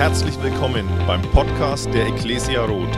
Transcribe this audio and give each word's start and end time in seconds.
Herzlich 0.00 0.42
willkommen 0.42 0.88
beim 1.06 1.20
Podcast 1.20 1.92
der 1.92 2.06
Ecclesia 2.06 2.64
Roth. 2.64 2.88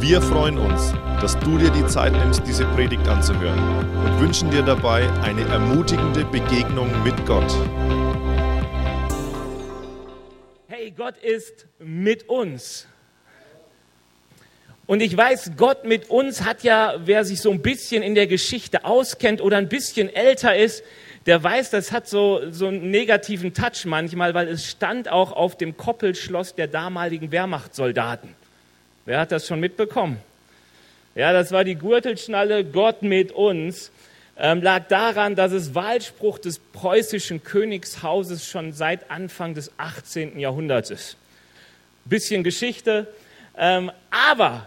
Wir 0.00 0.20
freuen 0.20 0.58
uns, 0.58 0.92
dass 1.20 1.38
du 1.38 1.58
dir 1.58 1.70
die 1.70 1.86
Zeit 1.86 2.12
nimmst, 2.12 2.44
diese 2.44 2.64
Predigt 2.74 3.06
anzuhören 3.06 3.56
und 4.04 4.20
wünschen 4.20 4.50
dir 4.50 4.62
dabei 4.62 5.08
eine 5.22 5.42
ermutigende 5.42 6.24
Begegnung 6.24 6.90
mit 7.04 7.14
Gott. 7.24 7.48
Hey, 10.66 10.90
Gott 10.90 11.16
ist 11.18 11.68
mit 11.78 12.28
uns. 12.28 12.88
Und 14.86 15.02
ich 15.02 15.16
weiß, 15.16 15.52
Gott 15.56 15.84
mit 15.84 16.10
uns 16.10 16.42
hat 16.42 16.64
ja, 16.64 16.96
wer 17.04 17.24
sich 17.24 17.40
so 17.40 17.52
ein 17.52 17.62
bisschen 17.62 18.02
in 18.02 18.16
der 18.16 18.26
Geschichte 18.26 18.84
auskennt 18.84 19.40
oder 19.40 19.58
ein 19.58 19.68
bisschen 19.68 20.12
älter 20.12 20.56
ist, 20.56 20.82
der 21.26 21.42
weiß, 21.42 21.70
das 21.70 21.90
hat 21.90 22.06
so, 22.06 22.50
so 22.50 22.66
einen 22.66 22.90
negativen 22.90 23.54
Touch 23.54 23.86
manchmal, 23.86 24.34
weil 24.34 24.48
es 24.48 24.68
stand 24.68 25.08
auch 25.08 25.32
auf 25.32 25.56
dem 25.56 25.76
Koppelschloss 25.76 26.54
der 26.54 26.66
damaligen 26.66 27.30
Wehrmachtssoldaten. 27.30 28.34
Wer 29.06 29.20
hat 29.20 29.32
das 29.32 29.46
schon 29.46 29.60
mitbekommen? 29.60 30.18
Ja, 31.14 31.32
das 31.32 31.52
war 31.52 31.64
die 31.64 31.76
Gürtelschnalle 31.76 32.64
Gott 32.64 33.02
mit 33.02 33.32
uns. 33.32 33.90
Ähm, 34.36 34.62
lag 34.62 34.88
daran, 34.88 35.36
dass 35.36 35.52
es 35.52 35.74
Wahlspruch 35.74 36.38
des 36.40 36.58
preußischen 36.58 37.44
Königshauses 37.44 38.46
schon 38.46 38.72
seit 38.72 39.10
Anfang 39.10 39.54
des 39.54 39.70
18. 39.78 40.38
Jahrhunderts 40.38 40.90
ist. 40.90 41.16
Bisschen 42.04 42.42
Geschichte, 42.42 43.06
ähm, 43.56 43.92
aber 44.10 44.66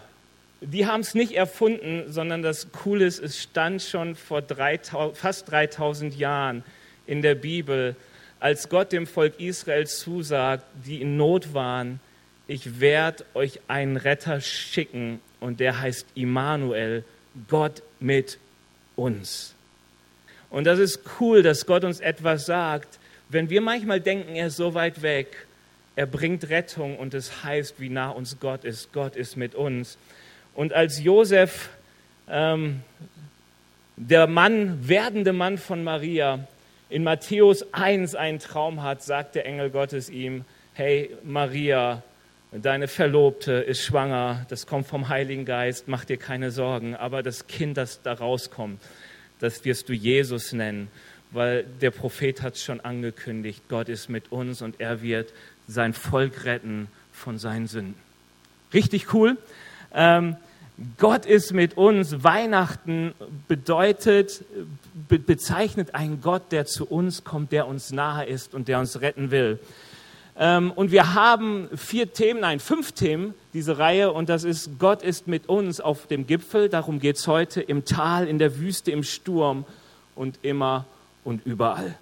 die 0.62 0.86
haben 0.86 1.02
es 1.02 1.14
nicht 1.14 1.34
erfunden, 1.34 2.12
sondern 2.12 2.42
das 2.42 2.72
Coole 2.72 3.06
ist, 3.06 3.20
es 3.20 3.42
stand 3.42 3.82
schon 3.82 4.16
vor 4.16 4.42
3000, 4.42 5.18
fast 5.18 5.52
3000 5.52 6.16
Jahren 6.16 6.64
in 7.06 7.22
der 7.22 7.36
Bibel, 7.36 7.96
als 8.40 8.70
Gott 8.70 8.92
dem 8.92 9.08
Volk 9.08 9.40
Israel 9.40 9.88
zusagt, 9.88 10.64
die 10.86 11.02
in 11.02 11.18
Not 11.18 11.54
waren, 11.54 12.00
ich 12.48 12.80
werde 12.80 13.26
euch 13.34 13.60
einen 13.68 13.98
Retter 13.98 14.40
schicken 14.42 15.20
und 15.40 15.60
der 15.60 15.82
heißt 15.82 16.06
Immanuel, 16.16 17.04
Gott 17.50 17.84
mit 18.00 18.38
uns. 18.96 19.54
Und 20.50 20.64
das 20.64 20.80
ist 20.80 21.02
cool, 21.20 21.44
dass 21.44 21.66
Gott 21.66 21.84
uns 21.84 22.00
etwas 22.00 22.46
sagt, 22.46 23.00
wenn 23.30 23.50
wir 23.50 23.60
manchmal 23.62 24.00
denken, 24.00 24.36
er 24.36 24.48
ist 24.48 24.56
so 24.56 24.74
weit 24.74 25.02
weg, 25.02 25.46
er 25.98 26.06
bringt 26.06 26.50
Rettung 26.50 26.98
und 26.98 27.14
es 27.14 27.44
heißt, 27.44 27.80
wie 27.80 27.90
nah 27.90 28.10
uns 28.10 28.38
Gott 28.40 28.64
ist. 28.64 28.94
Gott 28.94 29.16
ist 29.16 29.36
mit 29.36 29.56
uns. 29.56 29.98
Und 30.58 30.74
als 30.74 31.04
Josef, 31.04 31.70
ähm, 32.28 32.82
der 33.96 34.26
Mann, 34.26 34.88
werdende 34.88 35.32
Mann 35.32 35.60
von 35.60 35.84
Maria, 35.84 36.48
in 36.90 37.04
Matthäus 37.04 37.76
1 37.76 38.16
einen 38.16 38.40
Traum 38.40 38.82
hat, 38.82 39.04
sagt 39.04 39.36
der 39.36 39.46
Engel 39.46 39.70
Gottes 39.70 40.10
ihm, 40.10 40.46
hey 40.74 41.16
Maria, 41.24 42.02
deine 42.52 42.88
Verlobte 42.88 43.52
ist 43.52 43.84
schwanger, 43.84 44.48
das 44.50 44.66
kommt 44.66 44.88
vom 44.88 45.10
Heiligen 45.10 45.46
Geist, 45.46 45.88
mach 45.88 46.06
dir 46.06 46.18
keine 46.18 46.50
Sorgen, 46.50 46.96
aber 46.96 47.22
das 47.22 47.46
Kind, 47.46 47.78
das 47.78 48.02
da 48.02 48.14
rauskommt, 48.14 48.82
das 49.40 49.64
wirst 49.64 49.90
du 49.90 49.94
Jesus 49.94 50.54
nennen, 50.54 50.88
weil 51.30 51.66
der 51.82 51.92
Prophet 51.92 52.42
hat 52.42 52.56
es 52.56 52.64
schon 52.64 52.80
angekündigt, 52.80 53.62
Gott 53.70 53.90
ist 53.90 54.10
mit 54.10 54.32
uns 54.32 54.64
und 54.64 54.82
er 54.82 55.04
wird 55.04 55.34
sein 55.68 55.94
Volk 55.94 56.46
retten 56.46 56.88
von 57.14 57.38
seinen 57.38 57.68
Sünden. 57.68 57.94
Richtig 58.74 59.14
cool. 59.14 59.38
Ähm, 59.94 60.36
Gott 60.98 61.26
ist 61.26 61.54
mit 61.54 61.76
uns. 61.76 62.24
Weihnachten 62.24 63.14
bedeutet, 63.48 64.44
be 65.10 65.18
bezeichnet 65.18 65.96
einen 65.96 66.22
Gott, 66.22 66.52
der 66.52 66.66
zu 66.66 66.86
uns 66.86 67.24
kommt, 67.24 67.52
der 67.52 67.68
uns 67.68 67.92
nahe 67.92 68.26
ist 68.26 68.54
und 68.54 68.68
der 68.68 68.80
uns 68.80 69.02
retten 69.02 69.32
will. 69.32 69.60
Ähm, 70.38 70.72
und 70.72 70.92
wir 70.92 71.16
haben 71.16 71.68
vier 71.76 72.14
Themen, 72.14 72.42
nein, 72.42 72.60
fünf 72.60 72.92
Themen, 72.92 73.34
diese 73.54 73.80
Reihe. 73.80 74.14
Und 74.14 74.30
das 74.30 74.44
ist, 74.44 74.78
Gott 74.78 75.02
ist 75.02 75.28
mit 75.28 75.50
uns 75.50 75.82
auf 75.82 76.06
dem 76.06 76.28
Gipfel. 76.28 76.70
Darum 76.70 77.00
geht 77.00 77.16
es 77.16 77.28
heute 77.28 77.60
im 77.62 77.86
Tal, 77.86 78.28
in 78.28 78.38
der 78.38 78.60
Wüste, 78.60 78.92
im 78.92 79.02
Sturm 79.02 79.66
und 80.16 80.38
immer 80.44 80.86
und 81.24 81.44
überall. 81.46 81.98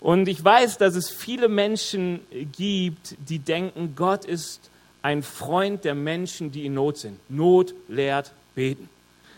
Und 0.00 0.28
ich 0.28 0.42
weiß, 0.42 0.78
dass 0.78 0.94
es 0.94 1.10
viele 1.10 1.48
Menschen 1.48 2.20
gibt, 2.56 3.16
die 3.28 3.40
denken, 3.40 3.92
Gott 3.94 4.24
ist 4.24 4.70
ein 5.06 5.22
Freund 5.22 5.84
der 5.84 5.94
Menschen, 5.94 6.50
die 6.50 6.66
in 6.66 6.74
Not 6.74 6.98
sind. 6.98 7.20
Not 7.28 7.74
lehrt 7.86 8.32
beten. 8.56 8.88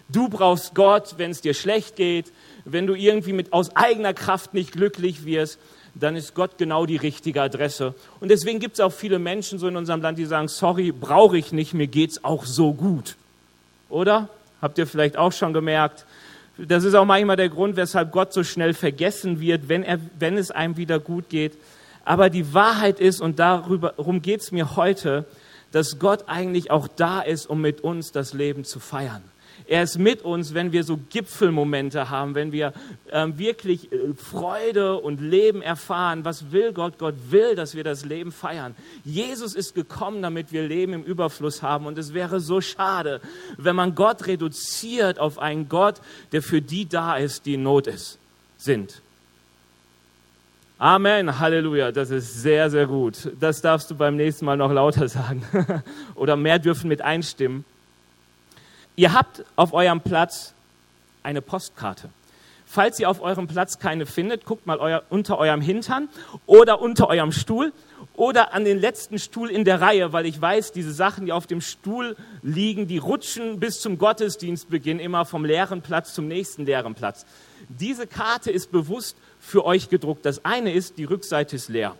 Du 0.08 0.30
brauchst 0.30 0.74
Gott, 0.74 1.16
wenn 1.18 1.30
es 1.30 1.42
dir 1.42 1.52
schlecht 1.52 1.94
geht, 1.96 2.32
wenn 2.64 2.86
du 2.86 2.94
irgendwie 2.94 3.34
mit 3.34 3.52
aus 3.52 3.76
eigener 3.76 4.14
Kraft 4.14 4.54
nicht 4.54 4.72
glücklich 4.72 5.26
wirst, 5.26 5.58
dann 5.94 6.16
ist 6.16 6.34
Gott 6.34 6.56
genau 6.56 6.86
die 6.86 6.96
richtige 6.96 7.42
Adresse. 7.42 7.92
Und 8.18 8.30
deswegen 8.30 8.60
gibt 8.60 8.76
es 8.76 8.80
auch 8.80 8.92
viele 8.94 9.18
Menschen 9.18 9.58
so 9.58 9.68
in 9.68 9.76
unserem 9.76 10.00
Land, 10.00 10.16
die 10.16 10.24
sagen, 10.24 10.48
sorry, 10.48 10.90
brauche 10.90 11.36
ich 11.36 11.52
nicht, 11.52 11.74
mir 11.74 11.86
geht 11.86 12.12
es 12.12 12.24
auch 12.24 12.46
so 12.46 12.72
gut. 12.72 13.16
Oder? 13.90 14.30
Habt 14.62 14.78
ihr 14.78 14.86
vielleicht 14.86 15.18
auch 15.18 15.32
schon 15.32 15.52
gemerkt? 15.52 16.06
Das 16.56 16.82
ist 16.82 16.94
auch 16.94 17.04
manchmal 17.04 17.36
der 17.36 17.50
Grund, 17.50 17.76
weshalb 17.76 18.10
Gott 18.10 18.32
so 18.32 18.42
schnell 18.42 18.72
vergessen 18.72 19.38
wird, 19.38 19.68
wenn, 19.68 19.82
er, 19.82 19.98
wenn 20.18 20.38
es 20.38 20.50
einem 20.50 20.78
wieder 20.78 20.98
gut 20.98 21.28
geht. 21.28 21.52
Aber 22.06 22.30
die 22.30 22.54
Wahrheit 22.54 23.00
ist, 23.00 23.20
und 23.20 23.38
darum 23.38 24.22
geht 24.22 24.40
es 24.40 24.50
mir 24.50 24.74
heute, 24.74 25.26
dass 25.72 25.98
Gott 25.98 26.24
eigentlich 26.26 26.70
auch 26.70 26.88
da 26.88 27.20
ist, 27.20 27.46
um 27.46 27.60
mit 27.60 27.82
uns 27.82 28.12
das 28.12 28.32
Leben 28.32 28.64
zu 28.64 28.80
feiern. 28.80 29.22
Er 29.66 29.82
ist 29.82 29.98
mit 29.98 30.22
uns, 30.22 30.54
wenn 30.54 30.72
wir 30.72 30.82
so 30.82 30.98
Gipfelmomente 31.10 32.08
haben, 32.08 32.34
wenn 32.34 32.52
wir 32.52 32.72
ähm, 33.10 33.38
wirklich 33.38 33.92
äh, 33.92 34.14
Freude 34.14 34.96
und 34.96 35.20
Leben 35.20 35.60
erfahren. 35.60 36.24
Was 36.24 36.52
will 36.52 36.72
Gott? 36.72 36.98
Gott 36.98 37.14
will, 37.28 37.54
dass 37.54 37.74
wir 37.74 37.84
das 37.84 38.06
Leben 38.06 38.32
feiern. 38.32 38.74
Jesus 39.04 39.54
ist 39.54 39.74
gekommen, 39.74 40.22
damit 40.22 40.52
wir 40.52 40.66
Leben 40.66 40.94
im 40.94 41.02
Überfluss 41.02 41.62
haben. 41.62 41.84
Und 41.84 41.98
es 41.98 42.14
wäre 42.14 42.40
so 42.40 42.62
schade, 42.62 43.20
wenn 43.58 43.76
man 43.76 43.94
Gott 43.94 44.26
reduziert 44.26 45.18
auf 45.18 45.38
einen 45.38 45.68
Gott, 45.68 45.96
der 46.32 46.42
für 46.42 46.62
die 46.62 46.88
da 46.88 47.16
ist, 47.16 47.44
die 47.44 47.54
in 47.54 47.62
Not 47.62 47.88
ist, 47.88 48.18
sind. 48.56 49.02
Amen, 50.80 51.40
Halleluja, 51.40 51.90
das 51.90 52.10
ist 52.10 52.40
sehr, 52.40 52.70
sehr 52.70 52.86
gut. 52.86 53.32
Das 53.40 53.60
darfst 53.60 53.90
du 53.90 53.96
beim 53.96 54.14
nächsten 54.14 54.44
Mal 54.44 54.56
noch 54.56 54.70
lauter 54.70 55.08
sagen. 55.08 55.42
Oder 56.14 56.36
mehr 56.36 56.60
dürfen 56.60 56.86
mit 56.86 57.02
einstimmen. 57.02 57.64
Ihr 58.94 59.12
habt 59.12 59.44
auf 59.56 59.72
eurem 59.72 60.00
Platz 60.00 60.54
eine 61.24 61.42
Postkarte. 61.42 62.10
Falls 62.64 63.00
ihr 63.00 63.10
auf 63.10 63.20
eurem 63.20 63.48
Platz 63.48 63.80
keine 63.80 64.06
findet, 64.06 64.44
guckt 64.44 64.66
mal 64.66 64.78
euer, 64.78 65.02
unter 65.10 65.38
eurem 65.38 65.60
Hintern 65.60 66.08
oder 66.46 66.80
unter 66.80 67.08
eurem 67.08 67.32
Stuhl 67.32 67.72
oder 68.14 68.52
an 68.52 68.64
den 68.64 68.78
letzten 68.78 69.18
Stuhl 69.18 69.50
in 69.50 69.64
der 69.64 69.80
Reihe, 69.80 70.12
weil 70.12 70.26
ich 70.26 70.40
weiß, 70.40 70.70
diese 70.70 70.92
Sachen, 70.92 71.26
die 71.26 71.32
auf 71.32 71.48
dem 71.48 71.60
Stuhl 71.60 72.14
liegen, 72.42 72.86
die 72.86 72.98
rutschen 72.98 73.58
bis 73.58 73.80
zum 73.80 73.98
Gottesdienstbeginn 73.98 75.00
immer 75.00 75.24
vom 75.24 75.44
leeren 75.44 75.82
Platz 75.82 76.14
zum 76.14 76.28
nächsten 76.28 76.66
leeren 76.66 76.94
Platz. 76.94 77.26
Diese 77.68 78.06
Karte 78.06 78.52
ist 78.52 78.70
bewusst 78.70 79.16
für 79.40 79.64
euch 79.64 79.88
gedruckt. 79.88 80.24
Das 80.24 80.44
eine 80.44 80.72
ist, 80.72 80.98
die 80.98 81.04
Rückseite 81.04 81.56
ist 81.56 81.68
leer. 81.68 81.94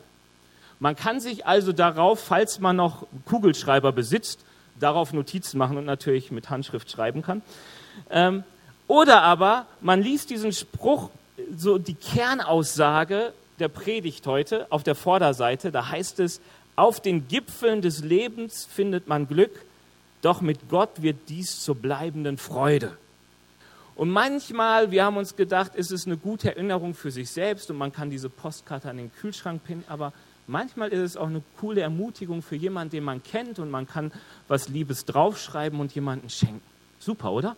Man 0.80 0.94
kann 0.94 1.20
sich 1.20 1.46
also 1.46 1.72
darauf, 1.72 2.20
falls 2.20 2.60
man 2.60 2.76
noch 2.76 3.06
Kugelschreiber 3.26 3.92
besitzt, 3.92 4.40
darauf 4.78 5.12
Notizen 5.12 5.58
machen 5.58 5.76
und 5.76 5.84
natürlich 5.84 6.30
mit 6.30 6.50
Handschrift 6.50 6.90
schreiben 6.90 7.22
kann. 7.22 7.42
Ähm, 8.10 8.44
oder 8.86 9.22
aber 9.22 9.66
man 9.80 10.02
liest 10.02 10.30
diesen 10.30 10.52
Spruch, 10.52 11.10
so 11.56 11.78
die 11.78 11.94
Kernaussage 11.94 13.32
der 13.58 13.68
Predigt 13.68 14.26
heute 14.26 14.66
auf 14.70 14.82
der 14.82 14.94
Vorderseite. 14.94 15.72
Da 15.72 15.88
heißt 15.88 16.20
es, 16.20 16.40
auf 16.76 17.00
den 17.00 17.26
Gipfeln 17.26 17.82
des 17.82 18.02
Lebens 18.04 18.68
findet 18.70 19.08
man 19.08 19.26
Glück, 19.26 19.64
doch 20.22 20.40
mit 20.40 20.68
Gott 20.68 21.02
wird 21.02 21.16
dies 21.28 21.60
zur 21.60 21.74
bleibenden 21.74 22.38
Freude. 22.38 22.96
Und 23.98 24.10
manchmal, 24.10 24.92
wir 24.92 25.04
haben 25.04 25.16
uns 25.16 25.34
gedacht, 25.34 25.74
ist 25.74 25.90
es 25.90 26.06
eine 26.06 26.16
gute 26.16 26.50
Erinnerung 26.50 26.94
für 26.94 27.10
sich 27.10 27.28
selbst 27.30 27.68
und 27.68 27.76
man 27.76 27.92
kann 27.92 28.10
diese 28.10 28.28
Postkarte 28.28 28.88
an 28.88 28.96
den 28.96 29.12
Kühlschrank 29.12 29.64
pinnen, 29.64 29.82
aber 29.88 30.12
manchmal 30.46 30.90
ist 30.90 31.00
es 31.00 31.16
auch 31.16 31.26
eine 31.26 31.42
coole 31.58 31.80
Ermutigung 31.80 32.40
für 32.40 32.54
jemanden, 32.54 32.92
den 32.92 33.02
man 33.02 33.24
kennt 33.24 33.58
und 33.58 33.72
man 33.72 33.88
kann 33.88 34.12
was 34.46 34.68
Liebes 34.68 35.04
draufschreiben 35.04 35.80
und 35.80 35.92
jemanden 35.96 36.30
schenken. 36.30 36.60
Super, 37.00 37.32
oder? 37.32 37.56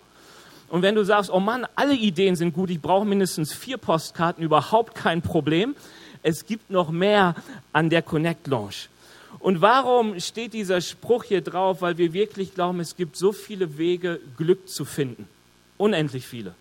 Und 0.70 0.80
wenn 0.80 0.94
du 0.94 1.04
sagst, 1.04 1.30
oh 1.30 1.40
Mann, 1.40 1.66
alle 1.74 1.94
Ideen 1.94 2.36
sind 2.36 2.54
gut, 2.54 2.70
ich 2.70 2.80
brauche 2.80 3.04
mindestens 3.04 3.52
vier 3.52 3.76
Postkarten, 3.76 4.42
überhaupt 4.42 4.94
kein 4.94 5.20
Problem. 5.20 5.76
Es 6.22 6.46
gibt 6.46 6.70
noch 6.70 6.90
mehr 6.90 7.34
an 7.74 7.90
der 7.90 8.00
Connect 8.00 8.46
Lounge. 8.46 8.88
Und 9.40 9.60
warum 9.60 10.18
steht 10.18 10.54
dieser 10.54 10.80
Spruch 10.80 11.24
hier 11.24 11.42
drauf? 11.42 11.82
Weil 11.82 11.98
wir 11.98 12.14
wirklich 12.14 12.54
glauben, 12.54 12.80
es 12.80 12.96
gibt 12.96 13.16
so 13.16 13.32
viele 13.32 13.76
Wege, 13.76 14.20
Glück 14.38 14.70
zu 14.70 14.86
finden. 14.86 15.28
Unendlich 15.80 16.26
viele. 16.26 16.54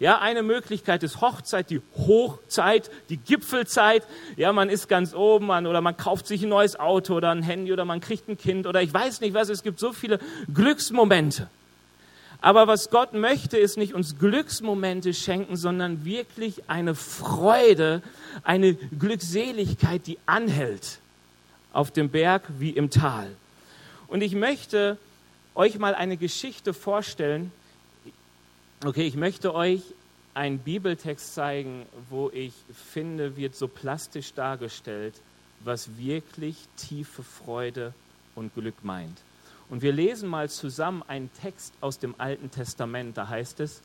Ja, 0.00 0.18
eine 0.18 0.42
Möglichkeit 0.42 1.04
ist 1.04 1.20
Hochzeit, 1.20 1.70
die 1.70 1.80
Hochzeit, 1.96 2.90
die 3.08 3.18
Gipfelzeit. 3.18 4.02
Ja, 4.36 4.52
man 4.52 4.68
ist 4.68 4.88
ganz 4.88 5.14
oben 5.14 5.46
man, 5.46 5.68
oder 5.68 5.80
man 5.80 5.96
kauft 5.96 6.26
sich 6.26 6.42
ein 6.42 6.48
neues 6.48 6.74
Auto 6.78 7.14
oder 7.14 7.30
ein 7.30 7.44
Handy 7.44 7.72
oder 7.72 7.84
man 7.84 8.00
kriegt 8.00 8.28
ein 8.28 8.36
Kind 8.36 8.66
oder 8.66 8.82
ich 8.82 8.92
weiß 8.92 9.20
nicht 9.20 9.32
was. 9.32 9.48
Es 9.48 9.62
gibt 9.62 9.78
so 9.78 9.92
viele 9.92 10.18
Glücksmomente. 10.52 11.48
Aber 12.40 12.66
was 12.66 12.90
Gott 12.90 13.12
möchte, 13.12 13.58
ist 13.58 13.78
nicht 13.78 13.94
uns 13.94 14.18
Glücksmomente 14.18 15.14
schenken, 15.14 15.56
sondern 15.56 16.04
wirklich 16.04 16.68
eine 16.68 16.96
Freude, 16.96 18.02
eine 18.42 18.74
Glückseligkeit, 18.74 20.06
die 20.08 20.18
anhält. 20.26 20.98
auf 21.72 21.90
dem 21.90 22.08
Berg 22.08 22.42
wie 22.58 22.70
im 22.70 22.88
Tal. 22.90 23.28
Und 24.08 24.22
ich 24.22 24.34
möchte 24.34 24.96
euch 25.54 25.78
mal 25.78 25.94
eine 25.94 26.16
Geschichte 26.16 26.72
vorstellen. 26.72 27.52
Okay, 28.84 29.06
ich 29.06 29.16
möchte 29.16 29.54
euch 29.54 29.80
einen 30.34 30.58
Bibeltext 30.58 31.32
zeigen, 31.34 31.86
wo 32.10 32.28
ich 32.34 32.52
finde, 32.92 33.34
wird 33.34 33.56
so 33.56 33.66
plastisch 33.66 34.34
dargestellt, 34.34 35.14
was 35.60 35.96
wirklich 35.96 36.56
tiefe 36.76 37.22
Freude 37.22 37.94
und 38.34 38.54
Glück 38.54 38.74
meint. 38.84 39.16
Und 39.70 39.80
wir 39.80 39.90
lesen 39.90 40.28
mal 40.28 40.50
zusammen 40.50 41.02
einen 41.08 41.30
Text 41.40 41.72
aus 41.80 41.98
dem 41.98 42.14
Alten 42.18 42.50
Testament. 42.50 43.16
Da 43.16 43.26
heißt 43.26 43.60
es, 43.60 43.80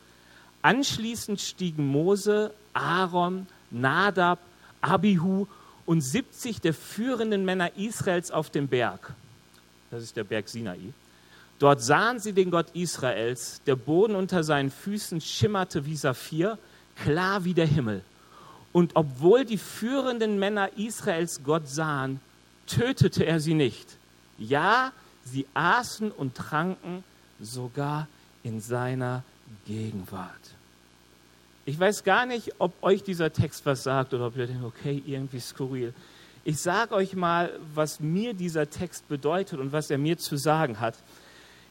anschließend 0.64 1.40
stiegen 1.40 1.88
Mose, 1.88 2.54
Aaron, 2.74 3.48
Nadab, 3.72 4.40
Abihu 4.82 5.48
und 5.86 6.02
70 6.02 6.60
der 6.60 6.74
führenden 6.74 7.46
Männer 7.46 7.72
Israels 7.78 8.32
auf 8.32 8.50
den 8.50 8.68
Berg. 8.68 9.14
Das 9.92 10.04
ist 10.04 10.18
der 10.18 10.26
Berg 10.26 10.50
Sinai. 10.50 10.92
Dort 11.60 11.84
sahen 11.84 12.20
sie 12.20 12.34
den 12.34 12.52
Gott 12.52 12.68
Israels. 12.74 13.62
Der 13.66 13.76
Boden 13.76 14.16
unter 14.16 14.44
seinen 14.44 14.72
Füßen 14.72 15.20
schimmerte 15.20 15.86
wie 15.86 15.98
Saphir, 15.98 16.58
klar 16.96 17.44
wie 17.44 17.54
der 17.54 17.68
Himmel. 17.68 18.02
Und 18.72 18.92
obwohl 18.96 19.46
die 19.46 19.58
führenden 19.58 20.40
Männer 20.40 20.78
Israels 20.78 21.42
Gott 21.44 21.68
sahen, 21.68 22.22
tötete 22.66 23.26
er 23.26 23.40
sie 23.40 23.56
nicht. 23.56 23.88
Ja, 24.38 24.94
sie 25.26 25.46
aßen 25.54 26.12
und 26.12 26.36
tranken 26.36 27.04
sogar 27.42 28.08
in 28.44 28.62
seiner 28.62 29.24
Gegenwart. 29.66 30.30
Ich 31.66 31.80
weiß 31.80 32.04
gar 32.04 32.26
nicht, 32.26 32.54
ob 32.60 32.72
euch 32.82 33.04
dieser 33.04 33.34
Text 33.34 33.66
was 33.66 33.84
sagt 33.84 34.14
oder 34.14 34.28
ob 34.28 34.38
ihr 34.38 34.48
denkt, 34.48 34.64
okay, 34.64 35.04
irgendwie 35.06 35.40
skurril. 35.40 35.94
Ich 36.44 36.60
sage 36.60 36.96
euch 36.96 37.16
mal, 37.16 37.52
was 37.76 38.00
mir 38.00 38.34
dieser 38.34 38.70
Text 38.70 39.08
bedeutet 39.08 39.60
und 39.60 39.72
was 39.72 39.92
er 39.92 39.98
mir 39.98 40.18
zu 40.18 40.38
sagen 40.38 40.80
hat. 40.80 40.96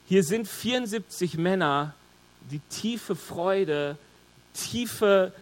Hier 0.08 0.24
sind 0.24 0.48
74 0.48 1.36
Männer, 1.36 1.92
die 2.50 2.60
tiefe 2.70 3.14
Freude, 3.14 3.98
tiefe, 4.54 5.34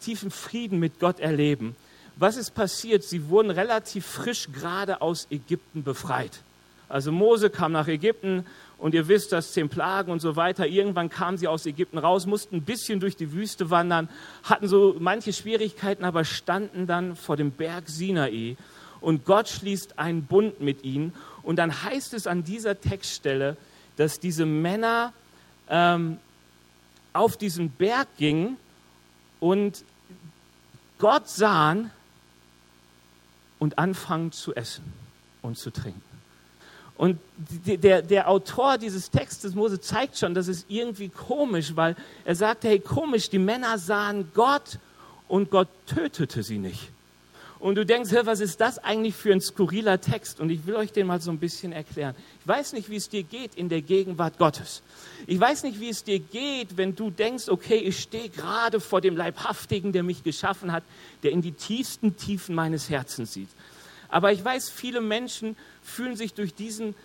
tiefen 0.00 0.30
Frieden 0.30 0.78
mit 0.78 1.00
Gott 1.00 1.18
erleben. 1.18 1.74
Was 2.14 2.36
ist 2.36 2.54
passiert? 2.54 3.02
Sie 3.02 3.30
wurden 3.30 3.50
relativ 3.50 4.06
frisch 4.06 4.46
gerade 4.52 5.00
aus 5.00 5.26
Ägypten 5.28 5.82
befreit. 5.82 6.38
Also 6.88 7.10
Mose 7.10 7.50
kam 7.50 7.72
nach 7.72 7.88
Ägypten 7.88 8.46
und 8.78 8.94
ihr 8.94 9.08
wisst 9.08 9.32
das, 9.32 9.54
zehn 9.54 9.68
Plagen 9.68 10.12
und 10.12 10.20
so 10.20 10.36
weiter. 10.36 10.68
Irgendwann 10.68 11.10
kamen 11.10 11.36
sie 11.36 11.48
aus 11.48 11.66
Ägypten 11.66 11.98
raus, 11.98 12.24
mussten 12.24 12.58
ein 12.58 12.62
bisschen 12.62 13.00
durch 13.00 13.16
die 13.16 13.32
Wüste 13.32 13.70
wandern, 13.70 14.08
hatten 14.44 14.68
so 14.68 14.94
manche 15.00 15.32
Schwierigkeiten, 15.32 16.04
aber 16.04 16.24
standen 16.24 16.86
dann 16.86 17.16
vor 17.16 17.36
dem 17.36 17.50
Berg 17.50 17.88
Sinai 17.88 18.56
und 19.00 19.24
Gott 19.24 19.48
schließt 19.48 19.98
einen 19.98 20.26
Bund 20.26 20.60
mit 20.60 20.84
ihnen. 20.84 21.12
Und 21.42 21.56
dann 21.56 21.82
heißt 21.82 22.14
es 22.14 22.28
an 22.28 22.44
dieser 22.44 22.80
Textstelle, 22.80 23.56
dass 23.96 24.20
diese 24.20 24.46
Männer 24.46 25.12
ähm, 25.68 26.18
auf 27.12 27.36
diesen 27.36 27.70
Berg 27.70 28.08
gingen 28.16 28.56
und 29.40 29.84
Gott 30.98 31.28
sahen 31.28 31.90
und 33.58 33.78
anfangen 33.78 34.32
zu 34.32 34.54
essen 34.54 34.84
und 35.42 35.58
zu 35.58 35.70
trinken. 35.70 36.02
Und 36.96 37.18
der, 37.66 38.02
der 38.02 38.28
Autor 38.28 38.78
dieses 38.78 39.10
Textes, 39.10 39.54
Mose, 39.54 39.80
zeigt 39.80 40.16
schon, 40.18 40.34
das 40.34 40.46
ist 40.46 40.66
irgendwie 40.68 41.08
komisch, 41.08 41.74
weil 41.74 41.96
er 42.24 42.36
sagt, 42.36 42.64
hey, 42.64 42.78
komisch, 42.78 43.28
die 43.28 43.38
Männer 43.38 43.78
sahen 43.78 44.30
Gott 44.34 44.78
und 45.26 45.50
Gott 45.50 45.68
tötete 45.86 46.42
sie 46.42 46.58
nicht. 46.58 46.90
Und 47.62 47.76
du 47.76 47.86
denkst, 47.86 48.10
was 48.24 48.40
ist 48.40 48.60
das 48.60 48.80
eigentlich 48.80 49.14
für 49.14 49.30
ein 49.32 49.40
skurriler 49.40 50.00
Text? 50.00 50.40
Und 50.40 50.50
ich 50.50 50.66
will 50.66 50.74
euch 50.74 50.90
den 50.90 51.06
mal 51.06 51.20
so 51.20 51.30
ein 51.30 51.38
bisschen 51.38 51.70
erklären. 51.70 52.16
Ich 52.40 52.48
weiß 52.48 52.72
nicht, 52.72 52.90
wie 52.90 52.96
es 52.96 53.08
dir 53.08 53.22
geht 53.22 53.54
in 53.54 53.68
der 53.68 53.82
Gegenwart 53.82 54.36
Gottes. 54.36 54.82
Ich 55.28 55.38
weiß 55.38 55.62
nicht, 55.62 55.78
wie 55.78 55.88
es 55.88 56.02
dir 56.02 56.18
geht, 56.18 56.76
wenn 56.76 56.96
du 56.96 57.10
denkst, 57.10 57.48
okay, 57.48 57.76
ich 57.76 58.00
stehe 58.00 58.30
gerade 58.30 58.80
vor 58.80 59.00
dem 59.00 59.16
Leibhaftigen, 59.16 59.92
der 59.92 60.02
mich 60.02 60.24
geschaffen 60.24 60.72
hat, 60.72 60.82
der 61.22 61.30
in 61.30 61.40
die 61.40 61.52
tiefsten 61.52 62.16
Tiefen 62.16 62.56
meines 62.56 62.90
Herzens 62.90 63.32
sieht. 63.32 63.50
Aber 64.08 64.32
ich 64.32 64.44
weiß, 64.44 64.68
viele 64.68 65.00
Menschen 65.00 65.54
fühlen 65.84 66.16
sich 66.16 66.34
durch 66.34 66.56
diesen 66.56 66.96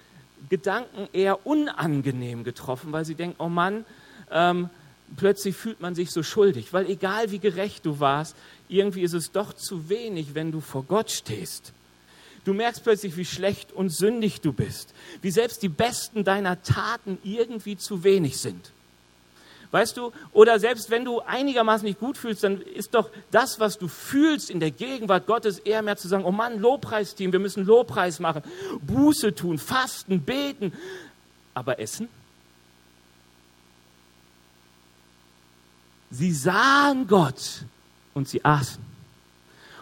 Gedanken 0.49 1.07
eher 1.13 1.45
unangenehm 1.45 2.43
getroffen, 2.43 2.91
weil 2.91 3.05
sie 3.05 3.13
denken, 3.13 3.35
oh 3.37 3.49
Mann, 3.49 3.85
ähm, 4.31 4.71
plötzlich 5.15 5.55
fühlt 5.55 5.79
man 5.79 5.95
sich 5.95 6.11
so 6.11 6.23
schuldig, 6.23 6.73
weil 6.73 6.89
egal 6.89 7.31
wie 7.31 7.39
gerecht 7.39 7.85
du 7.85 7.99
warst, 7.99 8.35
irgendwie 8.69 9.01
ist 9.01 9.13
es 9.13 9.31
doch 9.31 9.53
zu 9.53 9.89
wenig, 9.89 10.35
wenn 10.35 10.51
du 10.51 10.59
vor 10.59 10.83
Gott 10.83 11.11
stehst. 11.11 11.73
Du 12.45 12.53
merkst 12.53 12.83
plötzlich, 12.83 13.17
wie 13.17 13.25
schlecht 13.25 13.73
und 13.73 13.89
sündig 13.89 14.39
du 14.41 14.53
bist, 14.53 14.93
wie 15.21 15.31
selbst 15.31 15.61
die 15.63 15.69
besten 15.69 16.23
deiner 16.23 16.61
Taten 16.63 17.17
irgendwie 17.23 17.77
zu 17.77 18.03
wenig 18.03 18.37
sind. 18.37 18.71
Weißt 19.71 19.97
du, 19.97 20.13
oder 20.31 20.59
selbst 20.59 20.89
wenn 20.89 21.03
du 21.03 21.19
einigermaßen 21.19 21.85
nicht 21.85 21.99
gut 21.99 22.17
fühlst, 22.17 22.43
dann 22.45 22.61
ist 22.61 22.95
doch 22.95 23.09
das, 23.31 23.59
was 23.59 23.77
du 23.77 23.89
fühlst 23.89 24.49
in 24.49 24.61
der 24.61 24.71
Gegenwart 24.71 25.27
Gottes, 25.27 25.59
eher 25.59 25.81
mehr 25.81 25.97
zu 25.97 26.07
sagen, 26.07 26.23
oh 26.23 26.31
Mann, 26.31 26.59
Lobpreisteam, 26.59 27.33
wir 27.33 27.39
müssen 27.39 27.65
Lobpreis 27.65 28.19
machen, 28.19 28.43
Buße 28.81 29.35
tun, 29.35 29.57
fasten, 29.57 30.21
beten. 30.21 30.71
Aber 31.53 31.79
essen? 31.79 32.07
Sie 36.09 36.31
sahen 36.31 37.07
Gott 37.07 37.65
und 38.17 38.27
sie 38.27 38.43
aßen. 38.43 38.83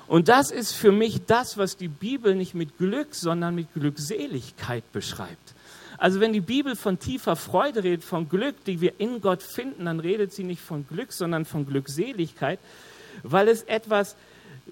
Und 0.07 0.27
das 0.27 0.51
ist 0.51 0.73
für 0.73 0.91
mich 0.91 1.25
das, 1.25 1.57
was 1.57 1.77
die 1.77 1.87
Bibel 1.87 2.35
nicht 2.35 2.53
mit 2.53 2.77
Glück, 2.77 3.15
sondern 3.15 3.55
mit 3.55 3.73
Glückseligkeit 3.73 4.83
beschreibt. 4.91 5.55
Also 5.97 6.19
wenn 6.19 6.33
die 6.33 6.41
Bibel 6.41 6.75
von 6.75 6.99
tiefer 6.99 7.35
Freude 7.35 7.83
redet, 7.83 8.03
von 8.03 8.29
Glück, 8.29 8.63
die 8.65 8.81
wir 8.81 8.99
in 8.99 9.21
Gott 9.21 9.41
finden, 9.41 9.85
dann 9.85 9.99
redet 9.99 10.33
sie 10.33 10.43
nicht 10.43 10.61
von 10.61 10.85
Glück, 10.87 11.11
sondern 11.13 11.45
von 11.45 11.65
Glückseligkeit, 11.65 12.59
weil 13.23 13.47
es 13.47 13.63
etwas 13.63 14.15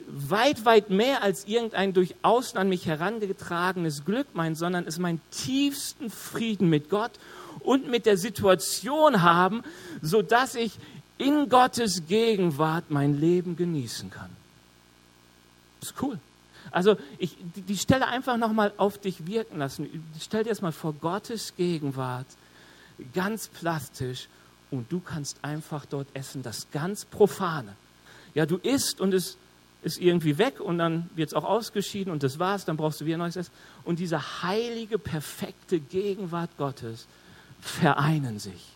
weit, 0.07 0.65
weit 0.65 0.89
mehr 0.89 1.23
als 1.23 1.45
irgendein 1.45 1.93
durch 1.93 2.15
Außen 2.23 2.59
an 2.59 2.67
mich 2.69 2.85
herangetragenes 2.85 4.05
Glück 4.05 4.27
meint, 4.33 4.57
sondern 4.57 4.85
es 4.85 4.99
meint 4.99 5.21
tiefsten 5.31 6.09
Frieden 6.09 6.69
mit 6.69 6.89
Gott 6.89 7.11
und 7.59 7.89
mit 7.89 8.05
der 8.05 8.17
Situation 8.17 9.21
haben, 9.21 9.63
sodass 10.01 10.55
ich 10.55 10.73
in 11.23 11.49
Gottes 11.49 12.03
Gegenwart 12.07 12.85
mein 12.89 13.19
Leben 13.19 13.55
genießen 13.55 14.09
kann. 14.09 14.29
Das 15.79 15.91
ist 15.91 16.01
cool. 16.01 16.19
Also 16.71 16.97
ich 17.17 17.35
die 17.55 17.77
Stelle 17.77 18.07
einfach 18.07 18.37
nochmal 18.37 18.73
auf 18.77 18.97
dich 18.97 19.27
wirken 19.27 19.59
lassen. 19.59 19.87
Stell 20.19 20.43
dir 20.43 20.49
das 20.49 20.61
mal 20.61 20.71
vor, 20.71 20.93
Gottes 20.93 21.55
Gegenwart, 21.55 22.25
ganz 23.13 23.47
plastisch 23.47 24.27
und 24.71 24.91
du 24.91 24.99
kannst 24.99 25.37
einfach 25.43 25.85
dort 25.85 26.07
essen, 26.13 26.41
das 26.41 26.67
ganz 26.71 27.05
Profane. 27.05 27.75
Ja, 28.33 28.45
du 28.45 28.57
isst 28.57 28.99
und 29.01 29.13
es 29.13 29.37
ist 29.83 29.99
irgendwie 29.99 30.37
weg 30.37 30.59
und 30.59 30.77
dann 30.77 31.09
wird 31.15 31.27
es 31.27 31.33
auch 31.33 31.43
ausgeschieden 31.43 32.11
und 32.11 32.23
das 32.23 32.39
war's, 32.39 32.65
dann 32.65 32.77
brauchst 32.77 33.01
du 33.01 33.05
wieder 33.05 33.17
neues 33.17 33.35
Essen. 33.35 33.51
Und 33.83 33.99
diese 33.99 34.41
heilige, 34.41 34.97
perfekte 34.97 35.79
Gegenwart 35.79 36.49
Gottes 36.57 37.05
vereinen 37.61 38.39
sich 38.39 38.72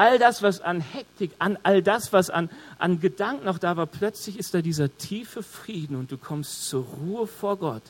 all 0.00 0.18
das, 0.18 0.42
was 0.42 0.62
an 0.62 0.80
Hektik, 0.80 1.32
an 1.38 1.58
all 1.62 1.82
das, 1.82 2.10
was 2.14 2.30
an, 2.30 2.48
an 2.78 3.00
Gedanken 3.00 3.44
noch 3.44 3.58
da 3.58 3.76
war, 3.76 3.84
plötzlich 3.84 4.38
ist 4.38 4.54
da 4.54 4.62
dieser 4.62 4.96
tiefe 4.96 5.42
Frieden 5.42 5.94
und 5.94 6.10
du 6.10 6.16
kommst 6.16 6.70
zur 6.70 6.84
Ruhe 6.84 7.26
vor 7.26 7.58
Gott. 7.58 7.82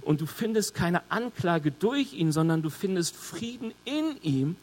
Und 0.00 0.22
du 0.22 0.26
findest 0.26 0.74
keine 0.74 1.02
Anklage 1.10 1.70
durch 1.70 2.14
ihn, 2.14 2.32
sondern 2.32 2.62
du 2.62 2.70
findest 2.70 3.14
Frieden 3.14 3.74
in 3.84 4.16
ihm. 4.22 4.56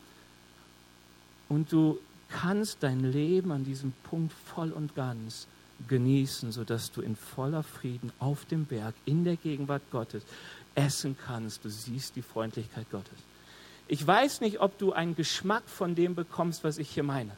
Und 1.50 1.72
du 1.72 2.00
kannst 2.30 2.82
dein 2.82 3.12
Leben 3.12 3.52
an 3.52 3.64
diesem 3.64 3.94
Punkt 4.10 4.34
voll 4.34 4.72
und 4.72 4.96
ganz 4.96 5.46
genießen, 5.88 6.52
sodass 6.52 6.92
du 6.92 7.02
in 7.02 7.16
voller 7.16 7.62
Frieden 7.62 8.12
auf 8.18 8.46
dem 8.46 8.66
Berg, 8.66 8.96
in 9.06 9.24
der 9.24 9.36
Gegenwart 9.36 9.84
Gottes, 9.92 10.24
essen 10.74 11.16
kannst. 11.28 11.64
Du 11.64 11.70
siehst 11.70 12.16
die 12.16 12.24
Freundlichkeit 12.24 12.90
Gottes. 12.90 13.27
Ich 13.88 14.06
weiß 14.06 14.42
nicht, 14.42 14.60
ob 14.60 14.78
du 14.78 14.94
einen 14.94 15.16
Geschmack 15.16 15.64
von 15.66 15.96
dem 15.96 16.16
bekommst, 16.16 16.64
was 16.64 16.78
ich 16.78 16.90
hier 16.90 17.04
meine. 17.04 17.32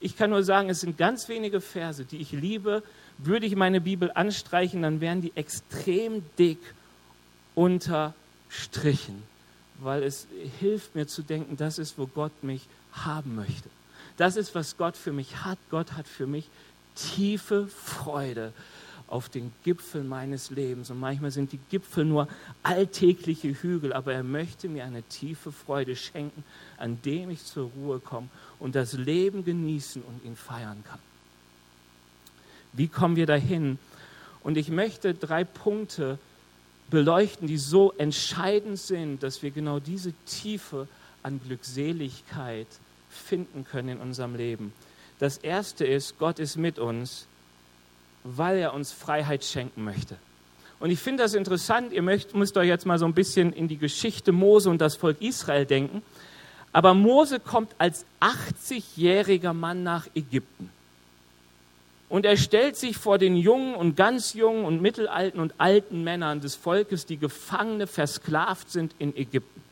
Ich 0.00 0.16
kann 0.16 0.30
nur 0.30 0.42
sagen, 0.42 0.70
es 0.70 0.80
sind 0.80 0.96
ganz 0.96 1.28
wenige 1.28 1.60
Verse, 1.60 2.04
die 2.04 2.18
ich 2.18 2.32
liebe. 2.32 2.82
Würde 3.18 3.46
ich 3.46 3.54
meine 3.54 3.80
Bibel 3.80 4.10
anstreichen, 4.14 4.82
dann 4.82 5.00
wären 5.00 5.20
die 5.20 5.32
extrem 5.36 6.22
dick 6.38 6.58
unterstrichen, 7.54 9.22
weil 9.80 10.02
es 10.02 10.26
hilft 10.58 10.94
mir 10.94 11.06
zu 11.06 11.22
denken, 11.22 11.56
das 11.56 11.78
ist, 11.78 11.98
wo 11.98 12.06
Gott 12.06 12.32
mich 12.42 12.66
haben 12.92 13.34
möchte. 13.34 13.68
Das 14.16 14.36
ist, 14.36 14.54
was 14.54 14.76
Gott 14.76 14.96
für 14.96 15.12
mich 15.12 15.44
hat. 15.44 15.58
Gott 15.70 15.92
hat 15.92 16.06
für 16.06 16.26
mich 16.26 16.48
tiefe 16.94 17.66
Freude 17.66 18.52
auf 19.10 19.28
den 19.28 19.52
Gipfeln 19.64 20.08
meines 20.08 20.50
Lebens. 20.50 20.90
Und 20.90 21.00
manchmal 21.00 21.30
sind 21.30 21.52
die 21.52 21.60
Gipfel 21.70 22.04
nur 22.04 22.28
alltägliche 22.62 23.48
Hügel, 23.48 23.92
aber 23.92 24.14
er 24.14 24.22
möchte 24.22 24.68
mir 24.68 24.84
eine 24.84 25.02
tiefe 25.02 25.52
Freude 25.52 25.96
schenken, 25.96 26.44
an 26.78 27.02
dem 27.02 27.30
ich 27.30 27.44
zur 27.44 27.70
Ruhe 27.76 27.98
komme 27.98 28.28
und 28.58 28.74
das 28.74 28.92
Leben 28.92 29.44
genießen 29.44 30.02
und 30.02 30.24
ihn 30.24 30.36
feiern 30.36 30.82
kann. 30.84 31.00
Wie 32.72 32.88
kommen 32.88 33.16
wir 33.16 33.26
dahin? 33.26 33.78
Und 34.42 34.56
ich 34.56 34.70
möchte 34.70 35.12
drei 35.12 35.44
Punkte 35.44 36.18
beleuchten, 36.88 37.46
die 37.46 37.58
so 37.58 37.92
entscheidend 37.98 38.78
sind, 38.78 39.22
dass 39.22 39.42
wir 39.42 39.50
genau 39.50 39.80
diese 39.80 40.12
Tiefe 40.26 40.88
an 41.22 41.40
Glückseligkeit 41.44 42.66
finden 43.08 43.64
können 43.64 43.90
in 43.90 43.98
unserem 43.98 44.34
Leben. 44.34 44.72
Das 45.18 45.36
erste 45.36 45.84
ist, 45.84 46.18
Gott 46.18 46.38
ist 46.38 46.56
mit 46.56 46.78
uns, 46.78 47.26
weil 48.24 48.58
er 48.58 48.74
uns 48.74 48.92
Freiheit 48.92 49.44
schenken 49.44 49.84
möchte. 49.84 50.16
Und 50.78 50.90
ich 50.90 50.98
finde 50.98 51.22
das 51.22 51.34
interessant, 51.34 51.92
ihr 51.92 52.02
möcht, 52.02 52.34
müsst 52.34 52.56
euch 52.56 52.66
jetzt 52.66 52.86
mal 52.86 52.98
so 52.98 53.04
ein 53.04 53.14
bisschen 53.14 53.52
in 53.52 53.68
die 53.68 53.76
Geschichte 53.76 54.32
Mose 54.32 54.70
und 54.70 54.80
das 54.80 54.96
Volk 54.96 55.20
Israel 55.20 55.66
denken. 55.66 56.02
Aber 56.72 56.94
Mose 56.94 57.38
kommt 57.38 57.72
als 57.78 58.06
80-jähriger 58.20 59.52
Mann 59.52 59.82
nach 59.82 60.06
Ägypten. 60.14 60.70
Und 62.08 62.24
er 62.26 62.36
stellt 62.36 62.76
sich 62.76 62.96
vor 62.96 63.18
den 63.18 63.36
jungen 63.36 63.74
und 63.74 63.94
ganz 63.94 64.34
jungen 64.34 64.64
und 64.64 64.80
mittelalten 64.80 65.38
und 65.38 65.54
alten 65.58 66.02
Männern 66.02 66.40
des 66.40 66.56
Volkes, 66.56 67.06
die 67.06 67.18
Gefangene, 67.18 67.86
versklavt 67.86 68.70
sind 68.70 68.94
in 68.98 69.14
Ägypten. 69.16 69.62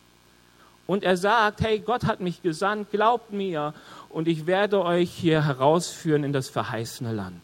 Und 0.86 1.04
er 1.04 1.16
sagt, 1.16 1.60
hey, 1.62 1.80
Gott 1.80 2.04
hat 2.04 2.20
mich 2.20 2.42
gesandt, 2.42 2.90
glaubt 2.90 3.32
mir 3.32 3.74
und 4.08 4.28
ich 4.28 4.46
werde 4.46 4.82
euch 4.84 5.10
hier 5.10 5.44
herausführen 5.44 6.22
in 6.22 6.32
das 6.32 6.48
verheißene 6.48 7.12
Land. 7.12 7.42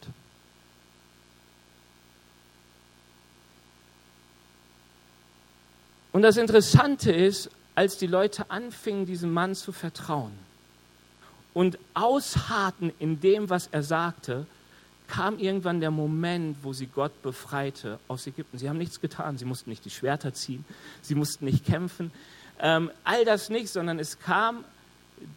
Und 6.15 6.23
das 6.23 6.37
Interessante 6.37 7.11
ist, 7.11 7.51
als 7.75 7.99
die 7.99 8.07
Leute 8.07 8.49
anfingen, 8.49 9.05
diesem 9.05 9.33
Mann 9.33 9.57
zu 9.57 9.73
vertrauen 9.73 10.31
und 11.53 11.77
ausharten 11.93 12.93
in 13.01 13.21
dem, 13.21 13.51
was 13.51 13.67
er 13.73 13.83
sagte, 13.83 14.47
kam 15.09 15.41
irgendwann 15.41 15.81
der 15.81 15.91
Moment, 15.91 16.59
wo 16.63 16.73
sie 16.73 16.87
Gott 16.87 17.21
befreite 17.23 17.99
aus 18.07 18.29
Ägypten. 18.29 18.59
Sie 18.59 18.69
haben 18.69 18.79
nichts 18.79 19.01
getan, 19.01 19.39
sie 19.39 19.45
mussten 19.45 19.71
nicht 19.71 19.85
die 19.85 19.91
Schwerter 19.91 20.33
ziehen, 20.33 20.65
sie 21.03 21.17
mussten 21.17 21.47
nicht 21.47 21.67
kämpfen, 21.67 22.13
ähm, 22.61 22.93
all 23.03 23.25
das 23.25 23.51
nicht, 23.51 23.69
sondern 23.69 23.99
es 23.99 24.21
kam 24.21 24.65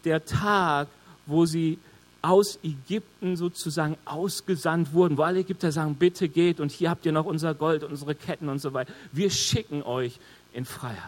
der 0.04 0.24
Tag, 0.26 0.86
wo 1.26 1.44
sie 1.44 1.80
aus 2.22 2.58
Ägypten 2.62 3.36
sozusagen 3.36 3.96
ausgesandt 4.04 4.92
wurden, 4.92 5.16
wo 5.18 5.22
alle 5.22 5.40
Ägypter 5.40 5.72
sagen, 5.72 5.96
bitte 5.96 6.28
geht 6.28 6.60
und 6.60 6.70
hier 6.70 6.90
habt 6.90 7.04
ihr 7.04 7.12
noch 7.12 7.26
unser 7.26 7.54
Gold, 7.54 7.82
unsere 7.82 8.14
Ketten 8.14 8.48
und 8.48 8.60
so 8.60 8.72
weiter. 8.74 8.92
Wir 9.12 9.30
schicken 9.30 9.82
euch 9.82 10.18
in 10.52 10.64
Freiheit. 10.64 10.98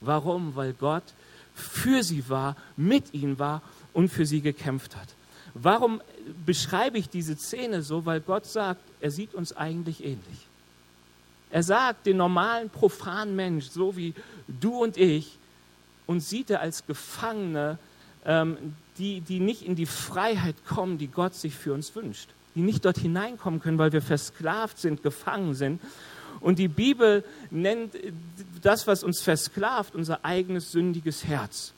Warum? 0.00 0.56
Weil 0.56 0.72
Gott 0.72 1.04
für 1.54 2.02
sie 2.02 2.28
war, 2.28 2.56
mit 2.76 3.14
ihnen 3.14 3.38
war 3.38 3.62
und 3.92 4.10
für 4.10 4.26
sie 4.26 4.40
gekämpft 4.42 4.94
hat. 4.94 5.08
Warum 5.54 6.02
beschreibe 6.44 6.98
ich 6.98 7.08
diese 7.08 7.36
Szene 7.36 7.82
so? 7.82 8.04
Weil 8.04 8.20
Gott 8.20 8.44
sagt, 8.44 8.82
er 9.00 9.10
sieht 9.10 9.34
uns 9.34 9.56
eigentlich 9.56 10.04
ähnlich. 10.04 10.46
Er 11.50 11.62
sagt 11.62 12.04
den 12.06 12.18
normalen, 12.18 12.68
profanen 12.68 13.34
Mensch, 13.34 13.70
so 13.70 13.96
wie 13.96 14.12
du 14.46 14.82
und 14.82 14.98
ich, 14.98 15.38
uns 16.06 16.28
sieht 16.28 16.50
er 16.50 16.60
als 16.60 16.86
Gefangene, 16.86 17.78
ähm, 18.26 18.74
die, 18.98 19.20
die 19.20 19.40
nicht 19.40 19.62
in 19.62 19.76
die 19.76 19.86
Freiheit 19.86 20.56
kommen, 20.66 20.98
die 20.98 21.08
Gott 21.08 21.34
sich 21.34 21.54
für 21.54 21.72
uns 21.72 21.94
wünscht. 21.94 22.28
Die 22.54 22.60
nicht 22.60 22.84
dort 22.84 22.98
hineinkommen 22.98 23.60
können, 23.60 23.78
weil 23.78 23.92
wir 23.92 24.02
versklavt 24.02 24.78
sind, 24.78 25.02
gefangen 25.02 25.54
sind. 25.54 25.80
Und 26.46 26.60
die 26.60 26.68
Bibel 26.68 27.24
nennt 27.50 27.94
das, 28.62 28.86
was 28.86 29.02
uns 29.02 29.20
versklavt, 29.20 29.96
unser 29.96 30.24
eigenes 30.24 30.70
sündiges 30.70 31.24
Herz. 31.24 31.72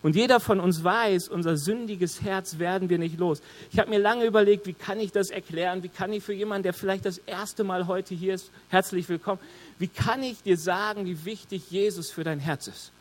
Und 0.00 0.14
jeder 0.14 0.38
von 0.38 0.60
uns 0.60 0.84
weiß, 0.84 1.26
unser 1.28 1.56
sündiges 1.56 2.22
Herz 2.22 2.60
werden 2.60 2.88
wir 2.88 2.98
nicht 2.98 3.18
los. 3.18 3.42
Ich 3.72 3.80
habe 3.80 3.90
mir 3.90 3.98
lange 3.98 4.24
überlegt, 4.24 4.64
wie 4.68 4.74
kann 4.74 5.00
ich 5.00 5.10
das 5.10 5.30
erklären? 5.30 5.82
Wie 5.82 5.88
kann 5.88 6.12
ich 6.12 6.22
für 6.22 6.34
jemanden, 6.34 6.62
der 6.62 6.72
vielleicht 6.72 7.04
das 7.04 7.18
erste 7.18 7.64
Mal 7.64 7.88
heute 7.88 8.14
hier 8.14 8.34
ist, 8.34 8.52
herzlich 8.68 9.08
willkommen, 9.08 9.40
wie 9.80 9.88
kann 9.88 10.22
ich 10.22 10.40
dir 10.40 10.56
sagen, 10.56 11.04
wie 11.04 11.24
wichtig 11.24 11.68
Jesus 11.72 12.12
für 12.12 12.22
dein 12.22 12.38
Herz 12.38 12.68
ist? 12.68 12.92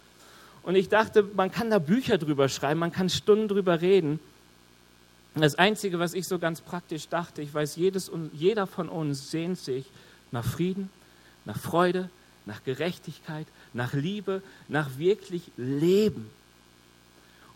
Und 0.63 0.73
ich 0.73 0.89
dachte, 0.89 1.21
man 1.35 1.51
kann 1.51 1.69
da 1.69 1.77
Bücher 1.77 2.17
drüber 2.17 2.49
schreiben, 2.49 2.79
man 2.79 2.91
kann 2.91 3.09
Stunden 3.09 3.47
drüber 3.47 3.79
reden. 3.79 4.19
Das 5.35 5.53
Einzige, 5.53 5.99
was 5.99 6.15
ich 6.15 6.27
so 6.27 6.39
ganz 6.39 6.61
praktisch 6.61 7.09
dachte, 7.09 7.43
ich 7.43 7.53
weiß, 7.53 7.75
jedes, 7.75 8.09
jeder 8.33 8.65
von 8.65 8.89
uns 8.89 9.29
sehnt 9.29 9.59
sich 9.59 9.85
nach 10.35 10.45
Frieden, 10.45 10.89
nach 11.45 11.57
Freude, 11.57 12.09
nach 12.45 12.63
Gerechtigkeit, 12.63 13.47
nach 13.73 13.93
Liebe, 13.93 14.43
nach 14.67 14.97
wirklich 14.97 15.43
Leben. 15.57 16.29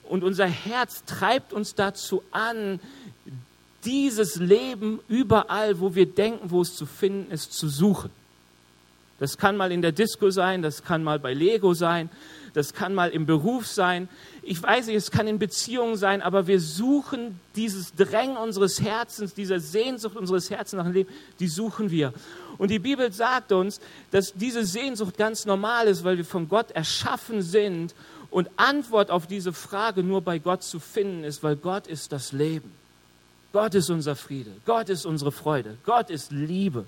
Und 0.04 0.24
unser 0.24 0.48
Herz 0.48 1.04
treibt 1.06 1.54
uns 1.54 1.76
dazu 1.76 2.24
an, 2.32 2.80
dieses 3.84 4.38
Leben 4.38 5.00
überall, 5.08 5.80
wo 5.80 5.94
wir 5.94 6.08
denken, 6.08 6.52
wo 6.52 6.62
es 6.62 6.76
zu 6.76 6.86
finden 6.86 7.32
ist, 7.32 7.54
zu 7.54 7.70
suchen. 7.70 8.10
Das 9.20 9.38
kann 9.38 9.58
mal 9.58 9.72
in 9.72 9.82
der 9.82 9.92
Disco 9.92 10.30
sein, 10.30 10.62
das 10.62 10.84
kann 10.84 11.04
mal 11.04 11.20
bei 11.20 11.34
Lego 11.34 11.74
sein, 11.74 12.10
das 12.54 12.74
kann 12.74 12.96
mal 12.96 13.10
im 13.10 13.26
Beruf 13.26 13.68
sein. 13.68 14.10
Ich 14.42 14.62
weiß 14.62 14.88
nicht, 14.88 14.96
es 14.96 15.12
kann 15.12 15.28
in 15.28 15.40
Beziehungen 15.40 15.98
sein, 15.98 16.22
aber 16.22 16.48
wir 16.48 16.60
suchen 16.60 17.40
dieses 17.56 17.94
Drängen 17.94 18.38
unseres 18.38 18.82
Herzens, 18.82 19.34
diese 19.34 19.60
Sehnsucht 19.60 20.16
unseres 20.16 20.50
Herzens 20.50 20.78
nach 20.78 20.86
dem 20.86 20.94
Leben, 20.94 21.10
die 21.40 21.48
suchen 21.48 21.92
wir. 21.92 22.14
Und 22.58 22.72
die 22.72 22.80
Bibel 22.80 23.12
sagt 23.12 23.52
uns, 23.52 23.80
dass 24.12 24.34
diese 24.34 24.66
Sehnsucht 24.66 25.18
ganz 25.18 25.46
normal 25.46 25.88
ist, 25.88 26.04
weil 26.04 26.18
wir 26.18 26.26
von 26.26 26.50
Gott 26.50 26.72
erschaffen 26.72 27.42
sind 27.42 27.94
und 28.32 28.50
Antwort 28.58 29.12
auf 29.12 29.28
diese 29.28 29.54
Frage 29.54 30.04
nur 30.04 30.22
bei 30.22 30.40
Gott 30.40 30.64
zu 30.64 30.80
finden 30.80 31.24
ist, 31.24 31.44
weil 31.44 31.56
Gott 31.56 31.88
ist 31.88 32.12
das 32.12 32.32
Leben. 32.32 32.72
Gott 33.52 33.74
ist 33.76 33.90
unser 33.90 34.16
Friede. 34.16 34.52
Gott 34.66 34.90
ist 34.90 35.06
unsere 35.06 35.32
Freude. 35.32 35.78
Gott 35.86 36.10
ist 36.10 36.32
Liebe. 36.32 36.86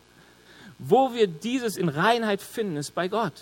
Wo 0.83 1.13
wir 1.13 1.27
dieses 1.27 1.77
in 1.77 1.89
Reinheit 1.89 2.41
finden, 2.41 2.75
ist 2.75 2.95
bei 2.95 3.07
Gott. 3.07 3.33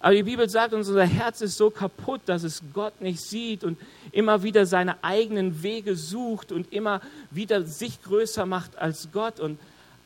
Aber 0.00 0.14
die 0.14 0.24
Bibel 0.24 0.48
sagt, 0.48 0.74
unser 0.74 1.04
Herz 1.04 1.40
ist 1.40 1.56
so 1.56 1.70
kaputt, 1.70 2.20
dass 2.26 2.42
es 2.42 2.62
Gott 2.72 3.00
nicht 3.00 3.20
sieht 3.20 3.64
und 3.64 3.78
immer 4.12 4.42
wieder 4.42 4.66
seine 4.66 5.02
eigenen 5.02 5.62
Wege 5.62 5.96
sucht 5.96 6.52
und 6.52 6.72
immer 6.72 7.00
wieder 7.30 7.64
sich 7.64 8.02
größer 8.02 8.44
macht 8.44 8.76
als 8.76 9.08
Gott 9.12 9.40
und 9.40 9.58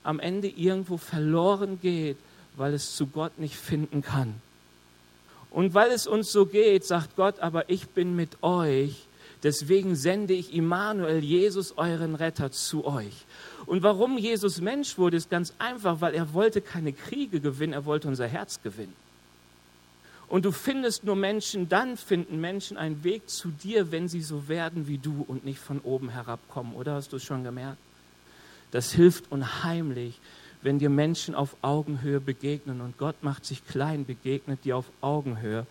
am 0.03 0.21
Ende 0.21 0.49
irgendwo 0.49 0.97
verloren 0.97 1.79
geht, 1.81 2.17
weil 2.57 2.75
es 2.75 2.97
zu 2.97 3.07
Gott 3.07 3.39
nicht 3.39 3.57
finden 3.57 4.03
kann. 4.03 4.35
Und 5.51 5.75
weil 5.75 5.91
es 5.91 6.07
uns 6.07 6.33
so 6.33 6.47
geht, 6.47 6.85
sagt 6.85 7.17
Gott, 7.17 7.41
aber 7.41 7.69
ich 7.69 7.89
bin 7.89 8.17
mit 8.17 8.43
euch. 8.43 9.07
Deswegen 9.43 9.97
sende 9.97 10.35
ich 10.35 10.55
Immanuel, 10.55 11.23
Jesus, 11.23 11.77
euren 11.77 12.15
Retter, 12.15 12.51
zu 12.51 12.87
euch. 12.87 13.27
Und 13.67 13.83
warum 13.83 14.19
Jesus 14.19 14.61
Mensch 14.61 14.99
wurde, 14.99 15.17
ist 15.17 15.31
ganz 15.31 15.55
einfach, 15.59 16.01
weil 16.01 16.15
er 16.15 16.33
wollte 16.35 16.61
keine 16.61 16.93
Kriege 16.93 17.41
gewinnen, 17.41 17.73
er 17.73 17.85
wollte 17.85 18.09
unser 18.09 18.27
Herz 18.27 18.61
gewinnen. 18.63 18.95
Und 20.29 20.47
du 20.47 20.51
findest 20.51 21.05
nur 21.05 21.15
Menschen, 21.15 21.69
dann 21.69 21.99
finden 21.99 22.41
Menschen 22.41 22.79
einen 22.79 23.05
Weg 23.05 23.29
zu 23.29 23.49
dir, 23.51 23.93
wenn 23.93 24.09
sie 24.09 24.23
so 24.23 24.49
werden 24.49 24.89
wie 24.89 24.97
du 24.97 25.25
und 25.29 25.45
nicht 25.45 25.59
von 25.59 25.79
oben 25.81 26.09
herabkommen. 26.09 26.75
Oder 26.75 26.95
hast 26.95 27.13
du 27.13 27.17
es 27.17 27.23
schon 27.23 27.45
gemerkt? 27.45 27.79
Das 28.71 28.93
hilft 28.93 29.31
unheimlich, 29.31 30.19
wenn 30.63 30.79
dir 30.79 30.89
Menschen 30.89 31.35
auf 31.35 31.57
Augenhöhe 31.61 32.21
begegnen 32.21 32.81
und 32.81 32.97
Gott 32.97 33.23
macht 33.23 33.45
sich 33.45 33.67
klein, 33.67 34.07
begegnet 34.07 34.65
dir 34.65 34.79
auf 34.79 34.87
Augenhöhe 35.03 35.67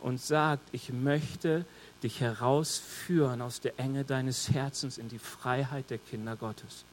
und 0.00 0.20
sagt, 0.20 0.68
ich 0.72 0.92
möchte 0.92 1.64
dich 2.02 2.20
herausführen 2.20 3.40
aus 3.40 3.60
der 3.60 3.78
Enge 3.80 4.04
deines 4.04 4.50
Herzens 4.50 4.98
in 4.98 5.08
die 5.08 5.18
Freiheit 5.18 5.88
der 5.88 5.98
Kinder 5.98 6.36
Gottes. 6.36 6.84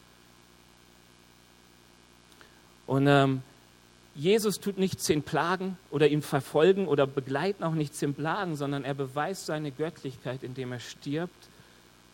Und 2.85 3.07
ähm, 3.07 3.41
Jesus 4.15 4.59
tut 4.59 4.77
nicht 4.77 5.01
zehn 5.01 5.23
Plagen 5.23 5.77
oder 5.89 6.07
ihn 6.07 6.21
verfolgen 6.21 6.87
oder 6.87 7.07
begleiten 7.07 7.63
auch 7.63 7.73
nicht 7.73 7.95
zehn 7.95 8.13
Plagen, 8.13 8.55
sondern 8.55 8.83
er 8.83 8.93
beweist 8.93 9.47
seine 9.47 9.71
Göttlichkeit, 9.71 10.43
indem 10.43 10.71
er 10.71 10.79
stirbt 10.79 11.47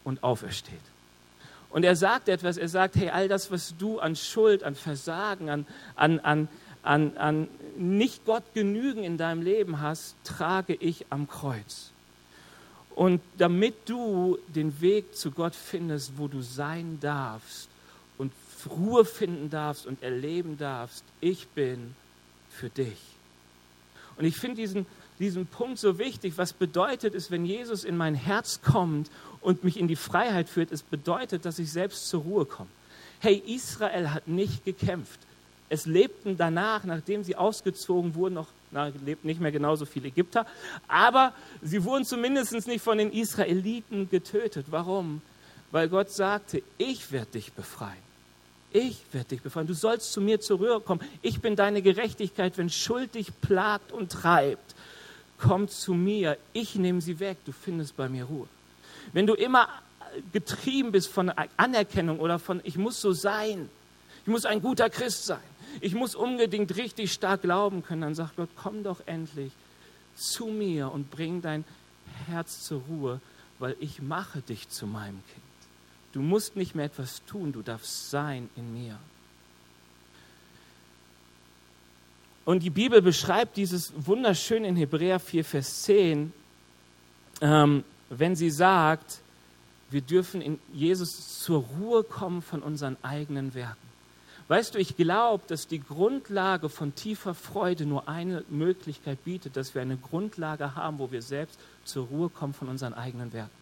und 0.04 0.24
aufersteht. 0.24 0.80
Und 1.70 1.84
er 1.84 1.96
sagt 1.96 2.30
etwas, 2.30 2.58
er 2.58 2.70
sagt, 2.70 2.96
hey, 2.96 3.10
all 3.10 3.28
das, 3.28 3.52
was 3.52 3.76
du 3.78 4.00
an 4.00 4.16
Schuld, 4.16 4.64
an 4.64 4.76
Versagen, 4.76 5.50
an, 5.50 5.66
an, 5.96 6.20
an, 6.20 6.48
an, 6.82 7.18
an 7.18 7.48
nicht 7.78 8.26
Gott 8.26 8.44
genügen 8.54 9.04
in 9.04 9.18
deinem 9.18 9.42
Leben 9.42 9.82
hast, 9.82 10.16
trage 10.24 10.74
ich 10.74 11.06
am 11.10 11.28
Kreuz. 11.28 11.92
Und 12.96 13.22
damit 13.38 13.76
du 13.86 14.38
den 14.48 14.82
Weg 14.82 15.16
zu 15.16 15.32
Gott 15.32 15.56
findest, 15.56 16.18
wo 16.18 16.28
du 16.28 16.42
sein 16.42 16.98
darfst 17.02 17.69
Ruhe 18.68 19.06
finden 19.06 19.50
darfst 19.50 19.86
und 19.86 20.02
erleben 20.02 20.58
darfst, 20.58 21.04
ich 21.22 21.48
bin 21.50 21.96
für 22.50 22.70
dich. 22.70 22.98
Und 24.18 24.26
ich 24.26 24.36
finde 24.36 24.58
diesen, 24.58 24.86
diesen 25.20 25.46
Punkt 25.48 25.80
so 25.80 25.98
wichtig. 25.98 26.34
Was 26.38 26.54
bedeutet 26.54 27.16
es, 27.16 27.32
wenn 27.32 27.46
Jesus 27.46 27.84
in 27.84 27.96
mein 27.96 28.16
Herz 28.16 28.62
kommt 28.62 29.10
und 29.42 29.64
mich 29.64 29.78
in 29.80 29.88
die 29.88 29.96
Freiheit 29.96 30.50
führt? 30.50 30.72
Es 30.72 30.84
bedeutet, 30.84 31.46
dass 31.46 31.60
ich 31.60 31.72
selbst 31.72 32.08
zur 32.10 32.24
Ruhe 32.24 32.46
komme. 32.46 32.70
Hey, 33.20 33.42
Israel 33.46 34.12
hat 34.12 34.28
nicht 34.28 34.66
gekämpft. 34.66 35.20
Es 35.70 35.86
lebten 35.86 36.36
danach, 36.36 36.84
nachdem 36.84 37.24
sie 37.24 37.36
ausgezogen 37.36 38.16
wurden, 38.16 38.36
noch 38.36 38.48
na, 38.72 38.92
lebt 39.06 39.26
nicht 39.26 39.40
mehr 39.40 39.52
genauso 39.52 39.86
viele 39.86 40.10
Ägypter, 40.10 40.46
aber 40.88 41.34
sie 41.62 41.84
wurden 41.84 42.06
zumindest 42.06 42.68
nicht 42.68 42.84
von 42.84 42.98
den 42.98 43.12
Israeliten 43.12 44.10
getötet. 44.10 44.68
Warum? 44.70 45.22
Weil 45.72 45.90
Gott 45.90 46.12
sagte, 46.12 46.62
ich 46.78 47.12
werde 47.12 47.32
dich 47.32 47.54
befreien. 47.54 48.09
Ich 48.72 49.02
werde 49.12 49.30
dich 49.30 49.42
befreien. 49.42 49.68
Du 49.68 49.74
sollst 49.74 50.14
zu 50.14 50.22
mir 50.22 50.40
zurückkommen. 50.40 51.02
Ich 51.22 51.42
bin 51.42 51.56
deine 51.56 51.82
Gerechtigkeit, 51.82 52.58
wenn 52.58 52.70
Schuld 52.70 53.16
dich 53.16 53.32
plagt 53.42 53.92
und 53.92 54.12
treibt. 54.12 54.76
Komm 55.40 55.68
zu 55.68 55.94
mir. 55.94 56.38
Ich 56.54 56.76
nehme 56.76 57.02
sie 57.02 57.20
weg. 57.20 57.38
Du 57.46 57.52
findest 57.52 57.98
bei 57.98 58.10
mir 58.10 58.26
Ruhe. 58.26 58.48
Wenn 59.14 59.26
du 59.26 59.34
immer 59.34 59.68
getrieben 60.32 60.92
bist 60.92 61.10
von 61.10 61.32
Anerkennung 61.58 62.20
oder 62.20 62.40
von, 62.40 62.62
ich 62.64 62.78
muss 62.78 63.02
so 63.02 63.12
sein, 63.12 63.70
ich 64.22 64.28
muss 64.28 64.46
ein 64.46 64.62
guter 64.62 64.90
Christ 64.90 65.26
sein, 65.26 65.40
ich 65.82 65.94
muss 65.94 66.16
unbedingt 66.16 66.76
richtig 66.76 67.14
stark 67.14 67.42
glauben 67.42 67.84
können, 67.84 68.02
dann 68.02 68.16
sagt 68.16 68.36
Gott, 68.36 68.50
komm 68.56 68.84
doch 68.84 69.02
endlich 69.06 69.52
zu 70.16 70.48
mir 70.48 70.92
und 70.92 71.10
bring 71.10 71.42
dein 71.42 71.64
Herz 72.28 72.66
zur 72.66 72.82
Ruhe, 72.90 73.22
weil 73.60 73.76
ich 73.80 74.02
mache 74.02 74.42
dich 74.42 74.70
zu 74.70 74.88
meinem 74.88 75.22
Kind. 75.34 75.49
Du 76.12 76.22
musst 76.22 76.56
nicht 76.56 76.76
mehr 76.76 76.86
etwas 76.86 77.24
tun, 77.26 77.52
du 77.52 77.62
darfst 77.62 78.10
sein 78.10 78.50
in 78.56 78.74
mir. 78.74 78.98
Und 82.46 82.64
die 82.64 82.72
Bibel 82.72 83.02
beschreibt 83.02 83.58
dieses 83.58 83.94
wunderschön 83.96 84.66
in 84.66 84.76
Hebräer 84.76 85.20
4, 85.20 85.46
Vers 85.46 85.84
10, 85.84 86.34
ähm, 87.42 87.84
wenn 88.10 88.36
sie 88.36 88.50
sagt, 88.50 89.20
wir 89.92 90.02
dürfen 90.02 90.42
in 90.42 90.60
Jesus 90.74 91.44
zur 91.44 91.64
Ruhe 91.80 92.04
kommen 92.04 92.42
von 92.42 92.64
unseren 92.64 92.98
eigenen 93.04 93.54
Werken. 93.54 93.90
Weißt 94.48 94.74
du, 94.74 94.80
ich 94.80 94.98
glaube, 94.98 95.44
dass 95.46 95.68
die 95.68 95.80
Grundlage 95.80 96.70
von 96.70 96.96
tiefer 96.96 97.36
Freude 97.36 97.86
nur 97.86 98.10
eine 98.10 98.44
Möglichkeit 98.50 99.24
bietet, 99.24 99.56
dass 99.56 99.76
wir 99.76 99.84
eine 99.84 99.98
Grundlage 99.98 100.76
haben, 100.76 100.98
wo 100.98 101.12
wir 101.12 101.22
selbst 101.22 101.60
zur 101.86 102.08
Ruhe 102.08 102.30
kommen 102.30 102.56
von 102.56 102.68
unseren 102.68 102.96
eigenen 102.96 103.32
Werken. 103.32 103.59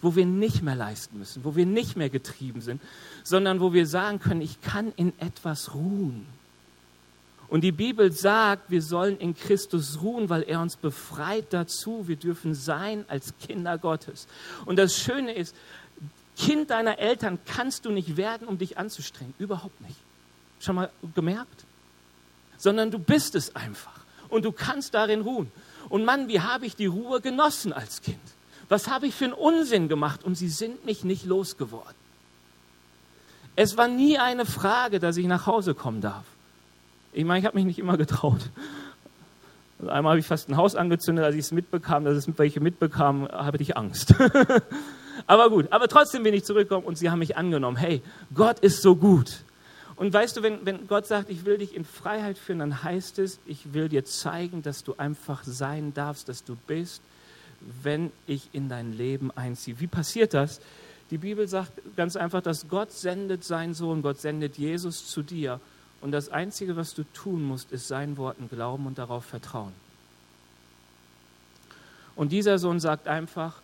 Wo 0.00 0.14
wir 0.14 0.26
nicht 0.26 0.62
mehr 0.62 0.76
leisten 0.76 1.18
müssen, 1.18 1.44
wo 1.44 1.56
wir 1.56 1.66
nicht 1.66 1.96
mehr 1.96 2.08
getrieben 2.08 2.60
sind, 2.60 2.80
sondern 3.24 3.60
wo 3.60 3.72
wir 3.72 3.86
sagen 3.86 4.20
können, 4.20 4.42
ich 4.42 4.60
kann 4.60 4.92
in 4.96 5.12
etwas 5.18 5.74
ruhen. 5.74 6.26
Und 7.48 7.62
die 7.62 7.72
Bibel 7.72 8.12
sagt, 8.12 8.70
wir 8.70 8.82
sollen 8.82 9.18
in 9.18 9.34
Christus 9.34 10.02
ruhen, 10.02 10.28
weil 10.28 10.42
er 10.42 10.60
uns 10.60 10.76
befreit 10.76 11.46
dazu. 11.50 12.06
Wir 12.06 12.16
dürfen 12.16 12.54
sein 12.54 13.06
als 13.08 13.32
Kinder 13.40 13.78
Gottes. 13.78 14.28
Und 14.66 14.76
das 14.76 14.98
Schöne 14.98 15.32
ist, 15.32 15.54
Kind 16.38 16.70
deiner 16.70 16.98
Eltern 16.98 17.38
kannst 17.46 17.84
du 17.84 17.90
nicht 17.90 18.16
werden, 18.16 18.46
um 18.46 18.58
dich 18.58 18.78
anzustrengen. 18.78 19.34
Überhaupt 19.38 19.80
nicht. 19.80 19.96
Schon 20.60 20.76
mal 20.76 20.90
gemerkt? 21.14 21.64
Sondern 22.58 22.90
du 22.90 22.98
bist 22.98 23.34
es 23.34 23.56
einfach. 23.56 23.98
Und 24.28 24.44
du 24.44 24.52
kannst 24.52 24.94
darin 24.94 25.22
ruhen. 25.22 25.50
Und 25.88 26.04
Mann, 26.04 26.28
wie 26.28 26.40
habe 26.40 26.66
ich 26.66 26.76
die 26.76 26.86
Ruhe 26.86 27.20
genossen 27.20 27.72
als 27.72 28.02
Kind? 28.02 28.20
Was 28.68 28.88
habe 28.88 29.06
ich 29.06 29.14
für 29.14 29.24
einen 29.24 29.34
Unsinn 29.34 29.88
gemacht? 29.88 30.24
Und 30.24 30.34
sie 30.34 30.48
sind 30.48 30.84
mich 30.84 31.04
nicht 31.04 31.24
losgeworden. 31.24 31.94
Es 33.56 33.76
war 33.76 33.88
nie 33.88 34.18
eine 34.18 34.46
Frage, 34.46 35.00
dass 35.00 35.16
ich 35.16 35.26
nach 35.26 35.46
Hause 35.46 35.74
kommen 35.74 36.00
darf. 36.00 36.24
Ich 37.12 37.24
meine, 37.24 37.40
ich 37.40 37.46
habe 37.46 37.56
mich 37.56 37.64
nicht 37.64 37.78
immer 37.78 37.96
getraut. 37.96 38.50
Also 39.78 39.90
einmal 39.90 40.12
habe 40.12 40.20
ich 40.20 40.26
fast 40.26 40.48
ein 40.48 40.56
Haus 40.56 40.74
angezündet, 40.74 41.24
als 41.24 41.34
ich 41.34 41.40
es 41.40 41.52
mitbekam, 41.52 42.04
dass 42.04 42.16
es 42.16 42.38
welche 42.38 42.60
mitbekamen, 42.60 43.28
habe 43.28 43.58
ich 43.58 43.76
Angst. 43.76 44.14
aber 45.26 45.50
gut, 45.50 45.72
aber 45.72 45.88
trotzdem 45.88 46.22
bin 46.22 46.34
ich 46.34 46.44
zurückgekommen 46.44 46.86
und 46.86 46.98
sie 46.98 47.10
haben 47.10 47.20
mich 47.20 47.36
angenommen. 47.36 47.76
Hey, 47.76 48.02
Gott 48.34 48.60
ist 48.60 48.82
so 48.82 48.96
gut. 48.96 49.40
Und 49.96 50.12
weißt 50.12 50.36
du, 50.36 50.42
wenn, 50.42 50.64
wenn 50.64 50.86
Gott 50.86 51.06
sagt, 51.06 51.28
ich 51.28 51.44
will 51.44 51.58
dich 51.58 51.74
in 51.74 51.84
Freiheit 51.84 52.38
führen, 52.38 52.60
dann 52.60 52.84
heißt 52.84 53.18
es, 53.18 53.40
ich 53.46 53.72
will 53.72 53.88
dir 53.88 54.04
zeigen, 54.04 54.62
dass 54.62 54.84
du 54.84 54.94
einfach 54.96 55.42
sein 55.42 55.92
darfst, 55.94 56.28
dass 56.28 56.44
du 56.44 56.56
bist, 56.68 57.02
wenn 57.60 58.12
ich 58.26 58.48
in 58.52 58.68
dein 58.68 58.92
Leben 58.92 59.30
einziehe. 59.30 59.80
Wie 59.80 59.86
passiert 59.86 60.34
das? 60.34 60.60
Die 61.10 61.18
Bibel 61.18 61.48
sagt 61.48 61.72
ganz 61.96 62.16
einfach, 62.16 62.42
dass 62.42 62.68
Gott 62.68 62.92
sendet 62.92 63.44
seinen 63.44 63.74
Sohn, 63.74 64.02
Gott 64.02 64.20
sendet 64.20 64.58
Jesus 64.58 65.06
zu 65.08 65.22
dir 65.22 65.60
und 66.00 66.12
das 66.12 66.28
Einzige, 66.28 66.76
was 66.76 66.94
du 66.94 67.04
tun 67.12 67.42
musst, 67.42 67.72
ist 67.72 67.88
seinen 67.88 68.16
Worten 68.16 68.48
glauben 68.48 68.86
und 68.86 68.98
darauf 68.98 69.24
vertrauen. 69.24 69.72
Und 72.14 72.32
dieser 72.32 72.58
Sohn 72.58 72.80
sagt 72.80 73.08
einfach, 73.08 73.60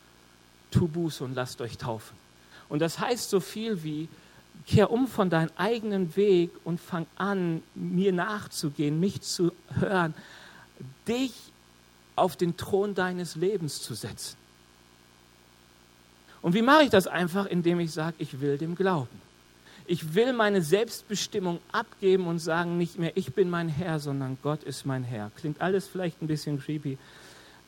tu 0.71 0.89
Buße 0.89 1.23
und 1.25 1.35
lasst 1.35 1.61
euch 1.61 1.77
taufen. 1.77 2.17
Und 2.69 2.81
das 2.81 2.99
heißt 2.99 3.29
so 3.31 3.41
viel 3.41 3.83
wie, 3.83 4.09
kehr 4.67 4.91
um 4.91 5.07
von 5.07 5.31
deinem 5.31 5.51
eigenen 5.57 6.17
Weg 6.17 6.51
und 6.65 6.81
fang 6.81 7.07
an, 7.17 7.63
mir 7.75 8.13
nachzugehen, 8.13 8.99
mich 8.99 9.21
zu 9.21 9.53
hören, 9.79 10.15
dich 11.07 11.33
auf 12.17 12.37
den 12.37 12.57
Thron 12.57 12.95
deines 12.95 13.37
Lebens 13.37 13.83
zu 13.83 13.95
setzen. 13.95 14.37
Und 16.43 16.55
wie 16.55 16.63
mache 16.63 16.85
ich 16.85 16.91
das 16.91 17.07
einfach? 17.07 17.47
Indem 17.47 17.81
ich 17.81 17.93
sage, 17.93 18.17
ich 18.19 18.41
will 18.41 18.59
dem 18.59 18.75
glauben. 18.75 19.23
Ich 19.87 20.15
will 20.15 20.33
meine 20.33 20.63
Selbstbestimmung 20.63 21.59
abgeben 21.73 22.27
und 22.27 22.39
sagen 22.39 22.79
nicht 22.79 22.99
mehr, 22.99 23.13
ich 23.17 23.35
bin 23.35 23.51
mein 23.51 23.69
Herr, 23.69 24.01
sondern 24.01 24.39
Gott 24.43 24.63
ist 24.63 24.87
mein 24.87 25.05
Herr. 25.05 25.31
Klingt 25.37 25.61
alles 25.61 25.87
vielleicht 25.87 26.23
ein 26.23 26.27
bisschen 26.27 26.59
creepy, 26.61 26.97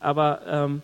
aber 0.01 0.41
ähm, 0.47 0.83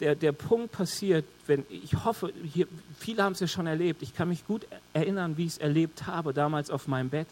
der, 0.00 0.16
der 0.16 0.32
Punkt 0.32 0.72
passiert, 0.72 1.24
wenn 1.46 1.64
ich 1.70 2.04
hoffe, 2.04 2.32
hier, 2.52 2.66
viele 2.98 3.22
haben 3.22 3.32
es 3.32 3.40
ja 3.40 3.46
schon 3.46 3.66
erlebt, 3.66 4.02
ich 4.02 4.14
kann 4.14 4.28
mich 4.28 4.46
gut 4.46 4.66
erinnern, 4.92 5.36
wie 5.36 5.46
ich 5.46 5.52
es 5.52 5.58
erlebt 5.58 6.06
habe, 6.06 6.32
damals 6.32 6.70
auf 6.70 6.88
meinem 6.88 7.08
Bett, 7.08 7.28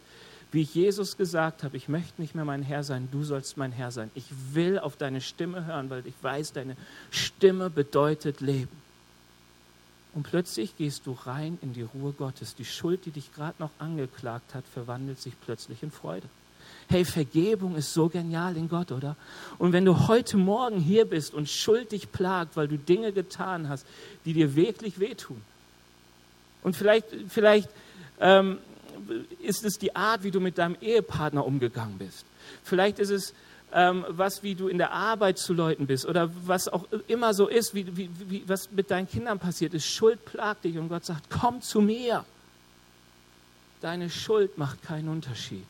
wie 0.53 0.63
ich 0.63 0.75
Jesus 0.75 1.17
gesagt 1.17 1.63
habe, 1.65 1.77
ich 1.77 1.89
möchte 1.89 2.21
nicht 2.21 2.35
mehr 2.35 2.45
mein 2.45 2.63
Herr 2.63 2.85
sein, 2.85 3.09
du 3.11 3.25
sollst 3.25 3.57
mein 3.57 3.73
Herr 3.73 3.91
sein. 3.91 4.11
Ich 4.15 4.27
will 4.53 4.79
auf 4.79 4.97
deine 4.97 5.21
Stimme 5.21 5.67
hören, 5.67 5.91
weil 5.91 6.07
ich 6.07 6.15
weiß, 6.23 6.53
deine 6.53 6.77
Stimme 7.11 7.69
bedeutet 7.69 8.41
Leben. 8.41 8.87
Und 10.15 10.23
plötzlich 10.23 10.77
gehst 10.79 11.07
du 11.07 11.13
rein 11.13 11.59
in 11.61 11.75
die 11.75 11.83
Ruhe 11.83 12.13
Gottes. 12.13 12.55
Die 12.55 12.65
Schuld, 12.65 13.05
die 13.05 13.11
dich 13.11 13.35
gerade 13.35 13.57
noch 13.59 13.71
angeklagt 13.79 14.55
hat, 14.55 14.65
verwandelt 14.73 15.21
sich 15.21 15.35
plötzlich 15.45 15.83
in 15.83 15.91
Freude. 15.91 16.27
Hey, 16.89 17.05
Vergebung 17.05 17.77
ist 17.77 17.93
so 17.93 18.09
genial 18.09 18.57
in 18.57 18.69
Gott, 18.69 18.93
oder? 18.93 19.17
Und 19.59 19.73
wenn 19.73 19.85
du 19.85 20.09
heute 20.09 20.37
Morgen 20.37 20.79
hier 20.79 21.05
bist 21.05 21.35
und 21.35 21.51
Schuld 21.51 21.93
dich 21.93 22.13
plagt, 22.13 22.57
weil 22.57 22.69
du 22.69 22.79
Dinge 22.79 23.13
getan 23.13 23.69
hast, 23.69 23.87
die 24.25 24.33
dir 24.33 24.55
wirklich 24.57 25.01
wehtun. 25.01 25.43
Und 26.63 26.77
vielleicht, 26.77 27.07
vielleicht 27.29 27.69
ähm, 28.19 28.59
ist 29.43 29.65
es 29.65 29.79
die 29.79 29.95
Art, 29.95 30.23
wie 30.23 30.31
du 30.31 30.41
mit 30.41 30.59
deinem 30.59 30.77
Ehepartner 30.81 31.45
umgegangen 31.45 31.99
bist. 31.99 32.25
Vielleicht 32.65 32.99
ist 32.99 33.11
es 33.11 33.35
ähm, 33.73 34.05
was, 34.09 34.43
wie 34.43 34.55
du 34.55 34.69
in 34.69 34.79
der 34.79 34.93
Arbeit 34.93 35.39
zu 35.39 35.53
Leuten 35.53 35.87
bist 35.87 36.07
oder 36.07 36.31
was 36.47 36.69
auch 36.69 36.87
immer 37.09 37.35
so 37.35 37.49
ist, 37.49 37.75
wie, 37.75 37.97
wie, 37.97 38.11
wie, 38.29 38.43
was 38.47 38.71
mit 38.71 38.91
deinen 38.91 39.09
Kindern 39.09 39.39
passiert 39.39 39.75
ist. 39.75 39.87
Schuld 39.87 40.25
plagt 40.25 40.65
dich 40.65 40.79
und 40.79 40.89
Gott 40.89 41.05
sagt, 41.05 41.25
komm 41.31 41.61
zu 41.61 41.81
mir. 41.81 42.25
Deine 43.81 44.09
Schuld 44.09 44.57
macht 44.57 44.83
keinen 44.83 45.09
Unterschied. 45.09 45.67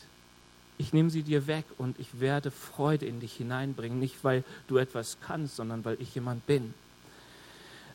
Ich 0.78 0.92
nehme 0.92 1.10
sie 1.10 1.22
dir 1.22 1.46
weg 1.46 1.64
und 1.78 1.98
ich 1.98 2.20
werde 2.20 2.50
Freude 2.50 3.06
in 3.06 3.20
dich 3.20 3.32
hineinbringen, 3.32 3.98
nicht 3.98 4.22
weil 4.22 4.44
du 4.68 4.76
etwas 4.76 5.16
kannst, 5.26 5.56
sondern 5.56 5.84
weil 5.84 5.96
ich 6.00 6.14
jemand 6.14 6.46
bin. 6.46 6.74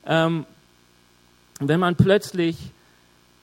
Ähm, 0.05 0.45
wenn 1.59 1.79
man 1.79 1.95
plötzlich 1.95 2.57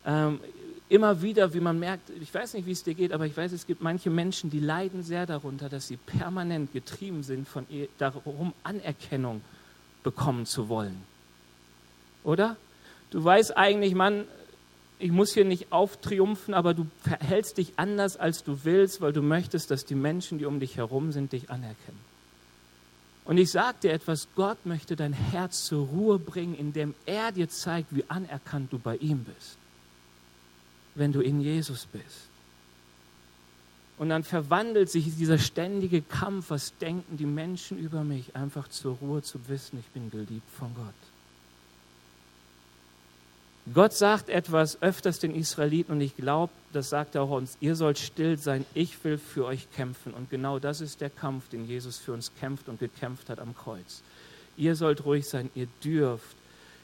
ähm, 0.04 0.40
immer 0.88 1.22
wieder, 1.22 1.52
wie 1.54 1.60
man 1.60 1.78
merkt, 1.78 2.10
ich 2.20 2.32
weiß 2.32 2.54
nicht, 2.54 2.66
wie 2.66 2.72
es 2.72 2.82
dir 2.82 2.94
geht, 2.94 3.12
aber 3.12 3.26
ich 3.26 3.36
weiß, 3.36 3.52
es 3.52 3.66
gibt 3.66 3.82
manche 3.82 4.10
Menschen, 4.10 4.50
die 4.50 4.60
leiden 4.60 5.02
sehr 5.02 5.26
darunter, 5.26 5.68
dass 5.68 5.86
sie 5.86 5.96
permanent 5.96 6.72
getrieben 6.72 7.22
sind 7.22 7.46
von 7.46 7.66
ihr, 7.68 7.88
darum, 7.98 8.54
Anerkennung 8.62 9.42
bekommen 10.02 10.46
zu 10.46 10.68
wollen. 10.68 11.02
Oder? 12.24 12.56
Du 13.10 13.22
weißt 13.22 13.56
eigentlich, 13.56 13.94
Mann, 13.94 14.24
ich 14.98 15.12
muss 15.12 15.32
hier 15.32 15.44
nicht 15.44 15.72
auftriumphen, 15.72 16.54
aber 16.54 16.74
du 16.74 16.86
verhältst 17.02 17.58
dich 17.58 17.74
anders, 17.76 18.16
als 18.16 18.42
du 18.42 18.64
willst, 18.64 19.00
weil 19.00 19.12
du 19.12 19.22
möchtest, 19.22 19.70
dass 19.70 19.84
die 19.84 19.94
Menschen, 19.94 20.38
die 20.38 20.46
um 20.46 20.58
dich 20.58 20.76
herum 20.76 21.12
sind, 21.12 21.32
dich 21.32 21.50
anerkennen. 21.50 22.08
Und 23.24 23.36
ich 23.36 23.50
sage 23.50 23.76
dir 23.82 23.92
etwas, 23.92 24.28
Gott 24.36 24.64
möchte 24.64 24.96
dein 24.96 25.12
Herz 25.12 25.64
zur 25.64 25.86
Ruhe 25.86 26.18
bringen, 26.18 26.54
indem 26.54 26.94
er 27.04 27.30
dir 27.30 27.48
zeigt, 27.50 27.94
wie 27.94 28.04
anerkannt 28.08 28.72
du 28.72 28.78
bei 28.78 28.96
ihm 28.96 29.24
bist 29.24 29.58
wenn 30.98 31.12
du 31.12 31.20
in 31.20 31.40
Jesus 31.40 31.86
bist. 31.86 32.28
Und 33.98 34.10
dann 34.10 34.22
verwandelt 34.22 34.90
sich 34.90 35.16
dieser 35.16 35.38
ständige 35.38 36.02
Kampf, 36.02 36.50
was 36.50 36.76
denken 36.78 37.16
die 37.16 37.26
Menschen 37.26 37.78
über 37.78 38.04
mich, 38.04 38.36
einfach 38.36 38.68
zur 38.68 38.96
Ruhe 38.96 39.22
zu 39.22 39.48
wissen, 39.48 39.80
ich 39.80 39.86
bin 39.86 40.10
geliebt 40.10 40.48
von 40.56 40.72
Gott. 40.74 40.94
Gott 43.74 43.92
sagt 43.92 44.30
etwas 44.30 44.80
öfters 44.80 45.18
den 45.18 45.34
Israeliten 45.34 45.92
und 45.92 46.00
ich 46.00 46.16
glaube, 46.16 46.52
das 46.72 46.88
sagt 46.88 47.16
er 47.16 47.22
auch 47.22 47.30
uns, 47.30 47.58
ihr 47.60 47.74
sollt 47.74 47.98
still 47.98 48.38
sein, 48.38 48.64
ich 48.72 49.02
will 49.04 49.18
für 49.18 49.44
euch 49.44 49.70
kämpfen. 49.72 50.14
Und 50.14 50.30
genau 50.30 50.58
das 50.58 50.80
ist 50.80 51.00
der 51.00 51.10
Kampf, 51.10 51.48
den 51.50 51.66
Jesus 51.66 51.98
für 51.98 52.12
uns 52.12 52.32
kämpft 52.40 52.68
und 52.68 52.80
gekämpft 52.80 53.28
hat 53.28 53.40
am 53.40 53.54
Kreuz. 53.54 54.02
Ihr 54.56 54.74
sollt 54.74 55.04
ruhig 55.04 55.28
sein, 55.28 55.50
ihr 55.54 55.68
dürft 55.84 56.36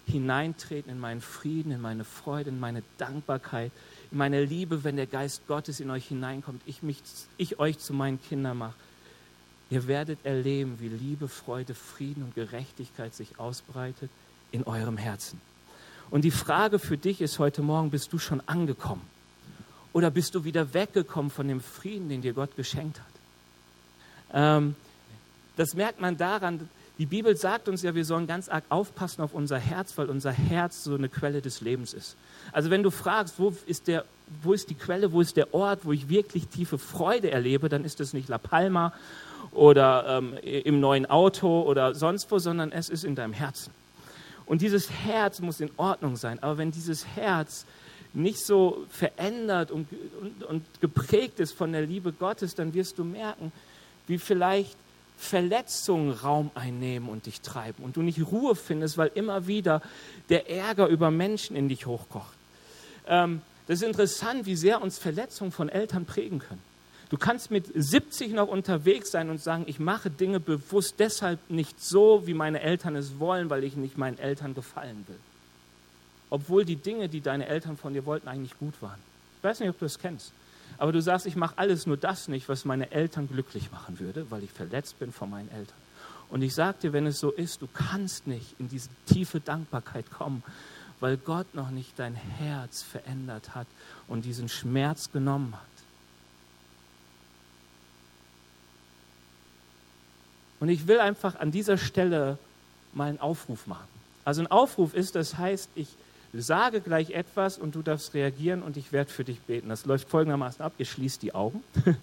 hineintreten 0.07 0.93
in 0.93 1.01
meinen 1.01 1.23
Frieden, 1.23 1.73
in 1.73 1.81
meine 1.81 2.05
Freude, 2.05 2.51
in 2.51 2.61
meine 2.61 2.83
Dankbarkeit, 2.99 3.73
meine 4.15 4.45
Liebe, 4.45 4.85
wenn 4.85 4.97
der 4.97 5.07
Geist 5.07 5.47
Gottes 5.47 5.81
in 5.81 5.91
euch 5.91 6.07
hineinkommt, 6.07 6.63
ich, 6.67 6.83
mich, 6.83 6.99
ich 7.37 7.59
euch 7.59 7.79
zu 7.79 7.93
meinen 7.93 8.23
Kindern 8.23 8.59
mache. 8.59 8.75
Ihr 9.71 9.87
werdet 9.87 10.25
erleben, 10.25 10.79
wie 10.81 10.89
Liebe, 10.89 11.29
Freude, 11.29 11.75
Frieden 11.75 12.23
und 12.23 12.35
Gerechtigkeit 12.35 13.15
sich 13.15 13.39
ausbreitet 13.39 14.11
in 14.53 14.65
eurem 14.65 14.97
Herzen. 14.97 15.41
Und 16.11 16.23
die 16.23 16.31
Frage 16.31 16.79
für 16.79 16.99
dich 16.99 17.21
ist 17.21 17.39
heute 17.39 17.63
Morgen, 17.63 17.91
bist 17.91 18.13
du 18.13 18.19
schon 18.19 18.41
angekommen? 18.47 19.03
Oder 19.93 20.11
bist 20.11 20.35
du 20.35 20.45
wieder 20.45 20.75
weggekommen 20.75 21.31
von 21.31 21.49
dem 21.49 21.61
Frieden, 21.61 22.09
den 22.09 22.21
dir 22.21 22.35
Gott 22.35 22.57
geschenkt 22.57 23.01
hat? 23.01 23.07
Ähm, 24.33 24.77
das 25.57 25.75
merkt 25.75 26.01
man 26.01 26.17
daran, 26.17 26.69
die 26.99 27.07
Bibel 27.07 27.37
sagt 27.37 27.69
uns 27.69 27.83
ja, 27.83 27.95
wir 27.95 28.05
sollen 28.05 28.27
ganz 28.29 28.49
arg 28.49 28.65
aufpassen 28.69 29.23
auf 29.23 29.35
unser 29.35 29.59
Herz, 29.59 29.99
weil 29.99 30.09
unser 30.09 30.31
Herz 30.31 30.85
so 30.85 30.95
eine 30.95 31.09
Quelle 31.09 31.41
des 31.43 31.61
Lebens 31.61 31.93
ist. 31.93 32.17
Also 32.53 32.71
wenn 32.71 32.85
du 32.85 32.91
fragst, 32.91 33.35
wo 33.39 33.53
ist, 33.67 33.89
der, 33.89 34.05
wo 34.43 34.53
ist 34.53 34.71
die 34.71 34.77
Quelle, 34.77 35.13
wo 35.13 35.21
ist 35.21 35.37
der 35.37 35.53
Ort, 35.53 35.81
wo 35.85 35.93
ich 35.93 36.09
wirklich 36.09 36.47
tiefe 36.47 36.79
Freude 36.79 37.33
erlebe, 37.33 37.69
dann 37.69 37.85
ist 37.85 38.01
es 38.01 38.13
nicht 38.13 38.29
La 38.29 38.39
Palma 38.39 38.93
oder 39.51 40.19
ähm, 40.19 40.35
im 40.43 40.79
neuen 40.79 41.07
Auto 41.07 41.63
oder 41.63 41.97
sonst 41.97 42.31
wo, 42.31 42.39
sondern 42.39 42.71
es 42.71 42.89
ist 42.89 43.05
in 43.05 43.17
deinem 43.17 43.33
Herzen. 43.33 43.73
Und 44.47 44.63
dieses 44.63 44.91
Herz 44.91 45.41
muss 45.41 45.61
in 45.61 45.71
Ordnung 45.77 46.17
sein. 46.17 46.41
Aber 46.43 46.59
wenn 46.59 46.71
dieses 46.71 47.07
Herz 47.07 47.65
nicht 48.13 48.39
so 48.39 48.87
verändert 48.89 49.73
und, 49.73 49.89
und, 50.21 50.45
und 50.45 50.81
geprägt 50.81 51.41
ist 51.41 51.53
von 51.53 51.73
der 51.73 51.83
Liebe 51.83 52.13
Gottes, 52.13 52.55
dann 52.55 52.73
wirst 52.73 52.99
du 52.99 53.05
merken, 53.05 53.51
wie 54.07 54.19
vielleicht 54.19 54.77
Verletzungen 55.17 56.11
Raum 56.13 56.51
einnehmen 56.55 57.09
und 57.09 57.27
dich 57.27 57.41
treiben 57.41 57.85
und 57.85 57.97
du 57.97 58.03
nicht 58.03 58.21
Ruhe 58.27 58.55
findest, 58.55 58.99
weil 58.99 59.11
immer 59.15 59.47
wieder 59.47 59.81
der 60.29 60.51
Ärger 60.51 60.89
über 60.89 61.11
Menschen 61.11 61.57
in 61.57 61.69
dich 61.69 61.87
hochkocht. 61.87 62.37
Ähm, 63.07 63.41
das 63.67 63.81
ist 63.81 63.87
interessant, 63.87 64.47
wie 64.47 64.57
sehr 64.57 64.83
uns 64.83 64.99
Verletzungen 64.99 65.53
von 65.53 65.69
Eltern 65.69 66.05
prägen 66.05 66.41
können. 66.41 66.63
Du 67.11 67.17
kannst 67.17 67.51
mit 67.51 67.67
70 67.75 68.33
noch 68.33 68.49
unterwegs 68.49 69.11
sein 69.11 69.31
und 69.31 69.41
sagen, 69.41 69.65
ich 69.67 69.79
mache 69.79 70.11
Dinge 70.11 70.41
bewusst 70.41 70.97
deshalb 70.99 71.39
nicht 71.49 71.83
so, 71.83 72.27
wie 72.27 72.35
meine 72.35 72.61
Eltern 72.61 72.97
es 72.97 73.19
wollen, 73.19 73.51
weil 73.51 73.65
ich 73.65 73.77
nicht 73.77 73.97
meinen 73.97 74.19
Eltern 74.19 74.55
gefallen 74.55 75.05
will. 75.07 75.19
Obwohl 76.31 76.65
die 76.65 76.77
Dinge, 76.77 77.09
die 77.09 77.21
deine 77.21 77.47
Eltern 77.47 77.77
von 77.77 77.95
dir 77.95 78.05
wollten, 78.05 78.29
eigentlich 78.29 78.59
gut 78.59 78.75
waren. 78.81 78.99
Ich 79.39 79.45
weiß 79.45 79.61
nicht, 79.61 79.69
ob 79.69 79.79
du 79.79 79.85
das 79.85 79.99
kennst. 79.99 80.33
Aber 80.79 80.93
du 80.93 81.01
sagst, 81.01 81.27
ich 81.27 81.37
mache 81.37 81.59
alles 81.59 81.87
nur 81.87 81.97
das 81.97 82.29
nicht, 82.29 82.49
was 82.49 82.65
meine 82.65 82.91
Eltern 82.91 83.29
glücklich 83.29 83.71
machen 83.71 84.01
würde, 84.01 84.31
weil 84.31 84.43
ich 84.43 84.51
verletzt 84.51 84.99
bin 84.99 85.13
von 85.13 85.31
meinen 85.31 85.51
Eltern. 85.51 85.77
Und 86.31 86.43
ich 86.43 86.55
sage 86.55 86.79
dir, 86.83 86.93
wenn 86.93 87.07
es 87.07 87.21
so 87.21 87.31
ist, 87.31 87.63
du 87.63 87.69
kannst 87.73 88.27
nicht 88.27 88.59
in 88.59 88.69
diese 88.69 88.89
tiefe 89.07 89.41
Dankbarkeit 89.41 90.11
kommen, 90.11 90.43
weil 91.01 91.17
Gott 91.17 91.55
noch 91.55 91.71
nicht 91.71 91.99
dein 91.99 92.15
Herz 92.15 92.83
verändert 92.83 93.55
hat 93.55 93.67
und 94.09 94.25
diesen 94.25 94.49
Schmerz 94.49 95.13
genommen 95.13 95.55
hat. 95.55 95.63
Und 100.61 100.71
ich 100.71 100.87
will 100.87 100.99
einfach 100.99 101.39
an 101.39 101.51
dieser 101.51 101.77
Stelle 101.77 102.39
mal 102.95 103.09
einen 103.09 103.21
Aufruf 103.21 103.67
machen. 103.67 103.89
Also 104.25 104.41
ein 104.41 104.47
Aufruf 104.47 104.95
ist, 104.95 105.15
das 105.15 105.37
heißt, 105.37 105.69
ich 105.75 105.89
sage 106.43 106.81
gleich 106.81 107.11
etwas 107.11 107.59
und 107.59 107.75
du 107.75 107.83
darfst 107.83 108.15
reagieren 108.15 108.63
und 108.63 108.77
ich 108.77 108.93
werde 108.93 109.11
für 109.11 109.25
dich 109.25 109.41
beten. 109.41 109.69
Das 109.69 109.87
läuft 109.87 110.09
folgendermaßen 110.09 110.65
ab, 110.65 110.73
ihr 110.79 110.87
schließt 110.87 111.23
die 111.23 111.35
Augen. 111.35 111.63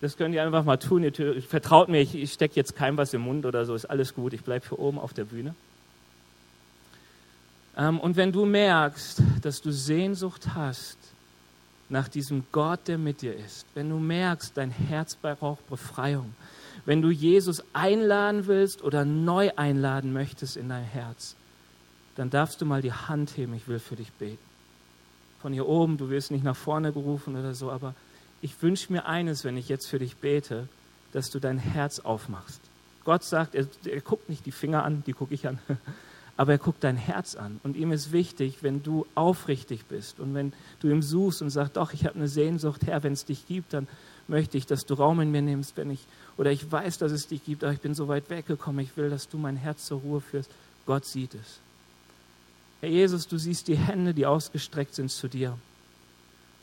Das 0.00 0.18
könnt 0.18 0.34
ihr 0.34 0.42
einfach 0.42 0.64
mal 0.64 0.76
tun. 0.76 1.02
Ihr 1.02 1.42
vertraut 1.42 1.88
mir, 1.88 2.02
ich, 2.02 2.14
ich 2.14 2.30
stecke 2.30 2.56
jetzt 2.56 2.76
keinem 2.76 2.98
was 2.98 3.14
im 3.14 3.22
Mund 3.22 3.46
oder 3.46 3.64
so, 3.64 3.74
ist 3.74 3.86
alles 3.86 4.14
gut. 4.14 4.34
Ich 4.34 4.42
bleibe 4.42 4.68
hier 4.68 4.78
oben 4.78 4.98
auf 4.98 5.14
der 5.14 5.24
Bühne. 5.24 5.54
Ähm, 7.76 7.98
und 8.00 8.16
wenn 8.16 8.30
du 8.30 8.44
merkst, 8.44 9.22
dass 9.40 9.62
du 9.62 9.70
Sehnsucht 9.70 10.54
hast 10.54 10.98
nach 11.88 12.08
diesem 12.08 12.44
Gott, 12.52 12.80
der 12.86 12.98
mit 12.98 13.22
dir 13.22 13.34
ist, 13.34 13.64
wenn 13.74 13.88
du 13.88 13.98
merkst, 13.98 14.54
dein 14.56 14.70
Herz 14.70 15.16
braucht 15.16 15.66
Befreiung, 15.70 16.34
wenn 16.84 17.00
du 17.00 17.10
Jesus 17.10 17.62
einladen 17.72 18.46
willst 18.46 18.82
oder 18.82 19.06
neu 19.06 19.52
einladen 19.56 20.12
möchtest 20.12 20.58
in 20.58 20.68
dein 20.68 20.84
Herz, 20.84 21.34
dann 22.16 22.30
darfst 22.30 22.60
du 22.60 22.66
mal 22.66 22.82
die 22.82 22.92
Hand 22.92 23.36
heben, 23.36 23.54
ich 23.54 23.68
will 23.68 23.78
für 23.78 23.96
dich 23.96 24.12
beten. 24.12 24.38
Von 25.40 25.52
hier 25.52 25.66
oben, 25.66 25.98
du 25.98 26.10
wirst 26.10 26.30
nicht 26.30 26.44
nach 26.44 26.56
vorne 26.56 26.92
gerufen 26.92 27.36
oder 27.36 27.54
so, 27.54 27.70
aber 27.70 27.94
ich 28.40 28.60
wünsche 28.62 28.92
mir 28.92 29.06
eines, 29.06 29.44
wenn 29.44 29.56
ich 29.56 29.68
jetzt 29.68 29.86
für 29.86 29.98
dich 29.98 30.16
bete, 30.16 30.68
dass 31.12 31.30
du 31.30 31.38
dein 31.38 31.58
Herz 31.58 32.00
aufmachst. 32.00 32.60
Gott 33.04 33.24
sagt, 33.24 33.54
er, 33.54 33.66
er 33.84 34.00
guckt 34.00 34.28
nicht 34.28 34.46
die 34.46 34.52
Finger 34.52 34.84
an, 34.84 35.02
die 35.06 35.12
gucke 35.12 35.34
ich 35.34 35.46
an, 35.46 35.58
aber 36.36 36.52
er 36.52 36.58
guckt 36.58 36.82
dein 36.82 36.96
Herz 36.96 37.36
an. 37.36 37.60
Und 37.62 37.76
ihm 37.76 37.92
ist 37.92 38.12
wichtig, 38.12 38.58
wenn 38.62 38.82
du 38.82 39.06
aufrichtig 39.14 39.84
bist 39.86 40.20
und 40.20 40.34
wenn 40.34 40.52
du 40.80 40.88
ihm 40.88 41.02
suchst 41.02 41.42
und 41.42 41.50
sagst, 41.50 41.76
doch, 41.76 41.92
ich 41.92 42.04
habe 42.06 42.16
eine 42.16 42.28
Sehnsucht, 42.28 42.86
Herr, 42.86 43.02
wenn 43.02 43.12
es 43.12 43.24
dich 43.24 43.46
gibt, 43.46 43.72
dann 43.72 43.86
möchte 44.28 44.56
ich, 44.56 44.66
dass 44.66 44.86
du 44.86 44.94
Raum 44.94 45.20
in 45.20 45.30
mir 45.30 45.42
nimmst, 45.42 45.76
wenn 45.76 45.90
ich, 45.90 46.00
oder 46.36 46.50
ich 46.50 46.70
weiß, 46.70 46.98
dass 46.98 47.12
es 47.12 47.28
dich 47.28 47.44
gibt, 47.44 47.62
aber 47.62 47.72
ich 47.72 47.80
bin 47.80 47.94
so 47.94 48.08
weit 48.08 48.30
weggekommen, 48.30 48.84
ich 48.84 48.96
will, 48.96 49.10
dass 49.10 49.28
du 49.28 49.36
mein 49.36 49.56
Herz 49.56 49.86
zur 49.86 50.00
Ruhe 50.00 50.20
führst. 50.20 50.50
Gott 50.86 51.04
sieht 51.04 51.34
es. 51.34 51.60
Herr 52.84 52.90
Jesus, 52.90 53.26
du 53.26 53.38
siehst 53.38 53.68
die 53.68 53.78
Hände, 53.78 54.12
die 54.12 54.26
ausgestreckt 54.26 54.94
sind 54.94 55.10
zu 55.10 55.26
dir. 55.26 55.56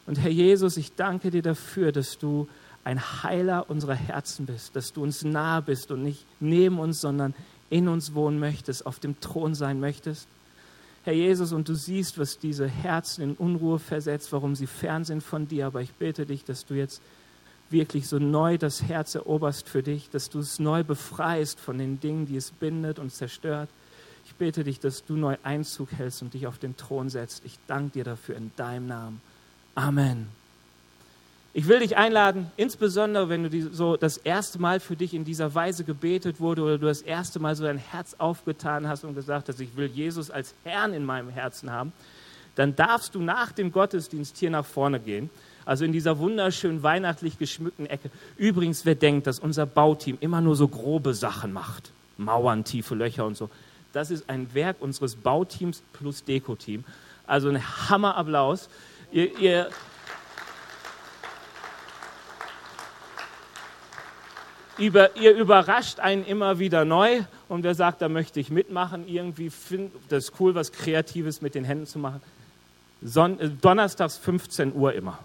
Und 0.06 0.20
Herr 0.20 0.30
Jesus, 0.30 0.78
ich 0.78 0.94
danke 0.94 1.32
dir 1.32 1.42
dafür, 1.42 1.92
dass 1.92 2.20
du 2.20 2.48
ein 2.84 3.24
Heiler 3.24 3.72
unserer 3.72 3.96
Herzen 3.96 4.46
bist, 4.46 4.76
dass 4.76 4.94
du 4.94 5.02
uns 5.02 5.24
nahe 5.24 5.64
bist 5.64 5.90
und 5.90 6.04
nicht 6.04 6.24
neben 6.40 6.78
uns, 6.78 7.02
sondern 7.02 7.34
in 7.72 7.88
uns 7.88 8.14
wohnen 8.14 8.38
möchtest, 8.38 8.86
auf 8.86 9.00
dem 9.00 9.20
Thron 9.20 9.56
sein 9.56 9.80
möchtest. 9.80 10.28
Herr 11.06 11.14
Jesus, 11.14 11.54
und 11.54 11.68
du 11.68 11.74
siehst, 11.74 12.20
was 12.20 12.38
diese 12.38 12.68
Herzen 12.68 13.24
in 13.24 13.34
Unruhe 13.34 13.80
versetzt, 13.80 14.32
warum 14.32 14.56
sie 14.56 14.68
fern 14.68 15.04
sind 15.04 15.24
von 15.24 15.48
dir, 15.48 15.66
aber 15.66 15.82
ich 15.82 15.92
bete 15.94 16.28
dich, 16.28 16.46
dass 16.46 16.68
du 16.68 16.76
jetzt 16.76 17.02
wirklich 17.72 18.08
so 18.08 18.20
neu 18.20 18.60
das 18.60 18.84
Herz 18.84 19.16
eroberst 19.16 19.68
für 19.68 19.82
dich, 19.82 20.12
dass 20.12 20.30
du 20.30 20.38
es 20.38 20.60
neu 20.60 20.84
befreist 20.84 21.60
von 21.60 21.80
den 21.80 22.00
Dingen, 22.00 22.28
die 22.28 22.36
es 22.36 22.52
bindet 22.52 23.00
und 23.00 23.12
zerstört. 23.12 23.70
Ich 24.32 24.38
bete 24.38 24.64
dich, 24.64 24.80
dass 24.80 25.04
du 25.04 25.18
neu 25.18 25.36
Einzug 25.44 25.92
hältst 25.92 26.22
und 26.22 26.34
dich 26.34 26.48
auf 26.48 26.58
den 26.58 26.78
Thron 26.78 27.10
setzt. 27.10 27.44
Ich 27.44 27.60
danke 27.68 27.92
dir 27.92 28.06
dafür 28.06 28.38
in 28.38 28.50
deinem 28.56 28.88
Namen. 28.88 29.22
Amen. 29.76 30.30
Ich 31.54 31.68
will 31.68 31.80
dich 31.80 31.98
einladen, 31.98 32.50
insbesondere 32.56 33.28
wenn 33.28 33.44
du 33.44 33.74
so 33.74 33.98
das 33.98 34.16
erste 34.16 34.58
Mal 34.58 34.80
für 34.80 34.96
dich 34.96 35.14
in 35.14 35.26
dieser 35.26 35.54
Weise 35.54 35.84
gebetet 35.84 36.40
wurde 36.40 36.62
oder 36.62 36.78
du 36.78 36.86
das 36.86 37.02
erste 37.02 37.42
Mal 37.42 37.58
so 37.58 37.66
dein 37.66 37.78
Herz 37.78 38.16
aufgetan 38.20 38.88
hast 38.88 39.04
und 39.04 39.16
gesagt 39.16 39.50
hast, 39.50 39.60
ich 39.60 39.76
will 39.76 39.88
Jesus 39.88 40.32
als 40.32 40.54
Herrn 40.64 40.94
in 40.94 41.04
meinem 41.04 41.30
Herzen 41.30 41.70
haben, 41.70 41.92
dann 42.56 42.74
darfst 42.74 43.14
du 43.16 43.22
nach 43.22 43.52
dem 43.52 43.74
Gottesdienst 43.74 44.38
hier 44.38 44.50
nach 44.50 44.66
vorne 44.66 45.02
gehen. 45.02 45.30
Also 45.66 45.84
in 45.84 45.92
dieser 45.92 46.20
wunderschön 46.20 46.84
weihnachtlich 46.84 47.38
geschmückten 47.38 47.86
Ecke. 47.86 48.10
Übrigens, 48.38 48.86
wer 48.86 48.96
denkt, 48.96 49.28
dass 49.28 49.40
unser 49.40 49.66
Bauteam 49.66 50.18
immer 50.22 50.40
nur 50.40 50.56
so 50.56 50.70
grobe 50.70 51.14
Sachen 51.14 51.52
macht, 51.52 51.92
Mauern, 52.18 52.64
tiefe 52.64 52.96
Löcher 52.96 53.26
und 53.26 53.36
so, 53.36 53.50
das 53.94 54.12
ist 54.12 54.30
ein 54.30 54.54
Werk 54.54 54.78
unseres 54.80 55.16
Bauteams 55.16 55.82
plus 55.94 56.24
Deko-Team. 56.24 56.84
Also 57.28 57.50
ein 57.50 57.90
Hammerapplaus. 57.90 58.70
Ihr, 59.12 59.38
ihr, 59.40 59.70
über, 64.78 65.16
ihr 65.16 65.36
überrascht 65.36 66.00
einen 66.00 66.26
immer 66.26 66.60
wieder 66.60 66.86
neu 66.86 67.22
und 67.50 67.64
wer 67.64 67.76
sagt, 67.76 68.02
da 68.02 68.10
möchte 68.10 68.40
ich 68.40 68.50
mitmachen, 68.50 69.08
irgendwie 69.08 69.50
finde 69.50 69.92
das 70.10 70.32
cool, 70.40 70.56
was 70.56 70.72
Kreatives 70.72 71.42
mit 71.42 71.56
den 71.56 71.64
Händen 71.64 71.86
zu 71.86 72.00
machen. 72.00 72.22
Son 73.02 73.40
äh, 73.40 73.50
Donnerstags 73.50 74.18
15 74.18 74.74
Uhr 74.74 74.94
immer. 74.94 75.20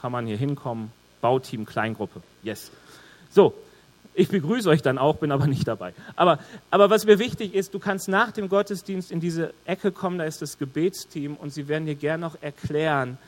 Kann 0.00 0.12
man 0.12 0.26
hier 0.26 0.36
hinkommen. 0.36 0.92
Bauteam, 1.20 1.64
Kleingruppe. 1.64 2.20
Yes. 2.42 2.70
So, 3.30 3.54
ich 4.14 4.28
begrüße 4.28 4.68
euch 4.68 4.82
dann 4.82 4.98
auch, 4.98 5.16
bin 5.16 5.32
aber 5.32 5.46
nicht 5.46 5.66
dabei. 5.66 5.94
Aber, 6.16 6.38
aber 6.70 6.90
was 6.90 7.06
mir 7.06 7.18
wichtig 7.18 7.54
ist, 7.54 7.74
du 7.74 7.78
kannst 7.78 8.08
nach 8.08 8.32
dem 8.32 8.48
Gottesdienst 8.48 9.10
in 9.10 9.20
diese 9.20 9.54
Ecke 9.64 9.92
kommen, 9.92 10.18
da 10.18 10.24
ist 10.24 10.42
das 10.42 10.58
Gebetsteam 10.58 11.36
und 11.36 11.52
sie 11.52 11.68
werden 11.68 11.86
dir 11.86 11.94
gerne 11.94 12.20
noch 12.20 12.36
erklären, 12.42 13.18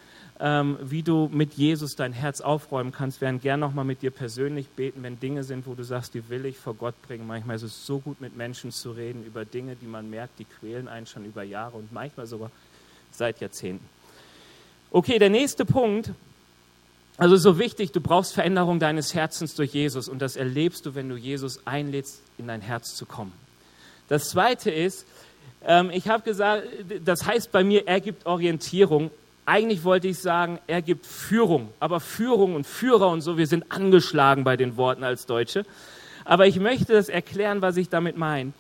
ähm, 0.41 0.77
wie 0.83 1.03
du 1.03 1.31
mit 1.33 1.55
Jesus 1.55 1.95
dein 1.95 2.13
Herz 2.13 2.41
aufräumen 2.41 2.93
kannst, 2.93 3.21
werden 3.21 3.41
gerne 3.41 3.61
noch 3.61 3.73
mal 3.73 3.85
mit 3.85 4.03
dir 4.03 4.11
persönlich 4.11 4.69
beten, 4.69 5.03
wenn 5.03 5.21
Dinge 5.21 5.45
sind, 5.45 5.67
wo 5.67 5.75
du 5.75 5.85
sagst, 5.85 6.15
die 6.15 6.29
will 6.29 6.45
ich 6.45 6.59
vor 6.59 6.75
Gott 6.75 7.01
bringen. 7.03 7.27
Manchmal 7.27 7.57
ist 7.57 7.63
es 7.63 7.87
so 7.87 8.01
gut, 8.01 8.21
mit 8.21 8.37
Menschen 8.37 8.73
zu 8.73 8.91
reden 8.91 9.25
über 9.25 9.45
Dinge, 9.45 9.77
die 9.77 9.87
man 9.87 10.11
merkt, 10.11 10.39
die 10.39 10.45
quälen 10.45 10.89
einen 10.89 11.07
schon 11.07 11.25
über 11.25 11.45
Jahre 11.45 11.77
und 11.77 11.93
manchmal 11.93 12.27
sogar 12.27 12.51
seit 13.13 13.41
Jahrzehnten. 13.41 13.85
Okay, 14.91 15.19
der 15.19 15.31
nächste 15.31 15.65
Punkt 15.65 16.11
also 17.17 17.37
so 17.37 17.59
wichtig, 17.59 17.93
du 17.93 18.01
brauchst 18.01 18.35
Veränderung 18.35 18.81
deines 18.81 19.15
Herzens 19.15 19.55
durch 19.55 19.73
Jesus 19.73 20.09
und 20.09 20.21
das 20.21 20.37
erlebst 20.37 20.87
du, 20.87 20.95
wenn 20.95 21.09
du 21.09 21.17
Jesus 21.17 21.65
einlädst, 21.67 22.21
in 22.39 22.49
dein 22.49 22.61
Herz 22.61 22.97
zu 22.97 23.07
kommen. 23.07 23.33
Das 24.09 24.31
Zweite 24.31 24.71
ist, 24.71 25.07
ähm, 25.65 25.91
ich 25.93 26.09
habe 26.09 26.23
gesagt, 26.23 26.67
das 27.05 27.25
heißt 27.25 27.53
bei 27.53 27.65
mir, 27.65 27.87
er 27.87 28.01
gibt 28.01 28.27
Orientierung. 28.27 29.11
Eigentlich 29.47 29.85
wollte 29.85 30.09
ich 30.09 30.19
sagen, 30.19 30.59
er 30.67 30.83
gibt 30.83 31.07
Führung, 31.07 31.69
aber 31.79 32.01
Führung 32.01 32.55
und 32.55 32.67
Führer 32.67 33.09
und 33.09 33.21
so, 33.21 33.39
wir 33.39 33.47
sind 33.47 33.71
angeschlagen 33.71 34.43
bei 34.45 34.57
den 34.57 34.77
Worten 34.77 35.05
als 35.05 35.27
Deutsche. 35.27 35.65
Aber 36.25 36.47
ich 36.47 36.59
möchte 36.59 36.95
das 36.95 37.09
erklären, 37.09 37.63
was 37.63 37.77
ich 37.77 37.89
damit 37.89 38.17
meine. 38.17 38.53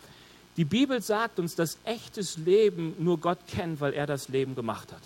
Die 0.56 0.64
Bibel 0.64 1.02
sagt 1.02 1.38
uns, 1.38 1.56
dass 1.56 1.78
echtes 1.84 2.36
Leben 2.38 2.94
nur 2.98 3.18
Gott 3.18 3.38
kennt, 3.48 3.80
weil 3.80 3.94
er 3.94 4.06
das 4.06 4.28
Leben 4.28 4.54
gemacht 4.54 4.92
hat. 4.92 5.00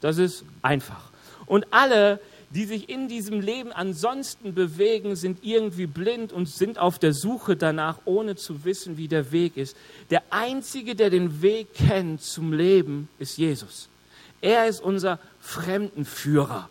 Das 0.00 0.18
ist 0.18 0.44
einfach. 0.62 1.10
Und 1.46 1.66
alle, 1.70 2.18
die 2.50 2.64
sich 2.64 2.88
in 2.88 3.08
diesem 3.08 3.40
Leben 3.40 3.72
ansonsten 3.72 4.54
bewegen, 4.54 5.16
sind 5.16 5.38
irgendwie 5.42 5.86
blind 5.86 6.32
und 6.32 6.48
sind 6.48 6.78
auf 6.78 6.98
der 6.98 7.12
Suche 7.12 7.56
danach, 7.56 7.98
ohne 8.04 8.36
zu 8.36 8.64
wissen, 8.64 8.96
wie 8.96 9.08
der 9.08 9.32
Weg 9.32 9.56
ist. 9.56 9.76
Der 10.10 10.22
Einzige, 10.30 10.94
der 10.94 11.10
den 11.10 11.42
Weg 11.42 11.74
kennt 11.74 12.22
zum 12.22 12.52
Leben, 12.52 13.08
ist 13.18 13.36
Jesus. 13.38 13.88
Er 14.40 14.66
ist 14.66 14.82
unser 14.82 15.18
Fremdenführer. 15.40 16.68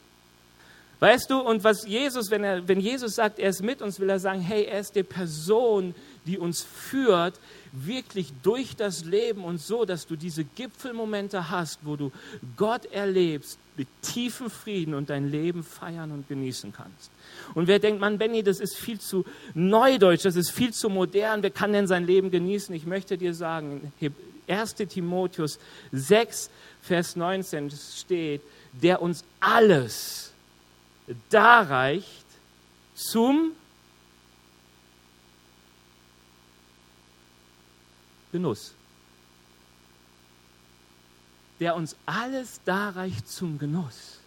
Weißt 0.99 1.29
du, 1.29 1.39
und 1.39 1.65
was 1.65 1.85
Jesus, 1.85 2.31
wenn, 2.31 2.45
er, 2.45 2.65
wenn 2.67 2.79
Jesus 2.79 3.15
sagt, 3.15 3.37
er 3.37 3.49
ist 3.49 3.61
mit 3.61 3.81
uns, 3.81 3.99
will 3.99 4.09
er 4.09 4.19
sagen, 4.19 4.39
hey, 4.39 4.63
er 4.63 4.79
ist 4.79 4.95
die 4.95 5.03
Person, 5.03 5.93
die 6.25 6.37
uns 6.37 6.63
führt, 6.63 7.33
wirklich 7.73 8.31
durch 8.43 8.75
das 8.75 9.03
Leben 9.03 9.43
und 9.43 9.59
so, 9.59 9.83
dass 9.83 10.05
du 10.05 10.15
diese 10.15 10.43
Gipfelmomente 10.43 11.49
hast, 11.49 11.79
wo 11.83 11.95
du 11.95 12.11
Gott 12.55 12.85
erlebst 12.85 13.57
mit 13.75 13.87
tiefem 14.03 14.51
Frieden 14.51 14.93
und 14.93 15.09
dein 15.09 15.31
Leben 15.31 15.63
feiern 15.63 16.11
und 16.11 16.27
genießen 16.27 16.71
kannst. 16.71 17.09
Und 17.55 17.67
wer 17.67 17.79
denkt, 17.79 17.99
man, 17.99 18.19
Benny, 18.19 18.43
das 18.43 18.59
ist 18.59 18.75
viel 18.75 18.99
zu 18.99 19.25
neudeutsch, 19.55 20.23
das 20.25 20.35
ist 20.35 20.51
viel 20.51 20.71
zu 20.71 20.89
modern, 20.89 21.41
wer 21.41 21.49
kann 21.49 21.73
denn 21.73 21.87
sein 21.87 22.05
Leben 22.05 22.29
genießen? 22.29 22.75
Ich 22.75 22.85
möchte 22.85 23.17
dir 23.17 23.33
sagen, 23.33 23.91
1 24.47 24.75
Timotheus 24.75 25.57
6, 25.91 26.51
Vers 26.83 27.15
19 27.15 27.71
steht, 27.71 28.41
der 28.73 29.01
uns 29.01 29.23
alles 29.39 30.31
darreicht 31.29 32.25
zum 32.93 33.53
Genuss. 38.33 38.73
Der 41.61 41.77
uns 41.77 41.95
alles 42.05 42.59
darreicht 42.65 43.29
zum 43.29 43.57
Genuss. 43.57 44.17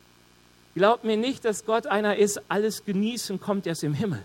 Glaub 0.75 1.05
mir 1.05 1.19
nicht, 1.19 1.45
dass 1.45 1.67
Gott 1.67 1.87
einer 1.87 2.17
ist, 2.17 2.41
alles 2.49 2.85
genießen 2.87 3.41
kommt 3.41 3.67
erst 3.67 3.85
im 3.85 3.93
Himmel. 3.93 4.23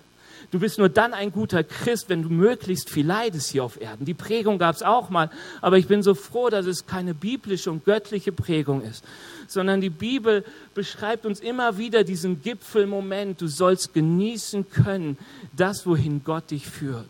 Du 0.49 0.59
bist 0.59 0.79
nur 0.79 0.89
dann 0.89 1.13
ein 1.13 1.31
guter 1.31 1.63
Christ, 1.63 2.09
wenn 2.09 2.23
du 2.23 2.29
möglichst 2.29 2.89
viel 2.89 3.05
leidest 3.05 3.51
hier 3.51 3.63
auf 3.63 3.79
Erden. 3.79 4.05
Die 4.05 4.13
Prägung 4.13 4.57
gab 4.57 4.75
es 4.75 4.83
auch 4.83 5.09
mal, 5.09 5.29
aber 5.61 5.77
ich 5.77 5.87
bin 5.87 6.03
so 6.03 6.13
froh, 6.13 6.49
dass 6.49 6.65
es 6.65 6.85
keine 6.85 7.13
biblische 7.13 7.71
und 7.71 7.85
göttliche 7.85 8.31
Prägung 8.31 8.81
ist, 8.81 9.03
sondern 9.47 9.81
die 9.81 9.89
Bibel 9.89 10.43
beschreibt 10.73 11.25
uns 11.25 11.39
immer 11.39 11.77
wieder 11.77 12.03
diesen 12.03 12.41
Gipfelmoment. 12.41 13.41
Du 13.41 13.47
sollst 13.47 13.93
genießen 13.93 14.69
können, 14.69 15.17
das, 15.55 15.85
wohin 15.85 16.23
Gott 16.23 16.51
dich 16.51 16.67
führt. 16.67 17.09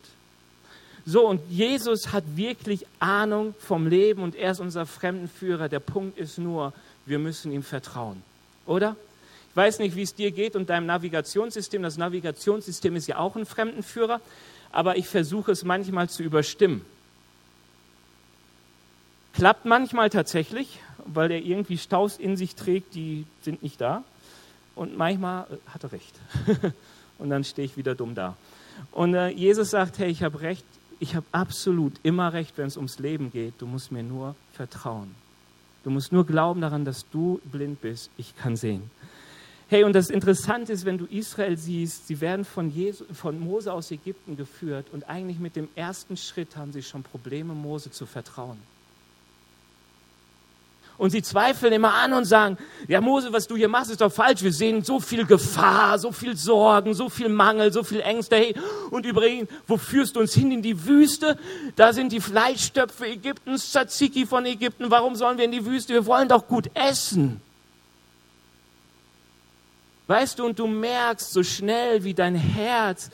So, 1.06 1.28
und 1.28 1.42
Jesus 1.50 2.12
hat 2.12 2.24
wirklich 2.36 2.86
Ahnung 3.00 3.56
vom 3.60 3.88
Leben 3.88 4.22
und 4.22 4.36
er 4.36 4.52
ist 4.52 4.60
unser 4.60 4.86
Fremdenführer. 4.86 5.68
Der 5.68 5.80
Punkt 5.80 6.18
ist 6.18 6.38
nur, 6.38 6.74
wir 7.06 7.20
müssen 7.20 7.52
ihm 7.52 7.64
vertrauen. 7.64 8.22
Oder? 8.66 8.96
Ich 9.50 9.56
weiß 9.56 9.80
nicht, 9.80 9.96
wie 9.96 10.04
es 10.04 10.14
dir 10.14 10.32
geht 10.32 10.56
und 10.56 10.70
deinem 10.70 10.86
Navigationssystem. 10.86 11.82
Das 11.82 11.98
Navigationssystem 11.98 12.96
ist 12.96 13.08
ja 13.08 13.18
auch 13.18 13.36
ein 13.36 13.46
Fremdenführer, 13.46 14.22
aber 14.72 14.98
ich 14.98 15.08
versuche 15.08 15.52
es 15.52 15.64
manchmal 15.64 16.10
zu 16.10 16.24
überstimmen. 16.24 16.86
Klappt 19.34 19.66
manchmal 19.66 20.10
tatsächlich, 20.10 20.80
weil 21.06 21.32
er 21.32 21.40
irgendwie 21.40 21.78
Staus 21.78 22.18
in 22.18 22.38
sich 22.38 22.56
trägt, 22.56 22.96
die 22.96 23.26
sind 23.42 23.64
nicht 23.64 23.82
da. 23.82 24.04
Und 24.76 24.98
manchmal 24.98 25.44
äh, 25.44 25.70
hat 25.74 25.84
er 25.84 25.92
recht. 25.92 26.16
und 27.18 27.30
dann 27.30 27.44
stehe 27.44 27.66
ich 27.66 27.78
wieder 27.78 27.96
dumm 27.96 28.16
da. 28.16 28.36
Und 28.92 29.16
äh, 29.16 29.30
Jesus 29.30 29.72
sagt, 29.72 30.00
hey, 30.00 30.10
ich 30.10 30.24
habe 30.24 30.42
recht, 30.42 30.66
ich 31.02 31.16
habe 31.16 31.26
absolut 31.32 31.94
immer 32.04 32.32
recht, 32.32 32.58
wenn 32.58 32.68
es 32.68 32.78
ums 32.78 33.00
Leben 33.00 33.32
geht. 33.32 33.56
Du 33.58 33.66
musst 33.66 33.92
mir 33.92 34.04
nur 34.04 34.36
vertrauen. 34.54 35.16
Du 35.84 35.90
musst 35.90 36.12
nur 36.12 36.28
glauben 36.28 36.62
daran, 36.62 36.86
dass 36.86 37.10
du 37.10 37.42
blind 37.52 37.82
bist. 37.82 38.12
Ich 38.18 38.38
kann 38.38 38.56
sehen. 38.56 38.84
Hey, 39.68 39.84
und 39.84 39.94
das 39.94 40.12
Interessante 40.12 40.72
ist, 40.72 40.86
wenn 40.86 41.00
du 41.00 41.06
Israel 41.06 41.58
siehst, 41.58 42.06
sie 42.06 42.22
werden 42.22 42.46
von, 42.46 42.70
Jesu, 42.70 43.04
von 43.14 43.40
Mose 43.40 43.74
aus 43.74 43.90
Ägypten 43.90 44.38
geführt 44.38 44.86
und 44.92 45.10
eigentlich 45.10 45.40
mit 45.40 45.56
dem 45.56 45.70
ersten 45.76 46.18
Schritt 46.18 46.56
haben 46.56 46.72
sie 46.72 46.84
schon 46.84 47.02
Probleme, 47.02 47.56
Mose 47.56 47.90
zu 47.90 48.06
vertrauen. 48.06 48.60
Und 51.02 51.10
sie 51.10 51.24
zweifeln 51.24 51.74
immer 51.74 51.96
an 51.96 52.14
und 52.14 52.26
sagen, 52.26 52.60
ja 52.88 53.02
Mose, 53.02 53.34
was 53.34 53.48
du 53.48 53.58
hier 53.58 53.68
machst, 53.68 53.90
ist 53.90 54.02
doch 54.02 54.14
falsch. 54.14 54.44
Wir 54.44 54.54
sehen 54.54 54.84
so 54.84 55.00
viel 55.00 55.26
Gefahr, 55.26 55.98
so 55.98 56.12
viel 56.12 56.38
Sorgen, 56.38 56.94
so 56.94 57.10
viel 57.10 57.28
Mangel, 57.28 57.74
so 57.74 57.84
viel 57.84 58.02
Ängste. 58.02 58.36
Hey, 58.36 58.56
und 58.92 59.04
übrigens, 59.08 59.50
wo 59.66 59.78
führst 59.78 60.16
du 60.16 60.20
uns 60.20 60.36
hin? 60.36 60.52
In 60.52 60.62
die 60.62 60.86
Wüste? 60.86 61.40
Da 61.76 61.92
sind 61.92 62.12
die 62.12 62.20
Fleischstöpfe 62.20 63.08
Ägyptens, 63.08 63.72
Tzatziki 63.72 64.28
von 64.28 64.46
Ägypten. 64.46 64.92
Warum 64.92 65.16
sollen 65.16 65.40
wir 65.40 65.46
in 65.46 65.52
die 65.52 65.66
Wüste? 65.66 65.94
Wir 65.94 66.06
wollen 66.06 66.28
doch 66.28 66.48
gut 66.48 66.70
essen. 66.76 67.42
Weißt 70.06 70.38
du, 70.38 70.46
und 70.46 70.60
du 70.60 70.68
merkst 70.68 71.34
so 71.34 71.42
schnell, 71.42 72.04
wie 72.04 72.14
dein 72.14 72.36
Herz, 72.36 73.10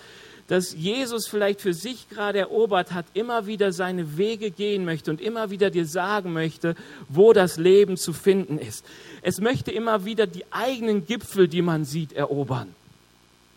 das 0.47 0.73
Jesus 0.73 1.27
vielleicht 1.27 1.59
für 1.59 1.73
sich 1.73 2.09
gerade 2.09 2.39
erobert 2.39 2.93
hat, 2.93 3.05
immer 3.13 3.47
wieder 3.47 3.73
seine 3.73 4.17
Wege 4.17 4.49
gehen 4.49 4.85
möchte 4.85 5.11
und 5.11 5.19
immer 5.19 5.51
wieder 5.51 5.69
dir 5.69 5.85
sagen 5.85 6.31
möchte, 6.31 6.75
wo 7.09 7.33
das 7.33 7.57
Leben 7.57 7.97
zu 7.97 8.13
finden 8.13 8.57
ist. 8.57 8.85
Es 9.21 9.41
möchte 9.41 9.71
immer 9.71 10.05
wieder 10.05 10.25
die 10.25 10.45
eigenen 10.51 11.05
Gipfel, 11.05 11.49
die 11.49 11.61
man 11.61 11.83
sieht, 11.83 12.13
erobern. 12.13 12.73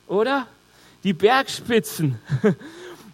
Oder? 0.08 0.48
Die 1.04 1.12
Bergspitzen. 1.12 2.18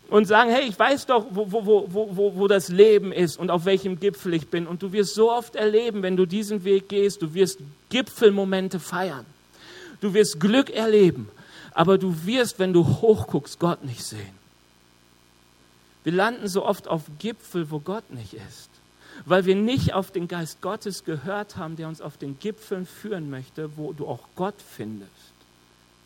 Und 0.09 0.27
sagen, 0.27 0.53
hey, 0.53 0.69
ich 0.69 0.79
weiß 0.79 1.07
doch, 1.07 1.27
wo, 1.31 1.51
wo, 1.51 1.67
wo, 1.67 2.09
wo, 2.15 2.37
wo 2.37 2.47
das 2.47 2.69
Leben 2.69 3.11
ist 3.11 3.41
und 3.41 3.51
auf 3.51 3.65
welchem 3.65 3.99
Gipfel 3.99 4.35
ich 4.35 4.47
bin. 4.47 4.69
Und 4.69 4.81
du 4.81 4.93
wirst 4.93 5.17
so 5.17 5.33
oft 5.33 5.57
erleben, 5.57 6.03
wenn 6.03 6.17
du 6.17 6.27
diesen 6.27 6.62
Weg 6.62 6.89
gehst, 6.89 7.23
du 7.23 7.35
wirst 7.35 7.59
Gipfelmomente 7.89 8.79
feiern. 8.79 9.27
Du 10.01 10.15
wirst 10.15 10.39
Glück 10.39 10.71
erleben, 10.71 11.29
aber 11.77 11.99
du 11.99 12.25
wirst, 12.25 12.59
wenn 12.59 12.73
du 12.73 12.87
hochguckst, 12.87 13.61
Gott 13.61 13.85
nicht 13.85 14.03
sehen. 14.03 14.35
Wir 16.05 16.12
landen 16.12 16.49
so 16.49 16.65
oft 16.65 16.89
auf 16.89 17.03
Gipfel, 17.19 17.71
wo 17.71 17.81
Gott 17.81 18.11
nicht 18.11 18.33
ist, 18.33 18.71
weil 19.27 19.45
wir 19.45 19.55
nicht 19.55 19.93
auf 19.93 20.11
den 20.11 20.27
Geist 20.27 20.62
Gottes 20.62 21.05
gehört 21.05 21.59
haben, 21.59 21.77
der 21.77 21.89
uns 21.89 22.01
auf 22.01 22.17
den 22.17 22.39
Gipfeln 22.39 22.87
führen 22.87 23.29
möchte, 23.29 23.77
wo 23.77 23.93
du 23.93 24.07
auch 24.07 24.21
Gott 24.37 24.55
findest, 24.75 25.11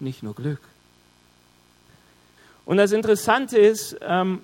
nicht 0.00 0.24
nur 0.24 0.34
Glück. 0.34 0.60
Und 2.64 2.78
das 2.78 2.90
Interessante 2.90 3.56
ist, 3.56 3.96
ähm, 4.00 4.40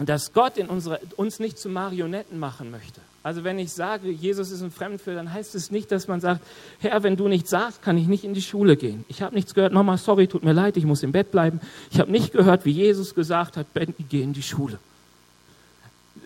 dass 0.00 0.32
Gott 0.32 0.56
in 0.56 0.66
unsere, 0.66 0.98
uns 1.16 1.38
nicht 1.38 1.56
zu 1.56 1.68
Marionetten 1.68 2.40
machen 2.40 2.72
möchte. 2.72 3.00
Also 3.22 3.44
wenn 3.44 3.58
ich 3.58 3.72
sage, 3.72 4.10
Jesus 4.10 4.50
ist 4.50 4.62
ein 4.62 4.72
Fremdenführer, 4.72 5.16
dann 5.16 5.32
heißt 5.32 5.54
es 5.54 5.70
nicht, 5.70 5.92
dass 5.92 6.08
man 6.08 6.20
sagt, 6.20 6.40
Herr, 6.80 7.02
wenn 7.04 7.16
du 7.16 7.28
nichts 7.28 7.50
sagst, 7.50 7.82
kann 7.82 7.96
ich 7.96 8.08
nicht 8.08 8.24
in 8.24 8.34
die 8.34 8.42
Schule 8.42 8.76
gehen. 8.76 9.04
Ich 9.08 9.22
habe 9.22 9.34
nichts 9.34 9.54
gehört, 9.54 9.72
nochmal, 9.72 9.98
sorry, 9.98 10.26
tut 10.26 10.42
mir 10.42 10.52
leid, 10.52 10.76
ich 10.76 10.84
muss 10.84 11.04
im 11.04 11.12
Bett 11.12 11.30
bleiben. 11.30 11.60
Ich 11.90 12.00
habe 12.00 12.10
nicht 12.10 12.32
gehört, 12.32 12.64
wie 12.64 12.72
Jesus 12.72 13.14
gesagt 13.14 13.56
hat, 13.56 13.72
Ben, 13.74 13.94
geh 14.08 14.22
in 14.22 14.32
die 14.32 14.42
Schule. 14.42 14.78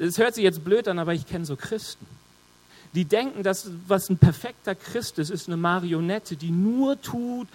Es 0.01 0.19
hört 0.19 0.35
sich 0.35 0.45
jetzt 0.45 0.65
blöd 0.65 0.89
an, 0.89 0.99
aber 0.99 1.13
ich 1.13 1.27
kenne 1.27 1.45
so 1.45 1.57
Christen. 1.57 2.07
Die 2.95 3.05
denken, 3.05 3.43
dass 3.43 3.71
was 3.89 4.09
ein 4.09 4.17
perfekter 4.17 4.75
Christ 4.75 5.19
ist, 5.19 5.29
ist 5.29 5.49
eine 5.49 5.59
Marionette, 5.59 6.37
die 6.37 6.51
nur 6.51 7.01
tut 7.03 7.47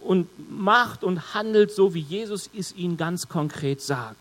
und 0.00 0.28
macht 0.50 1.04
und 1.04 1.32
handelt, 1.32 1.72
so 1.72 1.94
wie 1.94 2.00
Jesus 2.00 2.50
es 2.54 2.74
ihnen 2.76 2.98
ganz 2.98 3.28
konkret 3.28 3.80
sagt. 3.80 4.18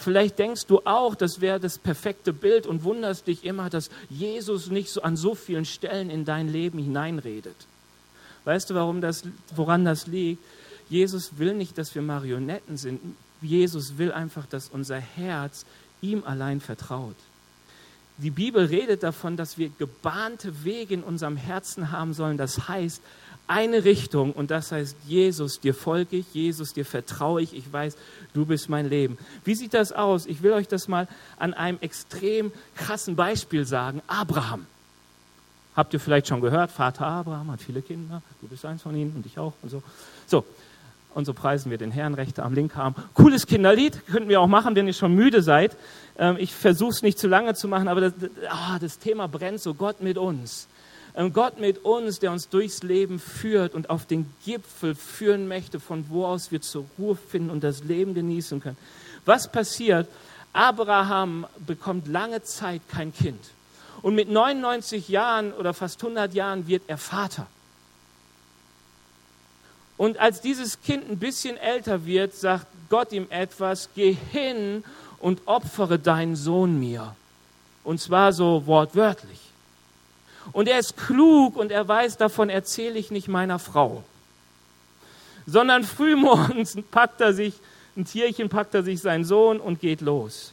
Vielleicht 0.00 0.38
denkst 0.38 0.64
du 0.66 0.80
auch, 0.86 1.14
das 1.14 1.42
wäre 1.42 1.60
das 1.60 1.76
perfekte 1.76 2.32
Bild 2.32 2.66
und 2.66 2.84
wunderst 2.84 3.26
dich 3.26 3.44
immer, 3.44 3.68
dass 3.68 3.90
Jesus 4.08 4.70
nicht 4.70 4.88
so 4.88 5.02
an 5.02 5.14
so 5.14 5.34
vielen 5.34 5.66
Stellen 5.66 6.08
in 6.08 6.24
dein 6.24 6.48
Leben 6.48 6.78
hineinredet. 6.78 7.54
Weißt 8.44 8.70
du, 8.70 8.74
warum 8.74 9.02
das, 9.02 9.24
woran 9.54 9.84
das 9.84 10.06
liegt? 10.06 10.42
Jesus 10.88 11.36
will 11.36 11.52
nicht, 11.52 11.76
dass 11.76 11.94
wir 11.94 12.00
Marionetten 12.00 12.78
sind. 12.78 12.98
Jesus 13.42 13.98
will 13.98 14.10
einfach, 14.10 14.46
dass 14.46 14.70
unser 14.70 14.98
Herz 14.98 15.66
ihm 16.00 16.24
allein 16.24 16.62
vertraut. 16.62 17.16
Die 18.16 18.30
Bibel 18.30 18.64
redet 18.64 19.02
davon, 19.02 19.36
dass 19.36 19.58
wir 19.58 19.68
gebahnte 19.68 20.64
Wege 20.64 20.94
in 20.94 21.02
unserem 21.02 21.36
Herzen 21.36 21.92
haben 21.92 22.14
sollen. 22.14 22.38
Das 22.38 22.68
heißt, 22.68 23.02
eine 23.50 23.84
Richtung 23.84 24.32
und 24.32 24.52
das 24.52 24.70
heißt, 24.70 24.96
Jesus, 25.06 25.58
dir 25.58 25.74
folge 25.74 26.18
ich, 26.18 26.32
Jesus, 26.32 26.72
dir 26.72 26.84
vertraue 26.84 27.42
ich, 27.42 27.52
ich 27.52 27.70
weiß, 27.70 27.96
du 28.32 28.46
bist 28.46 28.68
mein 28.68 28.88
Leben. 28.88 29.18
Wie 29.44 29.56
sieht 29.56 29.74
das 29.74 29.90
aus? 29.90 30.26
Ich 30.26 30.42
will 30.42 30.52
euch 30.52 30.68
das 30.68 30.86
mal 30.86 31.08
an 31.36 31.52
einem 31.52 31.78
extrem 31.80 32.52
krassen 32.76 33.16
Beispiel 33.16 33.66
sagen. 33.66 34.02
Abraham. 34.06 34.66
Habt 35.74 35.92
ihr 35.94 36.00
vielleicht 36.00 36.28
schon 36.28 36.40
gehört? 36.40 36.70
Vater 36.70 37.06
Abraham 37.06 37.50
hat 37.50 37.60
viele 37.60 37.82
Kinder, 37.82 38.22
du 38.40 38.46
bist 38.46 38.64
eins 38.64 38.82
von 38.82 38.94
ihnen 38.94 39.12
und 39.16 39.26
ich 39.26 39.36
auch 39.38 39.54
und 39.62 39.70
so. 39.70 39.82
So, 40.28 40.44
und 41.12 41.24
so 41.24 41.34
preisen 41.34 41.72
wir 41.72 41.78
den 41.78 41.90
Herrn, 41.90 42.14
Rechte 42.14 42.44
am 42.44 42.54
Link 42.54 42.76
haben. 42.76 42.94
Cooles 43.14 43.48
Kinderlied, 43.48 44.06
könnten 44.06 44.28
wir 44.28 44.40
auch 44.40 44.46
machen, 44.46 44.76
wenn 44.76 44.86
ihr 44.86 44.92
schon 44.92 45.12
müde 45.12 45.42
seid. 45.42 45.76
Ähm, 46.18 46.36
ich 46.38 46.54
versuche 46.54 46.90
es 46.90 47.02
nicht 47.02 47.18
zu 47.18 47.26
lange 47.26 47.54
zu 47.54 47.66
machen, 47.66 47.88
aber 47.88 48.00
das, 48.00 48.12
ah, 48.48 48.78
das 48.78 49.00
Thema 49.00 49.26
brennt 49.26 49.60
so, 49.60 49.74
Gott 49.74 50.02
mit 50.02 50.18
uns. 50.18 50.68
Ähm, 51.14 51.32
Gott 51.32 51.58
mit 51.58 51.84
uns, 51.84 52.18
der 52.20 52.32
uns 52.32 52.48
durchs 52.48 52.82
Leben 52.82 53.18
führt 53.18 53.74
und 53.74 53.90
auf 53.90 54.06
den 54.06 54.32
Gipfel 54.44 54.94
führen 54.94 55.48
möchte, 55.48 55.80
von 55.80 56.06
wo 56.08 56.24
aus 56.24 56.52
wir 56.52 56.60
zur 56.60 56.84
Ruhe 56.98 57.16
finden 57.16 57.50
und 57.50 57.64
das 57.64 57.84
Leben 57.84 58.14
genießen 58.14 58.60
können. 58.60 58.76
Was 59.24 59.50
passiert? 59.50 60.08
Abraham 60.52 61.46
bekommt 61.66 62.08
lange 62.08 62.42
Zeit 62.42 62.82
kein 62.88 63.12
Kind. 63.12 63.40
Und 64.02 64.14
mit 64.14 64.30
99 64.30 65.08
Jahren 65.08 65.52
oder 65.52 65.74
fast 65.74 66.02
100 66.02 66.32
Jahren 66.34 66.66
wird 66.66 66.82
er 66.86 66.98
Vater. 66.98 67.46
Und 69.96 70.18
als 70.18 70.40
dieses 70.40 70.80
Kind 70.80 71.10
ein 71.10 71.18
bisschen 71.18 71.58
älter 71.58 72.06
wird, 72.06 72.34
sagt 72.34 72.66
Gott 72.88 73.12
ihm 73.12 73.26
etwas, 73.28 73.90
geh 73.94 74.16
hin 74.32 74.82
und 75.18 75.42
opfere 75.46 75.98
deinen 75.98 76.36
Sohn 76.36 76.80
mir. 76.80 77.14
Und 77.84 78.00
zwar 78.00 78.32
so 78.32 78.66
wortwörtlich. 78.66 79.49
Und 80.52 80.68
er 80.68 80.78
ist 80.78 80.96
klug 80.96 81.56
und 81.56 81.70
er 81.70 81.86
weiß, 81.86 82.16
davon 82.16 82.50
erzähle 82.50 82.98
ich 82.98 83.10
nicht 83.10 83.28
meiner 83.28 83.58
Frau. 83.58 84.02
Sondern 85.46 85.84
frühmorgens 85.84 86.76
packt 86.90 87.20
er 87.20 87.32
sich, 87.32 87.54
ein 87.96 88.04
Tierchen 88.04 88.48
packt 88.48 88.74
er 88.74 88.82
sich 88.82 89.00
seinen 89.00 89.24
Sohn 89.24 89.60
und 89.60 89.80
geht 89.80 90.00
los. 90.00 90.52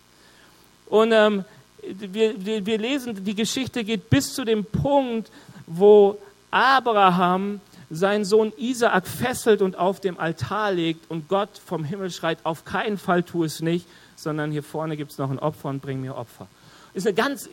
Und 0.88 1.12
ähm, 1.12 1.45
wir, 1.84 2.45
wir, 2.45 2.65
wir 2.65 2.78
lesen, 2.78 3.23
die 3.23 3.36
Geschichte 3.36 3.84
geht 3.84 4.10
bis 4.10 4.34
zu 4.34 4.43
dem 4.43 4.65
Punkt, 4.65 5.32
wo 5.65 6.17
Abraham 6.52 7.62
seinen 7.89 8.26
Sohn 8.26 8.52
Isaak 8.58 9.08
fesselt 9.08 9.62
und 9.62 9.78
auf 9.78 10.00
dem 10.00 10.19
Altar 10.19 10.71
legt 10.71 11.10
und 11.10 11.30
Gott 11.30 11.50
vom 11.65 11.84
Himmel 11.84 12.12
schreit, 12.12 12.39
auf 12.43 12.65
keinen 12.65 12.97
Fall 12.97 13.23
tu 13.23 13.43
es 13.43 13.62
nicht, 13.62 13.86
sondern 14.15 14.52
hier 14.52 14.63
vorne 14.63 14.97
gibt 14.97 15.12
es 15.12 15.17
noch 15.17 15.30
ein 15.30 15.39
Opfer 15.39 15.69
und 15.69 15.82
bring 15.82 16.02
mir 16.02 16.15
Opfer. 16.15 16.47
Ist 16.93 17.08
eine 17.08 17.15
ganz 17.15 17.47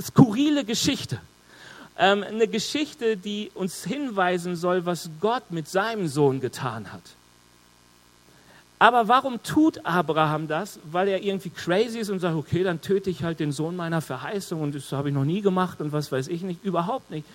skurrile 0.00 0.64
Geschichte. 0.64 1.18
Ähm, 1.96 2.24
eine 2.24 2.48
Geschichte, 2.48 3.16
die 3.16 3.50
uns 3.54 3.84
hinweisen 3.84 4.56
soll, 4.56 4.84
was 4.84 5.10
Gott 5.20 5.50
mit 5.50 5.68
seinem 5.68 6.08
Sohn 6.08 6.40
getan 6.40 6.92
hat. 6.92 7.02
Aber 8.80 9.08
warum 9.08 9.42
tut 9.42 9.86
Abraham 9.86 10.48
das? 10.48 10.80
Weil 10.84 11.08
er 11.08 11.22
irgendwie 11.22 11.50
crazy 11.50 12.00
ist 12.00 12.10
und 12.10 12.18
sagt, 12.18 12.36
okay, 12.36 12.64
dann 12.64 12.80
töte 12.80 13.08
ich 13.08 13.22
halt 13.22 13.38
den 13.38 13.52
Sohn 13.52 13.76
meiner 13.76 14.00
Verheißung 14.00 14.60
und 14.60 14.74
das 14.74 14.90
habe 14.92 15.08
ich 15.08 15.14
noch 15.14 15.24
nie 15.24 15.40
gemacht 15.40 15.80
und 15.80 15.92
was 15.92 16.10
weiß 16.10 16.28
ich 16.28 16.42
nicht, 16.42 16.64
überhaupt 16.64 17.10
nicht. 17.10 17.26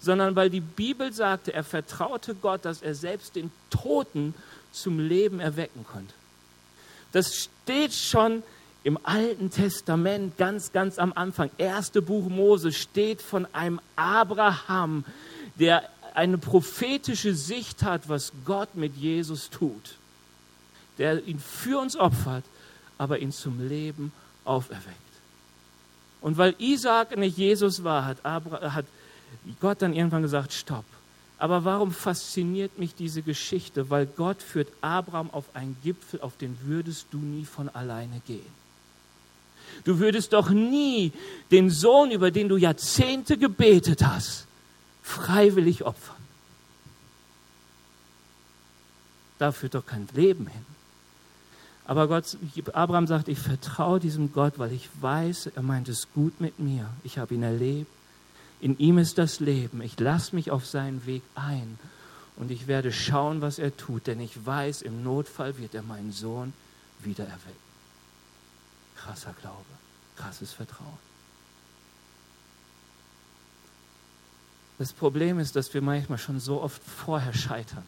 Sondern 0.00 0.36
weil 0.36 0.50
die 0.50 0.60
Bibel 0.60 1.12
sagte, 1.12 1.54
er 1.54 1.64
vertraute 1.64 2.34
Gott, 2.34 2.64
dass 2.64 2.82
er 2.82 2.94
selbst 2.94 3.36
den 3.36 3.50
Toten 3.70 4.34
zum 4.72 4.98
Leben 4.98 5.40
erwecken 5.40 5.86
konnte. 5.90 6.12
Das 7.12 7.34
steht 7.36 7.94
schon 7.94 8.42
im 8.88 8.98
Alten 9.02 9.50
Testament 9.50 10.38
ganz, 10.38 10.72
ganz 10.72 10.98
am 10.98 11.12
Anfang. 11.12 11.50
Erste 11.58 12.00
Buch 12.00 12.30
Mose 12.30 12.72
steht 12.72 13.20
von 13.20 13.46
einem 13.52 13.82
Abraham, 13.96 15.04
der 15.56 15.86
eine 16.14 16.38
prophetische 16.38 17.34
Sicht 17.34 17.82
hat, 17.82 18.08
was 18.08 18.32
Gott 18.46 18.76
mit 18.76 18.96
Jesus 18.96 19.50
tut. 19.50 19.96
Der 20.96 21.22
ihn 21.26 21.38
für 21.38 21.78
uns 21.78 21.96
opfert, 21.96 22.44
aber 22.96 23.18
ihn 23.18 23.30
zum 23.30 23.68
Leben 23.68 24.10
auferweckt. 24.46 24.96
Und 26.22 26.38
weil 26.38 26.54
Isaac 26.56 27.14
nicht 27.18 27.36
Jesus 27.36 27.84
war, 27.84 28.06
hat, 28.06 28.24
Abraham, 28.24 28.72
hat 28.72 28.86
Gott 29.60 29.82
dann 29.82 29.92
irgendwann 29.92 30.22
gesagt, 30.22 30.54
stopp. 30.54 30.86
Aber 31.36 31.66
warum 31.66 31.92
fasziniert 31.92 32.78
mich 32.78 32.94
diese 32.94 33.20
Geschichte? 33.20 33.90
Weil 33.90 34.06
Gott 34.06 34.40
führt 34.40 34.68
Abraham 34.80 35.28
auf 35.30 35.44
einen 35.52 35.76
Gipfel, 35.84 36.22
auf 36.22 36.38
den 36.38 36.56
würdest 36.62 37.08
du 37.10 37.18
nie 37.18 37.44
von 37.44 37.68
alleine 37.68 38.22
gehen. 38.26 38.57
Du 39.84 39.98
würdest 39.98 40.32
doch 40.32 40.50
nie 40.50 41.12
den 41.50 41.70
Sohn, 41.70 42.10
über 42.10 42.30
den 42.30 42.48
du 42.48 42.56
Jahrzehnte 42.56 43.38
gebetet 43.38 44.04
hast, 44.04 44.46
freiwillig 45.02 45.84
opfern. 45.84 46.16
Da 49.38 49.52
führt 49.52 49.74
doch 49.74 49.86
kein 49.86 50.08
Leben 50.14 50.46
hin. 50.46 50.66
Aber 51.84 52.06
Gott, 52.06 52.36
Abraham 52.74 53.06
sagt, 53.06 53.28
ich 53.28 53.38
vertraue 53.38 53.98
diesem 53.98 54.32
Gott, 54.32 54.58
weil 54.58 54.72
ich 54.72 54.88
weiß, 55.00 55.50
er 55.54 55.62
meint 55.62 55.88
es 55.88 56.08
gut 56.12 56.40
mit 56.40 56.58
mir. 56.58 56.90
Ich 57.02 57.18
habe 57.18 57.34
ihn 57.34 57.42
erlebt. 57.42 57.90
In 58.60 58.76
ihm 58.78 58.98
ist 58.98 59.16
das 59.16 59.40
Leben. 59.40 59.80
Ich 59.80 59.98
lasse 59.98 60.34
mich 60.34 60.50
auf 60.50 60.66
seinen 60.66 61.06
Weg 61.06 61.22
ein 61.34 61.78
und 62.36 62.50
ich 62.50 62.66
werde 62.66 62.92
schauen, 62.92 63.40
was 63.40 63.58
er 63.58 63.76
tut, 63.76 64.06
denn 64.06 64.20
ich 64.20 64.44
weiß, 64.44 64.82
im 64.82 65.02
Notfall 65.02 65.58
wird 65.58 65.74
er 65.74 65.82
meinen 65.82 66.12
Sohn 66.12 66.52
wieder 67.02 67.24
erwecken. 67.24 67.67
Krasser 69.08 69.34
Glaube, 69.40 69.64
krasses 70.16 70.52
Vertrauen. 70.52 70.98
Das 74.78 74.92
Problem 74.92 75.38
ist, 75.38 75.56
dass 75.56 75.72
wir 75.72 75.80
manchmal 75.80 76.18
schon 76.18 76.40
so 76.40 76.60
oft 76.60 76.82
vorher 76.84 77.32
scheitern. 77.32 77.84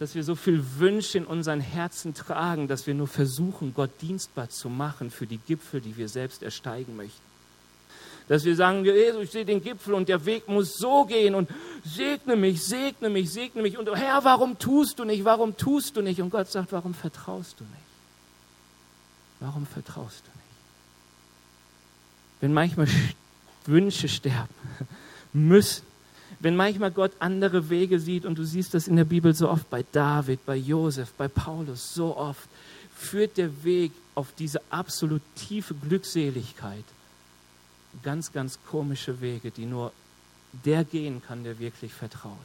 Dass 0.00 0.16
wir 0.16 0.24
so 0.24 0.34
viel 0.34 0.64
Wünsche 0.78 1.18
in 1.18 1.26
unseren 1.26 1.60
Herzen 1.60 2.12
tragen, 2.12 2.66
dass 2.66 2.88
wir 2.88 2.94
nur 2.94 3.06
versuchen, 3.06 3.72
Gott 3.72 3.90
dienstbar 4.00 4.50
zu 4.50 4.68
machen 4.68 5.12
für 5.12 5.28
die 5.28 5.38
Gipfel, 5.38 5.80
die 5.80 5.96
wir 5.96 6.08
selbst 6.08 6.42
ersteigen 6.42 6.96
möchten. 6.96 7.22
Dass 8.26 8.44
wir 8.44 8.56
sagen, 8.56 8.84
Jesus, 8.84 9.22
ich 9.22 9.30
sehe 9.30 9.44
den 9.44 9.62
Gipfel 9.62 9.94
und 9.94 10.08
der 10.08 10.24
Weg 10.26 10.48
muss 10.48 10.76
so 10.76 11.04
gehen 11.04 11.36
und 11.36 11.48
segne 11.84 12.34
mich, 12.34 12.64
segne 12.64 13.10
mich, 13.10 13.30
segne 13.32 13.62
mich. 13.62 13.78
Und 13.78 13.88
Herr, 13.94 14.24
warum 14.24 14.58
tust 14.58 14.98
du 14.98 15.04
nicht? 15.04 15.24
Warum 15.24 15.56
tust 15.56 15.96
du 15.96 16.02
nicht? 16.02 16.20
Und 16.20 16.30
Gott 16.30 16.50
sagt, 16.50 16.72
warum 16.72 16.94
vertraust 16.94 17.60
du 17.60 17.64
nicht? 17.64 17.89
Warum 19.40 19.66
vertraust 19.66 20.22
du 20.24 20.30
nicht? 20.30 20.40
Wenn 22.40 22.52
manchmal 22.52 22.88
Wünsche 23.66 24.08
sterben 24.08 24.54
müssen, 25.32 25.84
wenn 26.38 26.56
manchmal 26.56 26.90
Gott 26.90 27.12
andere 27.18 27.68
Wege 27.68 28.00
sieht 28.00 28.24
und 28.24 28.38
du 28.38 28.44
siehst 28.44 28.72
das 28.72 28.88
in 28.88 28.96
der 28.96 29.04
Bibel 29.04 29.34
so 29.34 29.50
oft 29.50 29.68
bei 29.68 29.84
David, 29.92 30.44
bei 30.46 30.56
Josef, 30.56 31.12
bei 31.12 31.28
Paulus, 31.28 31.92
so 31.94 32.16
oft, 32.16 32.48
führt 32.96 33.36
der 33.36 33.64
Weg 33.64 33.92
auf 34.14 34.28
diese 34.38 34.60
absolut 34.70 35.22
tiefe 35.34 35.74
Glückseligkeit 35.74 36.84
ganz, 38.02 38.32
ganz 38.32 38.58
komische 38.70 39.20
Wege, 39.20 39.50
die 39.50 39.66
nur 39.66 39.92
der 40.64 40.84
gehen 40.84 41.22
kann, 41.22 41.44
der 41.44 41.58
wirklich 41.58 41.92
vertraut. 41.92 42.36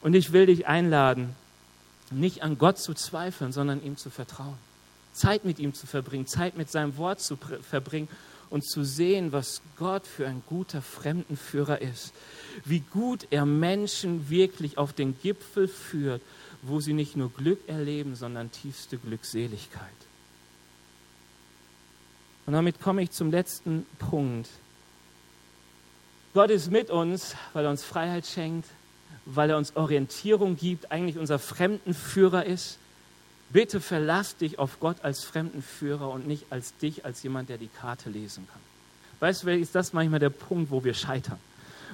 Und 0.00 0.14
ich 0.14 0.32
will 0.32 0.46
dich 0.46 0.66
einladen, 0.66 1.34
nicht 2.10 2.42
an 2.42 2.58
Gott 2.58 2.78
zu 2.78 2.94
zweifeln, 2.94 3.52
sondern 3.52 3.82
ihm 3.82 3.96
zu 3.96 4.10
vertrauen. 4.10 4.58
Zeit 5.20 5.44
mit 5.44 5.58
ihm 5.58 5.74
zu 5.74 5.86
verbringen, 5.86 6.26
Zeit 6.26 6.56
mit 6.56 6.70
seinem 6.70 6.96
Wort 6.96 7.20
zu 7.20 7.36
verbringen 7.36 8.08
und 8.48 8.64
zu 8.64 8.84
sehen, 8.84 9.32
was 9.32 9.62
Gott 9.76 10.06
für 10.06 10.26
ein 10.26 10.42
guter 10.46 10.82
Fremdenführer 10.82 11.80
ist. 11.80 12.12
Wie 12.64 12.80
gut 12.80 13.26
er 13.30 13.46
Menschen 13.46 14.30
wirklich 14.30 14.78
auf 14.78 14.92
den 14.92 15.16
Gipfel 15.20 15.68
führt, 15.68 16.22
wo 16.62 16.80
sie 16.80 16.92
nicht 16.92 17.16
nur 17.16 17.30
Glück 17.32 17.60
erleben, 17.68 18.16
sondern 18.16 18.50
tiefste 18.50 18.98
Glückseligkeit. 18.98 19.88
Und 22.46 22.54
damit 22.54 22.80
komme 22.80 23.02
ich 23.02 23.10
zum 23.10 23.30
letzten 23.30 23.86
Punkt. 23.98 24.48
Gott 26.34 26.50
ist 26.50 26.70
mit 26.70 26.90
uns, 26.90 27.36
weil 27.52 27.64
er 27.64 27.70
uns 27.70 27.84
Freiheit 27.84 28.26
schenkt, 28.26 28.68
weil 29.24 29.50
er 29.50 29.58
uns 29.58 29.76
Orientierung 29.76 30.56
gibt, 30.56 30.90
eigentlich 30.90 31.18
unser 31.18 31.38
Fremdenführer 31.38 32.46
ist. 32.46 32.78
Bitte 33.52 33.80
verlass 33.80 34.36
dich 34.36 34.58
auf 34.58 34.78
Gott 34.78 34.98
als 35.02 35.24
Fremdenführer 35.24 36.08
und 36.08 36.26
nicht 36.26 36.46
als 36.50 36.76
dich, 36.78 37.04
als 37.04 37.22
jemand, 37.22 37.48
der 37.48 37.58
die 37.58 37.68
Karte 37.68 38.08
lesen 38.08 38.46
kann. 38.50 38.60
Weißt 39.18 39.42
du, 39.42 39.50
ist 39.50 39.74
das 39.74 39.92
manchmal 39.92 40.20
der 40.20 40.30
Punkt, 40.30 40.70
wo 40.70 40.84
wir 40.84 40.94
scheitern? 40.94 41.38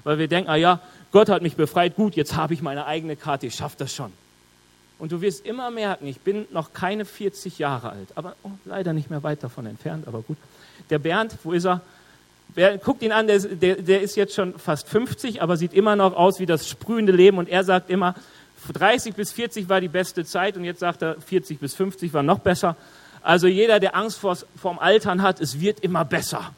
Weil 0.05 0.19
wir 0.19 0.29
denken, 0.29 0.51
ah 0.51 0.57
ja, 0.57 0.81
Gott 1.13 1.29
hat 1.29 1.43
mich 1.43 1.57
befreit, 1.57 1.97
gut, 1.97 2.15
jetzt 2.15 2.37
habe 2.37 2.55
ich 2.55 2.63
meine 2.63 2.87
eigene 2.87 3.17
Karte, 3.17 3.47
ich 3.47 3.55
schaffe 3.55 3.77
das 3.79 3.93
schon. 3.93 4.13
Und 4.99 5.13
du 5.13 5.21
wirst 5.21 5.45
immer 5.45 5.71
merken, 5.71 6.07
ich 6.07 6.21
bin 6.21 6.47
noch 6.53 6.73
keine 6.73 7.05
40 7.05 7.59
Jahre 7.59 7.91
alt, 7.91 8.09
aber 8.15 8.37
oh, 8.43 8.51
leider 8.65 8.93
nicht 8.93 9.11
mehr 9.11 9.23
weit 9.23 9.43
davon 9.43 9.67
entfernt, 9.67 10.07
aber 10.07 10.23
gut. 10.23 10.39
Der 10.91 10.99
Bernd, 10.99 11.37
wo 11.43 11.53
ist 11.53 11.67
er? 11.67 11.81
Wer, 12.55 12.79
guckt 12.79 13.03
ihn 13.03 13.13
an, 13.13 13.27
der, 13.27 13.41
der, 13.41 13.77
der 13.83 14.01
ist 14.01 14.17
jetzt 14.17 14.35
schon 14.35 14.59
fast 14.59 14.89
50, 14.89 15.43
aber 15.43 15.57
sieht 15.57 15.75
immer 15.75 15.97
noch 15.97 16.15
aus 16.15 16.39
wie 16.39 16.47
das 16.47 16.69
sprühende 16.69 17.13
Leben. 17.13 17.39
Und 17.39 17.49
er 17.49 17.65
sagt 17.65 17.91
immer, 17.91 18.15
30 18.73 19.15
bis 19.15 19.33
40 19.33 19.69
war 19.69 19.81
die 19.81 19.89
beste 19.89 20.25
Zeit 20.25 20.57
und 20.57 20.65
jetzt 20.65 20.81
sagt 20.81 21.03
er, 21.03 21.21
40 21.21 21.61
bis 21.61 21.75
50 21.75 22.13
war 22.13 22.23
noch 22.23 22.41
besser. 22.41 22.77
Also 23.23 23.47
jeder, 23.47 23.81
der 23.81 23.97
Angst 23.97 24.19
vor, 24.19 24.37
vorm 24.61 24.79
Altern 24.79 25.23
hat, 25.23 25.41
es 25.41 25.61
wird 25.61 25.81
immer 25.81 26.05
besser. 26.05 26.53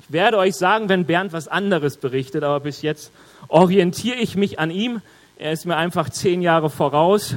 Ich 0.00 0.12
werde 0.12 0.38
euch 0.38 0.54
sagen, 0.54 0.88
wenn 0.88 1.04
Bernd 1.04 1.32
was 1.32 1.48
anderes 1.48 1.96
berichtet, 1.96 2.44
aber 2.44 2.60
bis 2.60 2.82
jetzt 2.82 3.12
orientiere 3.48 4.16
ich 4.16 4.36
mich 4.36 4.58
an 4.58 4.70
ihm. 4.70 5.02
Er 5.36 5.52
ist 5.52 5.66
mir 5.66 5.76
einfach 5.76 6.08
zehn 6.10 6.40
Jahre 6.40 6.70
voraus, 6.70 7.34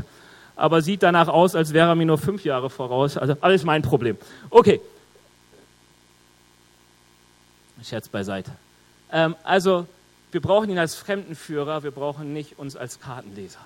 aber 0.55 0.81
sieht 0.81 1.03
danach 1.03 1.27
aus, 1.27 1.55
als 1.55 1.73
wäre 1.73 1.89
er 1.89 1.95
mir 1.95 2.05
nur 2.05 2.17
fünf 2.17 2.43
Jahre 2.45 2.69
voraus. 2.69 3.17
Also 3.17 3.35
alles 3.41 3.63
mein 3.63 3.81
Problem. 3.81 4.17
Okay. 4.49 4.79
Scherz 7.83 8.07
beiseite. 8.07 8.51
Ähm, 9.11 9.35
also, 9.43 9.87
wir 10.31 10.41
brauchen 10.41 10.69
ihn 10.69 10.79
als 10.79 10.95
Fremdenführer, 10.95 11.83
wir 11.83 11.91
brauchen 11.91 12.33
nicht 12.33 12.57
uns 12.57 12.75
als 12.75 12.99
Kartenleser. 12.99 13.59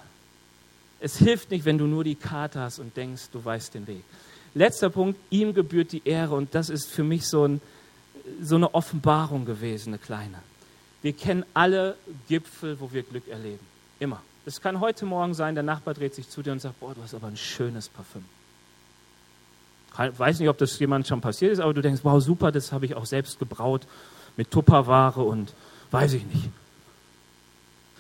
Es 1.00 1.18
hilft 1.18 1.52
nicht, 1.52 1.66
wenn 1.66 1.78
du 1.78 1.86
nur 1.86 2.04
die 2.04 2.16
Karte 2.16 2.60
hast 2.60 2.80
und 2.80 2.96
denkst, 2.98 3.30
du 3.32 3.44
weißt 3.44 3.74
den 3.74 3.88
Weg. 3.88 4.04
Letzter 4.54 4.90
Punkt, 4.90 5.20
ihm 5.30 5.54
gebührt 5.54 5.92
die 5.92 6.02
Ehre 6.06 6.36
und 6.36 6.56
das 6.56 6.70
ist 6.70 6.90
für 6.90 7.04
mich 7.04 7.28
so, 7.28 7.46
ein, 7.46 7.62
so 8.42 8.56
eine 8.56 8.74
Offenbarung 8.74 9.46
gewesen, 9.46 9.90
eine 9.90 9.98
kleine. 9.98 10.40
Wir 11.02 11.14
kennen 11.14 11.46
alle 11.54 11.96
Gipfel, 12.28 12.80
wo 12.80 12.92
wir 12.92 13.04
Glück 13.04 13.28
erleben. 13.28 13.60
Immer. 14.00 14.22
Es 14.48 14.62
kann 14.62 14.80
heute 14.80 15.06
Morgen 15.06 15.34
sein, 15.34 15.56
der 15.56 15.64
Nachbar 15.64 15.94
dreht 15.94 16.16
sich 16.16 16.30
zu 16.30 16.42
dir 16.42 16.52
und 16.52 16.62
sagt, 16.62 16.80
boah, 16.80 16.94
du 16.94 17.02
hast 17.02 17.14
aber 17.14 17.28
ein 17.28 17.38
schönes 17.38 17.90
Parfüm. 17.90 18.24
Ich 19.94 20.20
weiß 20.20 20.40
nicht, 20.40 20.50
ob 20.50 20.58
das 20.58 20.78
jemand 20.80 21.08
schon 21.08 21.22
passiert 21.22 21.52
ist, 21.54 21.60
aber 21.60 21.74
du 21.74 21.82
denkst, 21.82 22.02
wow, 22.04 22.22
super, 22.22 22.52
das 22.52 22.72
habe 22.72 22.86
ich 22.86 22.96
auch 22.96 23.06
selbst 23.06 23.40
gebraut 23.40 23.88
mit 24.38 24.52
Tupperware 24.52 25.22
und 25.22 25.54
weiß 26.02 26.14
ich 26.14 26.26
nicht. 26.26 26.50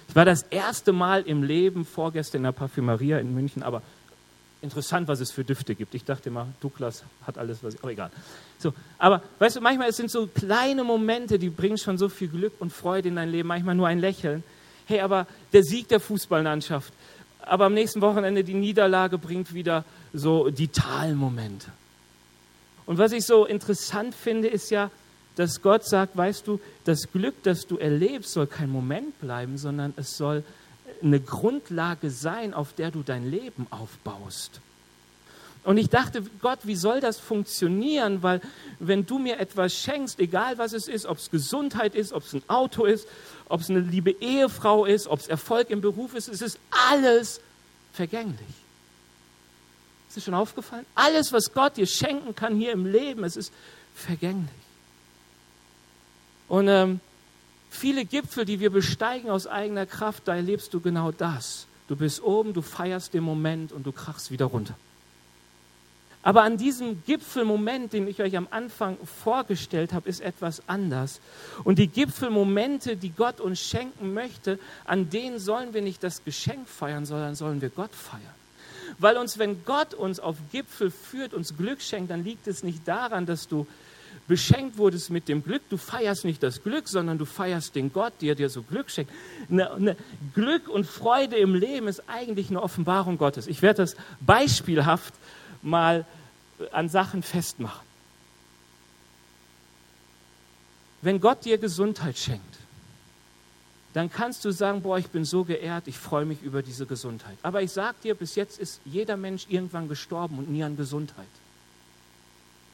Ich 0.07 0.15
war 0.15 0.25
das 0.25 0.43
erste 0.43 0.93
Mal 0.93 1.23
im 1.23 1.43
Leben 1.43 1.85
vorgestern 1.85 2.39
in 2.39 2.43
der 2.43 2.51
Parfümeria 2.51 3.19
in 3.19 3.33
München, 3.33 3.63
aber 3.63 3.81
Interessant, 4.65 5.07
was 5.07 5.19
es 5.19 5.31
für 5.31 5.43
Düfte 5.43 5.75
gibt. 5.75 5.93
Ich 5.93 6.05
dachte 6.05 6.29
immer, 6.29 6.47
Douglas 6.59 7.03
hat 7.27 7.37
alles, 7.37 7.63
was 7.63 7.75
ich, 7.75 7.79
aber 7.81 7.91
egal. 7.91 8.09
So, 8.57 8.73
aber 8.97 9.21
weißt 9.37 9.57
du, 9.57 9.61
manchmal 9.61 9.89
es 9.89 9.97
sind 9.97 10.09
so 10.09 10.25
kleine 10.25 10.83
Momente, 10.83 11.37
die 11.37 11.51
bringen 11.51 11.77
schon 11.77 11.99
so 11.99 12.09
viel 12.09 12.29
Glück 12.29 12.53
und 12.57 12.73
Freude 12.73 13.09
in 13.09 13.15
dein 13.15 13.29
Leben. 13.29 13.47
Manchmal 13.47 13.75
nur 13.75 13.87
ein 13.87 13.99
Lächeln. 13.99 14.43
Hey, 14.87 15.01
aber 15.01 15.27
der 15.53 15.61
Sieg 15.61 15.87
der 15.89 15.99
Fußballlandschaft, 15.99 16.91
aber 17.41 17.65
am 17.65 17.75
nächsten 17.75 18.01
Wochenende 18.01 18.43
die 18.43 18.55
Niederlage 18.55 19.19
bringt 19.19 19.53
wieder 19.53 19.85
so 20.13 20.49
die 20.49 20.69
Talmomente. 20.69 21.69
Und 22.87 22.97
was 22.97 23.11
ich 23.11 23.23
so 23.23 23.45
interessant 23.45 24.15
finde, 24.15 24.47
ist 24.47 24.71
ja, 24.71 24.89
dass 25.35 25.61
Gott 25.61 25.85
sagt, 25.85 26.15
weißt 26.15 26.47
du, 26.47 26.59
das 26.85 27.11
Glück, 27.11 27.35
das 27.43 27.67
du 27.67 27.77
erlebst, 27.77 28.33
soll 28.33 28.47
kein 28.47 28.69
Moment 28.69 29.19
bleiben, 29.19 29.57
sondern 29.57 29.93
es 29.97 30.17
soll 30.17 30.43
eine 31.01 31.19
Grundlage 31.19 32.09
sein, 32.09 32.53
auf 32.53 32.73
der 32.73 32.91
du 32.91 33.03
dein 33.03 33.29
Leben 33.29 33.67
aufbaust. 33.69 34.61
Und 35.63 35.77
ich 35.77 35.89
dachte, 35.89 36.23
Gott, 36.41 36.59
wie 36.63 36.75
soll 36.75 36.99
das 36.99 37.19
funktionieren? 37.19 38.21
Weil 38.21 38.39
wenn 38.79 39.05
du 39.05 39.17
mir 39.17 39.39
etwas 39.39 39.73
schenkst, 39.73 40.19
egal 40.19 40.59
was 40.59 40.73
es 40.73 40.87
ist, 40.87 41.07
ob 41.07 41.17
es 41.17 41.31
Gesundheit 41.31 41.95
ist, 41.95 42.13
ob 42.13 42.23
es 42.23 42.33
ein 42.33 42.43
Auto 42.47 42.85
ist, 42.85 43.07
ob 43.49 43.61
es 43.61 43.69
eine 43.69 43.79
liebe 43.79 44.11
Ehefrau 44.11 44.85
ist, 44.85 45.07
ob 45.07 45.19
es 45.19 45.27
Erfolg 45.27 45.71
im 45.71 45.81
Beruf 45.81 46.13
ist, 46.13 46.27
es 46.27 46.41
ist 46.41 46.59
alles 46.91 47.41
vergänglich. 47.93 48.39
Ist 50.07 50.17
dir 50.17 50.21
schon 50.21 50.33
aufgefallen? 50.35 50.85
Alles, 50.93 51.33
was 51.33 51.51
Gott 51.51 51.77
dir 51.77 51.87
schenken 51.87 52.35
kann 52.35 52.55
hier 52.55 52.71
im 52.71 52.85
Leben, 52.85 53.23
es 53.23 53.35
ist 53.35 53.51
vergänglich. 53.95 54.64
Und 56.47 56.67
ähm, 56.67 56.99
viele 57.69 58.05
Gipfel, 58.05 58.45
die 58.45 58.59
wir 58.59 58.69
besteigen 58.69 59.29
aus 59.29 59.47
eigener 59.47 59.85
Kraft, 59.85 60.27
da 60.27 60.35
erlebst 60.35 60.73
du 60.73 60.79
genau 60.79 61.11
das. 61.11 61.67
Du 61.87 61.95
bist 61.95 62.23
oben, 62.23 62.53
du 62.53 62.61
feierst 62.61 63.13
den 63.13 63.23
Moment 63.23 63.71
und 63.71 63.85
du 63.85 63.91
krachst 63.91 64.31
wieder 64.31 64.45
runter. 64.45 64.75
Aber 66.25 66.41
an 66.41 66.57
diesem 66.57 67.03
Gipfelmoment, 67.05 67.93
den 67.93 68.07
ich 68.07 68.19
euch 68.19 68.35
am 68.35 68.47
Anfang 68.49 68.97
vorgestellt 69.05 69.93
habe, 69.93 70.09
ist 70.09 70.21
etwas 70.21 70.63
anders. 70.67 71.21
Und 71.63 71.77
die 71.77 71.87
Gipfelmomente, 71.87 72.97
die 72.97 73.11
Gott 73.11 73.39
uns 73.39 73.59
schenken 73.59 74.15
möchte, 74.15 74.57
an 74.85 75.11
denen 75.11 75.37
sollen 75.37 75.75
wir 75.75 75.83
nicht 75.83 76.01
das 76.01 76.23
Geschenk 76.23 76.67
feiern, 76.67 77.05
sondern 77.05 77.35
sollen 77.35 77.61
wir 77.61 77.69
Gott 77.69 77.93
feiern. 77.93 78.23
Weil 78.97 79.17
uns, 79.17 79.37
wenn 79.37 79.65
Gott 79.65 79.93
uns 79.93 80.19
auf 80.19 80.37
Gipfel 80.51 80.89
führt, 80.89 81.35
uns 81.35 81.57
Glück 81.57 81.79
schenkt, 81.79 82.09
dann 82.09 82.23
liegt 82.23 82.47
es 82.47 82.63
nicht 82.63 82.87
daran, 82.87 83.27
dass 83.27 83.47
du 83.47 83.67
beschenkt 84.27 84.77
wurdest 84.77 85.09
mit 85.09 85.27
dem 85.27 85.43
Glück. 85.43 85.61
Du 85.69 85.77
feierst 85.77 86.25
nicht 86.25 86.41
das 86.41 86.63
Glück, 86.63 86.87
sondern 86.87 87.17
du 87.17 87.25
feierst 87.25 87.75
den 87.75 87.93
Gott, 87.93 88.13
der 88.21 88.35
dir 88.35 88.49
so 88.49 88.63
Glück 88.63 88.89
schenkt. 88.89 89.11
Eine, 89.49 89.71
eine 89.71 89.97
Glück 90.33 90.67
und 90.67 90.85
Freude 90.85 91.35
im 91.37 91.53
Leben 91.55 91.87
ist 91.87 92.03
eigentlich 92.07 92.49
eine 92.49 92.61
Offenbarung 92.61 93.17
Gottes. 93.17 93.47
Ich 93.47 93.61
werde 93.61 93.83
das 93.83 93.95
beispielhaft 94.21 95.13
mal 95.61 96.05
an 96.71 96.89
Sachen 96.89 97.21
festmachen. 97.21 97.85
Wenn 101.01 101.19
Gott 101.19 101.45
dir 101.45 101.57
Gesundheit 101.57 102.17
schenkt, 102.17 102.55
dann 103.93 104.11
kannst 104.11 104.43
du 104.43 104.51
sagen, 104.51 104.81
boah, 104.81 104.97
ich 104.97 105.07
bin 105.07 105.23
so 105.23 105.45
geehrt, 105.45 105.87
ich 105.87 105.97
freue 105.97 106.25
mich 106.25 106.41
über 106.41 106.61
diese 106.61 106.85
Gesundheit. 106.85 107.37
Aber 107.43 107.61
ich 107.61 107.71
sage 107.71 107.95
dir, 108.03 108.15
bis 108.15 108.35
jetzt 108.35 108.59
ist 108.59 108.81
jeder 108.85 109.15
Mensch 109.15 109.45
irgendwann 109.47 109.87
gestorben 109.87 110.39
und 110.39 110.49
nie 110.49 110.63
an 110.63 110.75
Gesundheit. 110.75 111.27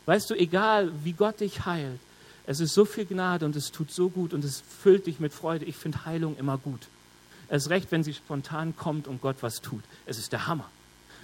Weißt 0.06 0.30
du, 0.30 0.36
egal 0.36 0.91
wie 1.04 1.14
Gott 1.14 1.39
dich 1.39 1.66
heilt, 1.66 1.99
es 2.47 2.60
ist 2.60 2.74
so 2.74 2.86
viel 2.86 3.06
Gnade 3.06 3.45
und 3.45 3.56
es 3.56 3.72
tut 3.72 3.91
so 3.91 4.10
gut 4.10 4.34
und 4.34 4.43
es 4.43 4.64
füllt 4.82 5.06
dich 5.06 5.20
mit 5.20 5.32
Freude. 5.32 5.66
Ich 5.66 5.78
finde 5.78 6.06
Heilung 6.06 6.38
immer 6.38 6.58
gut. 6.58 6.82
Es 7.49 7.70
recht, 7.70 7.91
wenn 7.91 8.04
sie 8.04 8.14
spontan 8.14 8.76
kommt 8.76 9.08
und 9.08 9.22
Gott 9.22 9.38
was 9.41 9.62
tut. 9.62 9.84
Es 10.06 10.18
ist 10.18 10.32
der 10.32 10.47
Hammer. 10.47 10.70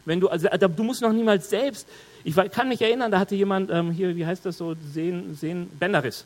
Wenn 0.05 0.19
du, 0.19 0.29
also, 0.29 0.47
du 0.49 0.83
musst 0.83 1.01
noch 1.01 1.11
niemals 1.11 1.49
selbst, 1.49 1.87
ich 2.23 2.35
kann 2.51 2.69
mich 2.69 2.81
erinnern, 2.81 3.11
da 3.11 3.19
hatte 3.19 3.35
jemand 3.35 3.69
ähm, 3.71 3.91
hier, 3.91 4.15
wie 4.15 4.25
heißt 4.25 4.45
das 4.45 4.57
so, 4.57 4.75
Sehen, 4.93 5.35
Sehen, 5.35 5.69
Bänderriss. 5.79 6.25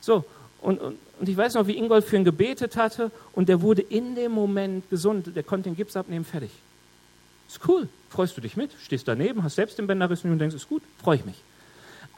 So, 0.00 0.24
und, 0.60 0.80
und, 0.80 0.96
und, 1.20 1.28
ich 1.28 1.36
weiß 1.36 1.54
noch, 1.54 1.66
wie 1.66 1.76
Ingolf 1.76 2.06
für 2.06 2.16
ihn 2.16 2.24
gebetet 2.24 2.76
hatte 2.76 3.10
und 3.32 3.48
der 3.48 3.62
wurde 3.62 3.82
in 3.82 4.14
dem 4.14 4.32
Moment 4.32 4.88
gesund. 4.90 5.36
Der 5.36 5.42
konnte 5.42 5.68
den 5.68 5.76
Gips 5.76 5.96
abnehmen, 5.96 6.24
fertig. 6.24 6.50
Ist 7.48 7.60
cool. 7.68 7.88
Freust 8.08 8.36
du 8.36 8.40
dich 8.40 8.56
mit? 8.56 8.70
Stehst 8.82 9.06
daneben, 9.06 9.42
hast 9.42 9.56
selbst 9.56 9.78
den 9.78 9.86
Bänderriss 9.86 10.24
und 10.24 10.38
denkst, 10.38 10.54
ist 10.56 10.68
gut, 10.68 10.82
freue 11.02 11.16
ich 11.16 11.24
mich. 11.24 11.36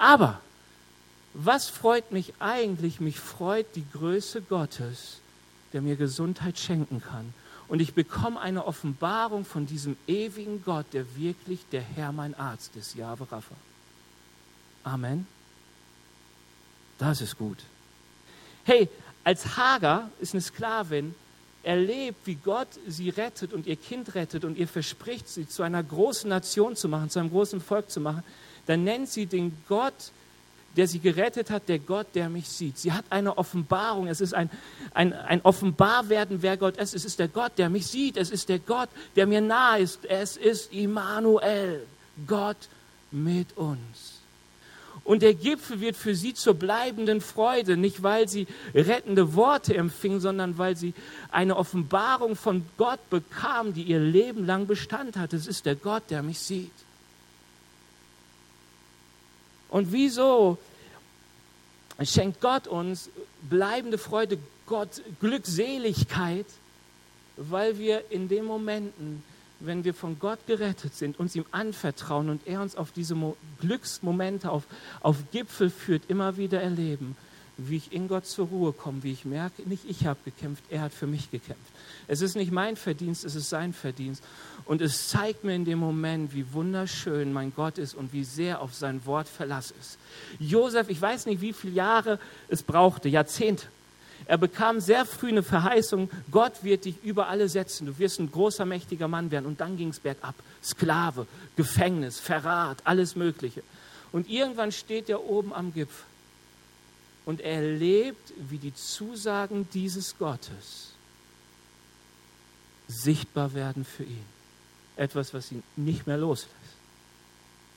Aber 0.03 0.40
was 1.32 1.68
freut 1.68 2.11
mich 2.11 2.34
eigentlich? 2.40 2.98
Mich 2.98 3.20
freut 3.20 3.66
die 3.76 3.84
Größe 3.92 4.42
Gottes, 4.42 5.20
der 5.72 5.80
mir 5.80 5.94
Gesundheit 5.94 6.59
schenken 6.59 7.00
kann. 7.00 7.32
Und 7.68 7.80
ich 7.80 7.94
bekomme 7.94 8.40
eine 8.40 8.66
Offenbarung 8.66 9.44
von 9.44 9.64
diesem 9.64 9.96
ewigen 10.09 10.64
Gott, 10.64 10.86
der 10.92 11.16
wirklich 11.16 11.61
der 11.70 11.82
Herr 11.82 12.11
mein 12.11 12.34
Arzt 12.34 12.74
ist, 12.74 12.96
Jahwe 12.96 13.30
Rapha. 13.30 13.55
Amen. 14.82 15.28
Das 16.98 17.20
ist 17.20 17.38
gut. 17.38 17.59
Hey, 18.64 18.88
als 19.22 19.57
Hagar 19.57 20.11
ist 20.18 20.34
eine 20.34 20.42
Sklavin, 20.42 21.14
erlebt, 21.62 22.26
wie 22.26 22.34
Gott 22.34 22.66
sie 22.88 23.09
rettet 23.11 23.53
und 23.53 23.68
ihr 23.68 23.76
Kind 23.76 24.16
rettet 24.16 24.44
und 24.44 24.59
ihr 24.59 24.66
verspricht, 24.66 25.28
sie 25.28 25.48
zu 25.48 25.62
einer 25.62 25.80
großen 25.80 26.28
Nation 26.28 26.74
zu 26.74 26.88
machen, 26.88 27.09
zu 27.09 27.20
einem 27.20 27.30
großen 27.30 27.61
Volk 27.61 27.88
zu 27.88 28.00
machen, 28.00 28.24
dann 28.66 28.84
nennt 28.84 29.08
sie 29.08 29.26
den 29.26 29.56
Gott, 29.68 30.12
der 30.76 30.88
sie 30.88 31.00
gerettet 31.00 31.50
hat, 31.50 31.68
der 31.68 31.78
Gott, 31.78 32.06
der 32.14 32.28
mich 32.28 32.48
sieht. 32.48 32.78
Sie 32.78 32.92
hat 32.92 33.04
eine 33.10 33.36
Offenbarung. 33.36 34.06
Es 34.06 34.20
ist 34.20 34.34
ein, 34.34 34.48
ein, 34.94 35.12
ein 35.12 35.42
Offenbarwerden, 35.42 36.42
wer 36.42 36.56
Gott 36.56 36.76
ist. 36.78 36.94
Es 36.94 37.04
ist 37.04 37.18
der 37.18 37.28
Gott, 37.28 37.52
der 37.58 37.68
mich 37.68 37.86
sieht. 37.86 38.16
Es 38.16 38.30
ist 38.30 38.48
der 38.48 38.58
Gott, 38.58 38.88
der 39.16 39.26
mir 39.26 39.40
nahe 39.40 39.80
ist. 39.80 40.04
Es 40.06 40.36
ist 40.36 40.72
Immanuel, 40.72 41.86
Gott 42.26 42.56
mit 43.10 43.56
uns. 43.56 44.22
Und 45.04 45.22
der 45.22 45.34
Gipfel 45.34 45.80
wird 45.80 45.96
für 45.96 46.14
sie 46.14 46.32
zur 46.32 46.54
bleibenden 46.54 47.20
Freude, 47.20 47.76
nicht 47.76 48.02
weil 48.02 48.28
sie 48.28 48.46
rettende 48.72 49.34
Worte 49.34 49.74
empfing, 49.74 50.20
sondern 50.20 50.58
weil 50.58 50.76
sie 50.76 50.94
eine 51.30 51.56
Offenbarung 51.56 52.36
von 52.36 52.64
Gott 52.78 53.00
bekam, 53.10 53.74
die 53.74 53.82
ihr 53.82 53.98
Leben 53.98 54.46
lang 54.46 54.66
Bestand 54.66 55.16
hat. 55.16 55.32
Es 55.32 55.46
ist 55.46 55.66
der 55.66 55.74
Gott, 55.74 56.04
der 56.10 56.22
mich 56.22 56.38
sieht. 56.38 56.70
Und 59.72 59.90
wieso 59.90 60.58
schenkt 62.02 62.42
Gott 62.42 62.68
uns 62.68 63.08
bleibende 63.48 63.96
Freude, 63.96 64.38
Gott 64.66 65.00
Glückseligkeit? 65.18 66.44
Weil 67.38 67.78
wir 67.78 68.10
in 68.10 68.28
den 68.28 68.44
Momenten, 68.44 69.24
wenn 69.60 69.82
wir 69.82 69.94
von 69.94 70.18
Gott 70.18 70.46
gerettet 70.46 70.94
sind, 70.94 71.18
uns 71.18 71.34
ihm 71.34 71.46
anvertrauen 71.52 72.28
und 72.28 72.46
er 72.46 72.60
uns 72.60 72.76
auf 72.76 72.92
diese 72.92 73.16
Glücksmomente, 73.60 74.50
auf, 74.50 74.64
auf 75.00 75.16
Gipfel 75.32 75.70
führt, 75.70 76.02
immer 76.08 76.36
wieder 76.36 76.60
erleben 76.60 77.16
wie 77.59 77.76
ich 77.76 77.92
in 77.92 78.09
Gott 78.09 78.26
zur 78.26 78.48
Ruhe 78.48 78.72
komme, 78.72 79.03
wie 79.03 79.12
ich 79.12 79.24
merke, 79.24 79.62
nicht 79.62 79.84
ich 79.88 80.07
habe 80.07 80.18
gekämpft, 80.24 80.64
er 80.70 80.82
hat 80.82 80.92
für 80.92 81.07
mich 81.07 81.30
gekämpft. 81.30 81.62
Es 82.09 82.20
ist 82.20 82.34
nicht 82.34 82.50
mein 82.50 82.76
Verdienst, 82.76 83.24
es 83.24 83.34
ist 83.34 83.50
sein 83.50 83.72
Verdienst. 83.72 84.22
Und 84.64 84.80
es 84.80 85.09
zeigt 85.09 85.44
mir 85.44 85.55
in 85.55 85.64
dem 85.64 85.78
Moment, 85.78 86.34
wie 86.34 86.53
wunderschön 86.53 87.32
mein 87.32 87.53
Gott 87.55 87.78
ist 87.78 87.94
und 87.94 88.12
wie 88.12 88.24
sehr 88.24 88.61
auf 88.61 88.74
sein 88.74 89.05
Wort 89.07 89.28
Verlass 89.28 89.72
ist. 89.78 89.98
Josef, 90.38 90.88
ich 90.88 91.00
weiß 91.00 91.26
nicht, 91.26 91.40
wie 91.40 91.53
viele 91.53 91.74
Jahre 91.74 92.18
es 92.48 92.62
brauchte, 92.62 93.09
Jahrzehnte. 93.09 93.66
Er 94.26 94.38
bekam 94.38 94.80
sehr 94.80 95.05
früh 95.05 95.30
eine 95.30 95.42
Verheißung, 95.42 96.09
Gott 96.30 96.62
wird 96.62 96.84
dich 96.84 97.03
über 97.03 97.26
alle 97.26 97.48
setzen, 97.48 97.86
du 97.86 97.98
wirst 97.98 98.20
ein 98.20 98.30
großer, 98.30 98.64
mächtiger 98.64 99.09
Mann 99.09 99.30
werden. 99.30 99.46
Und 99.46 99.61
dann 99.61 99.76
ging 99.76 99.88
es 99.88 99.98
bergab. 99.98 100.34
Sklave, 100.62 101.26
Gefängnis, 101.57 102.20
Verrat, 102.20 102.78
alles 102.84 103.16
Mögliche. 103.16 103.62
Und 104.12 104.28
irgendwann 104.30 104.70
steht 104.70 105.09
er 105.09 105.24
oben 105.24 105.53
am 105.53 105.72
Gipfel 105.72 106.05
und 107.24 107.40
er 107.40 107.62
erlebt, 107.62 108.32
wie 108.36 108.58
die 108.58 108.74
Zusagen 108.74 109.68
dieses 109.72 110.18
Gottes 110.18 110.90
sichtbar 112.88 113.54
werden 113.54 113.84
für 113.84 114.04
ihn. 114.04 114.24
Etwas, 114.96 115.32
was 115.32 115.52
ihn 115.52 115.62
nicht 115.76 116.06
mehr 116.06 116.18
loslässt. 116.18 116.52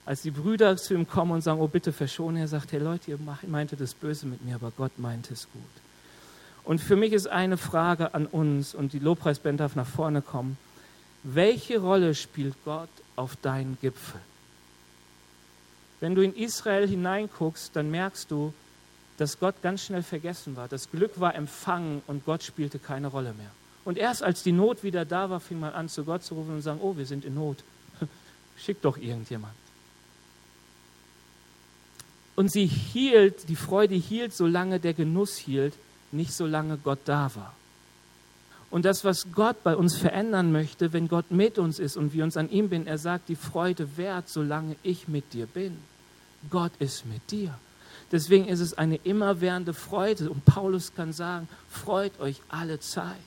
Als 0.06 0.22
die 0.22 0.32
Brüder 0.32 0.78
zu 0.78 0.94
ihm 0.94 1.08
kommen 1.08 1.32
und 1.32 1.42
sagen, 1.42 1.62
oh 1.62 1.68
bitte 1.68 1.92
verschone, 1.92 2.42
er 2.42 2.48
sagt, 2.48 2.72
hey 2.72 2.80
Leute, 2.80 3.12
ihr 3.12 3.20
meinte 3.48 3.76
das 3.76 3.94
Böse 3.94 4.28
mit 4.28 4.44
mir, 4.44 4.56
aber 4.56 4.72
Gott 4.72 5.00
meint 5.00 5.32
es 5.32 5.48
gut. 5.52 5.64
Und 6.64 6.82
für 6.82 6.96
mich 6.96 7.14
ist 7.14 7.28
eine 7.28 7.58
Frage 7.58 8.14
an 8.14 8.26
uns, 8.26 8.76
und 8.76 8.94
die 8.94 9.00
Lobpreisband 9.00 9.60
darf 9.60 9.76
nach 9.76 9.88
vorne 9.88 10.22
kommen. 10.22 10.58
Welche 11.24 11.80
Rolle 11.80 12.14
spielt 12.14 12.56
Gott 12.66 12.90
auf 13.16 13.36
deinen 13.38 13.78
Gipfel? 13.82 14.20
Wenn 16.00 16.14
du 16.14 16.22
in 16.22 16.36
Israel 16.36 16.88
hineinguckst, 16.88 17.76
dann 17.76 17.90
merkst 17.90 18.30
du, 18.30 18.54
dass 19.18 19.40
Gott 19.40 19.62
ganz 19.62 19.84
schnell 19.84 20.04
vergessen 20.04 20.56
war. 20.56 20.68
Das 20.68 20.92
Glück 20.92 21.20
war 21.20 21.36
empfangen 21.36 22.02
und 22.08 22.26
Gott 22.26 22.44
spielte 22.44 22.80
keine 22.80 23.08
Rolle 23.08 23.34
mehr. 23.34 23.52
Und 23.86 23.98
erst 23.98 24.24
als 24.24 24.44
die 24.44 24.52
Not 24.52 24.84
wieder 24.84 25.06
da 25.06 25.30
war, 25.30 25.40
fing 25.40 25.60
man 25.60 25.74
an, 25.74 25.90
zu 25.90 26.04
Gott 26.04 26.24
zu 26.24 26.34
rufen 26.34 26.52
und 26.52 26.58
zu 26.58 26.64
sagen, 26.64 26.80
oh, 26.82 26.98
wir 26.98 27.06
sind 27.06 27.24
in 27.24 27.36
Not. 27.36 27.64
Schick 28.58 28.82
doch 28.82 28.98
irgendjemand. 28.98 29.54
Und 32.36 32.52
sie 32.52 32.66
hielt, 32.66 33.48
die 33.48 33.56
Freude 33.56 33.96
hielt, 33.96 34.34
solange 34.34 34.80
der 34.80 34.94
Genuss 34.94 35.38
hielt, 35.38 35.74
nicht 36.12 36.34
solange 36.34 36.78
Gott 36.78 37.00
da 37.06 37.32
war. 37.36 37.54
Und 38.72 38.84
das, 38.84 39.06
was 39.06 39.28
Gott 39.32 39.64
bei 39.64 39.76
uns 39.76 39.96
verändern 39.96 40.52
möchte, 40.52 40.92
wenn 40.92 41.08
Gott 41.08 41.32
mit 41.32 41.58
uns 41.58 41.80
ist 41.80 41.96
und 41.96 42.14
wir 42.14 42.24
uns 42.24 42.36
an 42.36 42.50
ihm 42.50 42.70
bin, 42.70 42.88
er 42.88 42.98
sagt, 42.98 43.30
die 43.30 43.36
Freude 43.36 43.96
wert, 43.96 44.28
solange 44.28 44.76
ich 44.84 45.08
mit 45.08 45.32
dir 45.34 45.46
bin. 45.46 45.78
Gott 46.50 46.74
ist 46.80 47.06
mit 47.06 47.32
dir. 47.32 47.58
Deswegen 48.16 48.48
ist 48.48 48.62
es 48.62 48.78
eine 48.78 48.96
immerwährende 49.04 49.74
Freude. 49.74 50.30
Und 50.30 50.46
Paulus 50.46 50.94
kann 50.96 51.12
sagen, 51.12 51.50
freut 51.70 52.18
euch 52.22 52.40
alle 52.48 52.80
Zeit. 52.80 53.18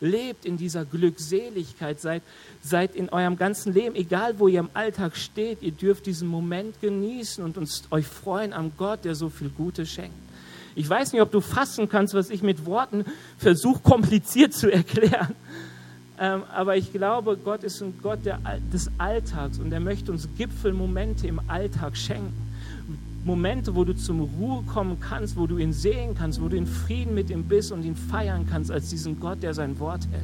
Lebt 0.00 0.44
in 0.44 0.56
dieser 0.56 0.84
Glückseligkeit, 0.84 2.00
seid, 2.00 2.24
seid 2.64 2.96
in 2.96 3.10
eurem 3.10 3.36
ganzen 3.36 3.72
Leben, 3.72 3.94
egal 3.94 4.40
wo 4.40 4.48
ihr 4.48 4.58
im 4.58 4.70
Alltag 4.74 5.16
steht, 5.16 5.62
ihr 5.62 5.70
dürft 5.70 6.06
diesen 6.06 6.26
Moment 6.26 6.80
genießen 6.80 7.44
und 7.44 7.56
uns, 7.56 7.84
euch 7.92 8.08
freuen 8.08 8.52
am 8.52 8.72
Gott, 8.76 9.04
der 9.04 9.14
so 9.14 9.28
viel 9.28 9.50
Gutes 9.50 9.88
schenkt. 9.88 10.16
Ich 10.74 10.90
weiß 10.90 11.12
nicht, 11.12 11.22
ob 11.22 11.30
du 11.30 11.40
fassen 11.40 11.88
kannst, 11.88 12.12
was 12.12 12.28
ich 12.30 12.42
mit 12.42 12.66
Worten 12.66 13.04
versuche, 13.38 13.82
kompliziert 13.84 14.52
zu 14.52 14.68
erklären. 14.68 15.36
Ähm, 16.18 16.42
aber 16.52 16.76
ich 16.76 16.92
glaube, 16.92 17.36
Gott 17.36 17.62
ist 17.62 17.80
ein 17.80 17.94
Gott 18.02 18.26
der, 18.26 18.40
des 18.72 18.90
Alltags 18.98 19.60
und 19.60 19.72
er 19.72 19.78
möchte 19.78 20.10
uns 20.10 20.28
Gipfelmomente 20.36 21.28
im 21.28 21.40
Alltag 21.48 21.96
schenken. 21.96 22.51
Momente, 23.24 23.76
wo 23.76 23.84
du 23.84 23.94
zum 23.94 24.20
Ruhe 24.20 24.62
kommen 24.64 24.98
kannst, 24.98 25.36
wo 25.36 25.46
du 25.46 25.58
ihn 25.58 25.72
sehen 25.72 26.14
kannst, 26.14 26.40
wo 26.40 26.48
du 26.48 26.56
in 26.56 26.66
Frieden 26.66 27.14
mit 27.14 27.30
ihm 27.30 27.44
bist 27.44 27.70
und 27.70 27.84
ihn 27.84 27.94
feiern 27.94 28.46
kannst 28.48 28.70
als 28.70 28.90
diesen 28.90 29.20
Gott, 29.20 29.42
der 29.42 29.54
sein 29.54 29.78
Wort 29.78 30.08
hält. 30.10 30.22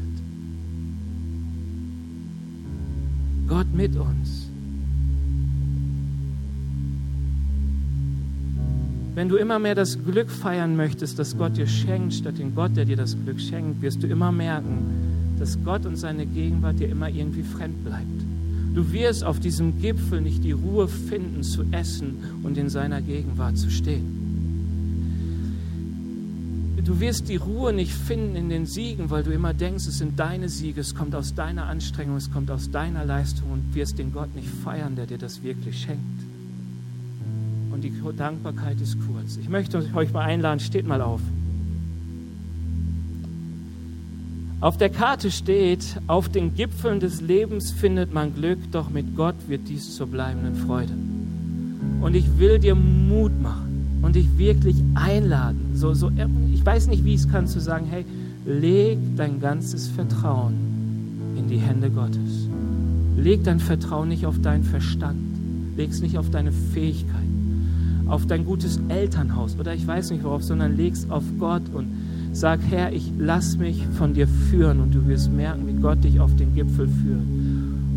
Gott 3.46 3.72
mit 3.72 3.96
uns. 3.96 4.49
Wenn 9.14 9.28
du 9.28 9.36
immer 9.36 9.59
mehr 9.59 9.74
das 9.74 10.05
Glück 10.05 10.30
feiern 10.30 10.76
möchtest, 10.76 11.18
das 11.18 11.36
Gott 11.36 11.57
dir 11.57 11.66
schenkt, 11.66 12.14
statt 12.14 12.38
den 12.38 12.55
Gott, 12.55 12.76
der 12.76 12.84
dir 12.84 12.96
das 12.96 13.16
Glück 13.24 13.40
schenkt, 13.40 13.80
wirst 13.82 14.03
du 14.03 14.07
immer 14.07 14.30
merken, 14.30 15.36
dass 15.38 15.59
Gott 15.64 15.86
und 15.86 15.96
seine 15.96 16.26
Gegenwart 16.26 16.78
dir 16.78 16.88
immer 16.88 17.09
irgendwie 17.09 17.42
fremd 17.42 17.84
bleibt. 17.84 18.38
Du 18.79 18.93
wirst 18.93 19.24
auf 19.24 19.41
diesem 19.41 19.81
Gipfel 19.81 20.20
nicht 20.20 20.45
die 20.45 20.53
Ruhe 20.53 20.87
finden, 20.87 21.43
zu 21.43 21.64
essen 21.72 22.18
und 22.45 22.57
in 22.57 22.68
seiner 22.68 23.03
Gegenwart 23.03 23.59
zu 23.59 23.72
stehen. 23.72 24.07
Du 26.85 27.01
wirst 27.01 27.29
die 27.29 27.35
Ruhe 27.35 27.72
nicht 27.72 27.91
finden 27.91 28.37
in 28.37 28.49
den 28.49 28.66
Siegen, 28.66 29.11
weil 29.11 29.24
du 29.24 29.33
immer 29.33 29.53
denkst, 29.53 29.89
es 29.89 29.99
sind 29.99 30.20
deine 30.20 30.49
Siege, 30.49 30.81
es 30.81 30.95
kommt 30.95 31.16
aus 31.16 31.35
deiner 31.35 31.64
Anstrengung, 31.64 32.14
es 32.14 32.31
kommt 32.31 32.53
aus 32.53 32.70
deiner 32.70 33.05
Leistung 33.05 33.51
und 33.51 33.74
wirst 33.74 33.99
den 33.99 34.12
Gott 34.12 34.33
nicht 34.37 34.49
feiern, 34.49 34.95
der 34.95 35.07
dir 35.07 35.18
das 35.18 35.43
wirklich 35.43 35.81
schenkt. 35.81 36.22
Und 37.72 37.83
die 37.83 37.93
Dankbarkeit 38.16 38.81
ist 38.81 38.97
kurz. 39.09 39.39
Ich 39.39 39.49
möchte 39.49 39.85
euch 39.93 40.12
mal 40.12 40.22
einladen, 40.22 40.61
steht 40.61 40.87
mal 40.87 41.03
auf. 41.03 41.20
Auf 44.61 44.76
der 44.76 44.90
Karte 44.90 45.30
steht, 45.30 46.00
auf 46.09 46.28
den 46.28 46.52
Gipfeln 46.52 46.98
des 46.98 47.20
Lebens 47.20 47.70
findet 47.70 48.12
man 48.12 48.34
Glück, 48.34 48.59
doch 48.72 48.90
mit 48.90 49.14
Gott 49.14 49.36
wird 49.46 49.68
dies 49.68 49.94
zur 49.94 50.09
bleibenden 50.09 50.56
Freude. 50.56 50.94
Und 52.00 52.16
ich 52.16 52.40
will 52.40 52.59
dir 52.59 52.74
Mut 52.74 53.40
machen 53.40 54.00
und 54.02 54.16
dich 54.16 54.36
wirklich 54.36 54.74
einladen. 54.96 55.70
So, 55.74 55.94
so, 55.94 56.11
ich 56.52 56.66
weiß 56.66 56.88
nicht, 56.88 57.04
wie 57.04 57.14
ich 57.14 57.20
es 57.20 57.28
kann, 57.28 57.46
zu 57.46 57.61
sagen, 57.61 57.86
hey, 57.88 58.04
leg 58.46 58.98
dein 59.16 59.38
ganzes 59.38 59.86
Vertrauen 59.86 60.54
in 61.36 61.48
die 61.48 61.59
Hände 61.59 61.88
Gottes. 61.88 62.48
Leg 63.16 63.44
dein 63.44 63.61
Vertrauen 63.61 64.09
nicht 64.09 64.26
auf 64.26 64.40
deinen 64.40 64.64
Verstand, 64.64 65.20
leg 65.76 65.90
es 65.90 66.00
nicht 66.00 66.18
auf 66.18 66.30
deine 66.30 66.50
Fähigkeiten, 66.50 68.06
auf 68.09 68.26
dein 68.26 68.44
gutes 68.44 68.80
Elternhaus 68.88 69.56
oder 69.56 69.72
ich 69.72 69.86
weiß 69.86 70.11
nicht 70.11 70.24
worauf, 70.24 70.42
sondern 70.42 70.76
leg 70.76 70.94
es 70.94 71.09
auf 71.11 71.22
Gott 71.38 71.62
und 71.72 71.86
Sag, 72.39 72.61
Herr, 72.70 72.93
ich 72.93 73.11
lass 73.18 73.59
mich 73.59 73.84
von 73.95 74.14
dir 74.14 74.28
führen 74.28 74.78
und 74.78 74.95
du 74.95 75.05
wirst 75.09 75.32
merken, 75.32 75.66
wie 75.66 75.72
Gott 75.72 76.05
dich 76.05 76.20
auf 76.20 76.36
den 76.36 76.55
Gipfel 76.55 76.86
führt 76.86 77.26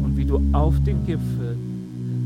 und 0.04 0.14
wie 0.18 0.26
du 0.26 0.42
auf 0.52 0.82
den 0.84 1.06
Gipfel 1.06 1.56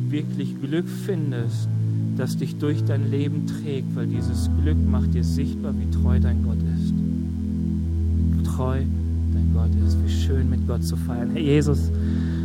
wirklich 0.07 0.55
Glück 0.61 0.87
findest, 0.87 1.67
das 2.15 2.37
dich 2.37 2.55
durch 2.55 2.85
dein 2.85 3.11
Leben 3.11 3.47
trägt, 3.47 3.93
weil 3.97 4.07
dieses 4.07 4.49
Glück 4.61 4.77
macht 4.89 5.13
dir 5.13 5.25
sichtbar, 5.25 5.73
wie 5.77 5.91
treu 5.91 6.17
dein 6.21 6.41
Gott 6.43 6.55
ist. 6.55 6.93
Wie 8.37 8.43
treu 8.43 8.77
dein 9.33 9.53
Gott 9.53 9.71
ist, 9.85 9.97
wie 10.05 10.09
schön 10.09 10.49
mit 10.49 10.65
Gott 10.69 10.85
zu 10.85 10.95
feiern. 10.95 11.31
Herr 11.33 11.41
Jesus, 11.41 11.91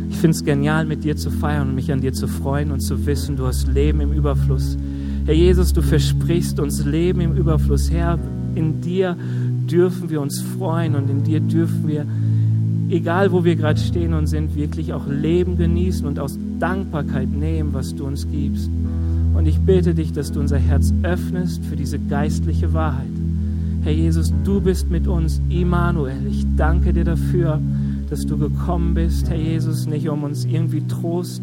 ich 0.09 0.17
finde 0.17 0.35
es 0.35 0.43
genial, 0.43 0.85
mit 0.85 1.05
dir 1.05 1.15
zu 1.15 1.31
feiern 1.31 1.69
und 1.69 1.75
mich 1.75 1.93
an 1.93 2.01
dir 2.01 2.11
zu 2.11 2.27
freuen 2.27 2.71
und 2.71 2.81
zu 2.81 3.05
wissen, 3.05 3.37
du 3.37 3.47
hast 3.47 3.69
Leben 3.69 4.01
im 4.01 4.11
Überfluss. 4.11 4.77
Herr 5.23 5.33
Jesus, 5.33 5.71
du 5.71 5.81
versprichst 5.81 6.59
uns 6.59 6.83
Leben 6.83 7.21
im 7.21 7.37
Überfluss. 7.37 7.89
Herr, 7.89 8.19
in 8.55 8.81
dir 8.81 9.15
dürfen 9.67 10.09
wir 10.09 10.21
uns 10.21 10.39
freuen 10.39 10.95
und 10.95 11.09
in 11.09 11.23
dir 11.23 11.39
dürfen 11.39 11.87
wir, 11.87 12.05
egal 12.89 13.31
wo 13.31 13.43
wir 13.43 13.55
gerade 13.55 13.79
stehen 13.79 14.13
und 14.13 14.27
sind, 14.27 14.55
wirklich 14.55 14.93
auch 14.93 15.07
Leben 15.07 15.57
genießen 15.57 16.05
und 16.05 16.19
aus 16.19 16.37
Dankbarkeit 16.59 17.29
nehmen, 17.29 17.73
was 17.73 17.95
du 17.95 18.05
uns 18.05 18.29
gibst. 18.29 18.69
Und 19.33 19.45
ich 19.45 19.59
bete 19.59 19.93
dich, 19.93 20.11
dass 20.13 20.31
du 20.31 20.39
unser 20.39 20.57
Herz 20.57 20.93
öffnest 21.03 21.63
für 21.65 21.75
diese 21.75 21.99
geistliche 21.99 22.73
Wahrheit. 22.73 23.07
Herr 23.83 23.93
Jesus, 23.93 24.31
du 24.43 24.61
bist 24.61 24.89
mit 24.89 25.07
uns, 25.07 25.41
Immanuel. 25.49 26.27
Ich 26.29 26.45
danke 26.55 26.93
dir 26.93 27.05
dafür, 27.05 27.59
dass 28.09 28.25
du 28.25 28.37
gekommen 28.37 28.93
bist, 28.93 29.29
Herr 29.29 29.37
Jesus, 29.37 29.87
nicht 29.87 30.07
um 30.09 30.23
uns 30.23 30.45
irgendwie 30.45 30.85
Trost 30.87 31.41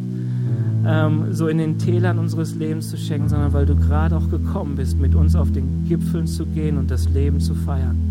ähm, 0.86 1.34
so 1.34 1.48
in 1.48 1.58
den 1.58 1.78
Tälern 1.78 2.18
unseres 2.18 2.54
Lebens 2.54 2.88
zu 2.88 2.96
schenken, 2.96 3.28
sondern 3.28 3.52
weil 3.52 3.66
du 3.66 3.76
gerade 3.76 4.16
auch 4.16 4.30
gekommen 4.30 4.76
bist, 4.76 4.98
mit 4.98 5.14
uns 5.14 5.36
auf 5.36 5.50
den 5.52 5.84
Gipfeln 5.86 6.26
zu 6.26 6.46
gehen 6.46 6.78
und 6.78 6.90
das 6.90 7.08
Leben 7.10 7.40
zu 7.40 7.54
feiern. 7.54 8.07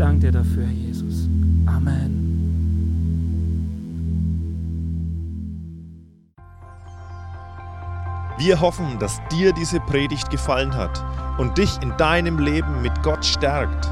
Danke 0.00 0.20
dir 0.20 0.32
dafür, 0.32 0.64
Jesus. 0.64 1.28
Amen. 1.66 2.16
Wir 8.38 8.58
hoffen, 8.62 8.98
dass 8.98 9.20
dir 9.30 9.52
diese 9.52 9.78
Predigt 9.80 10.30
gefallen 10.30 10.74
hat 10.74 11.04
und 11.36 11.58
dich 11.58 11.76
in 11.82 11.94
deinem 11.98 12.38
Leben 12.38 12.80
mit 12.80 13.02
Gott 13.02 13.26
stärkt. 13.26 13.90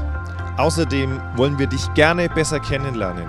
Außerdem 0.57 1.21
wollen 1.35 1.59
wir 1.59 1.67
dich 1.67 1.93
gerne 1.93 2.27
besser 2.27 2.59
kennenlernen. 2.59 3.27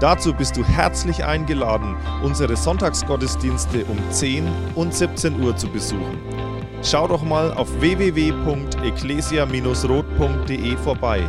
Dazu 0.00 0.32
bist 0.32 0.56
du 0.56 0.64
herzlich 0.64 1.22
eingeladen, 1.22 1.96
unsere 2.22 2.56
Sonntagsgottesdienste 2.56 3.84
um 3.84 3.98
10 4.10 4.48
und 4.74 4.94
17 4.94 5.38
Uhr 5.42 5.54
zu 5.54 5.68
besuchen. 5.68 6.18
Schau 6.82 7.06
doch 7.06 7.22
mal 7.22 7.52
auf 7.52 7.68
www.ecclesia-rot.de 7.78 10.76
vorbei 10.78 11.28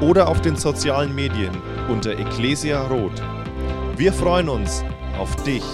oder 0.00 0.28
auf 0.28 0.40
den 0.40 0.56
sozialen 0.56 1.14
Medien 1.14 1.50
unter 1.88 2.12
Ecclesia 2.12 2.86
Rot. 2.86 3.22
Wir 3.96 4.12
freuen 4.12 4.48
uns 4.48 4.84
auf 5.18 5.36
dich. 5.44 5.64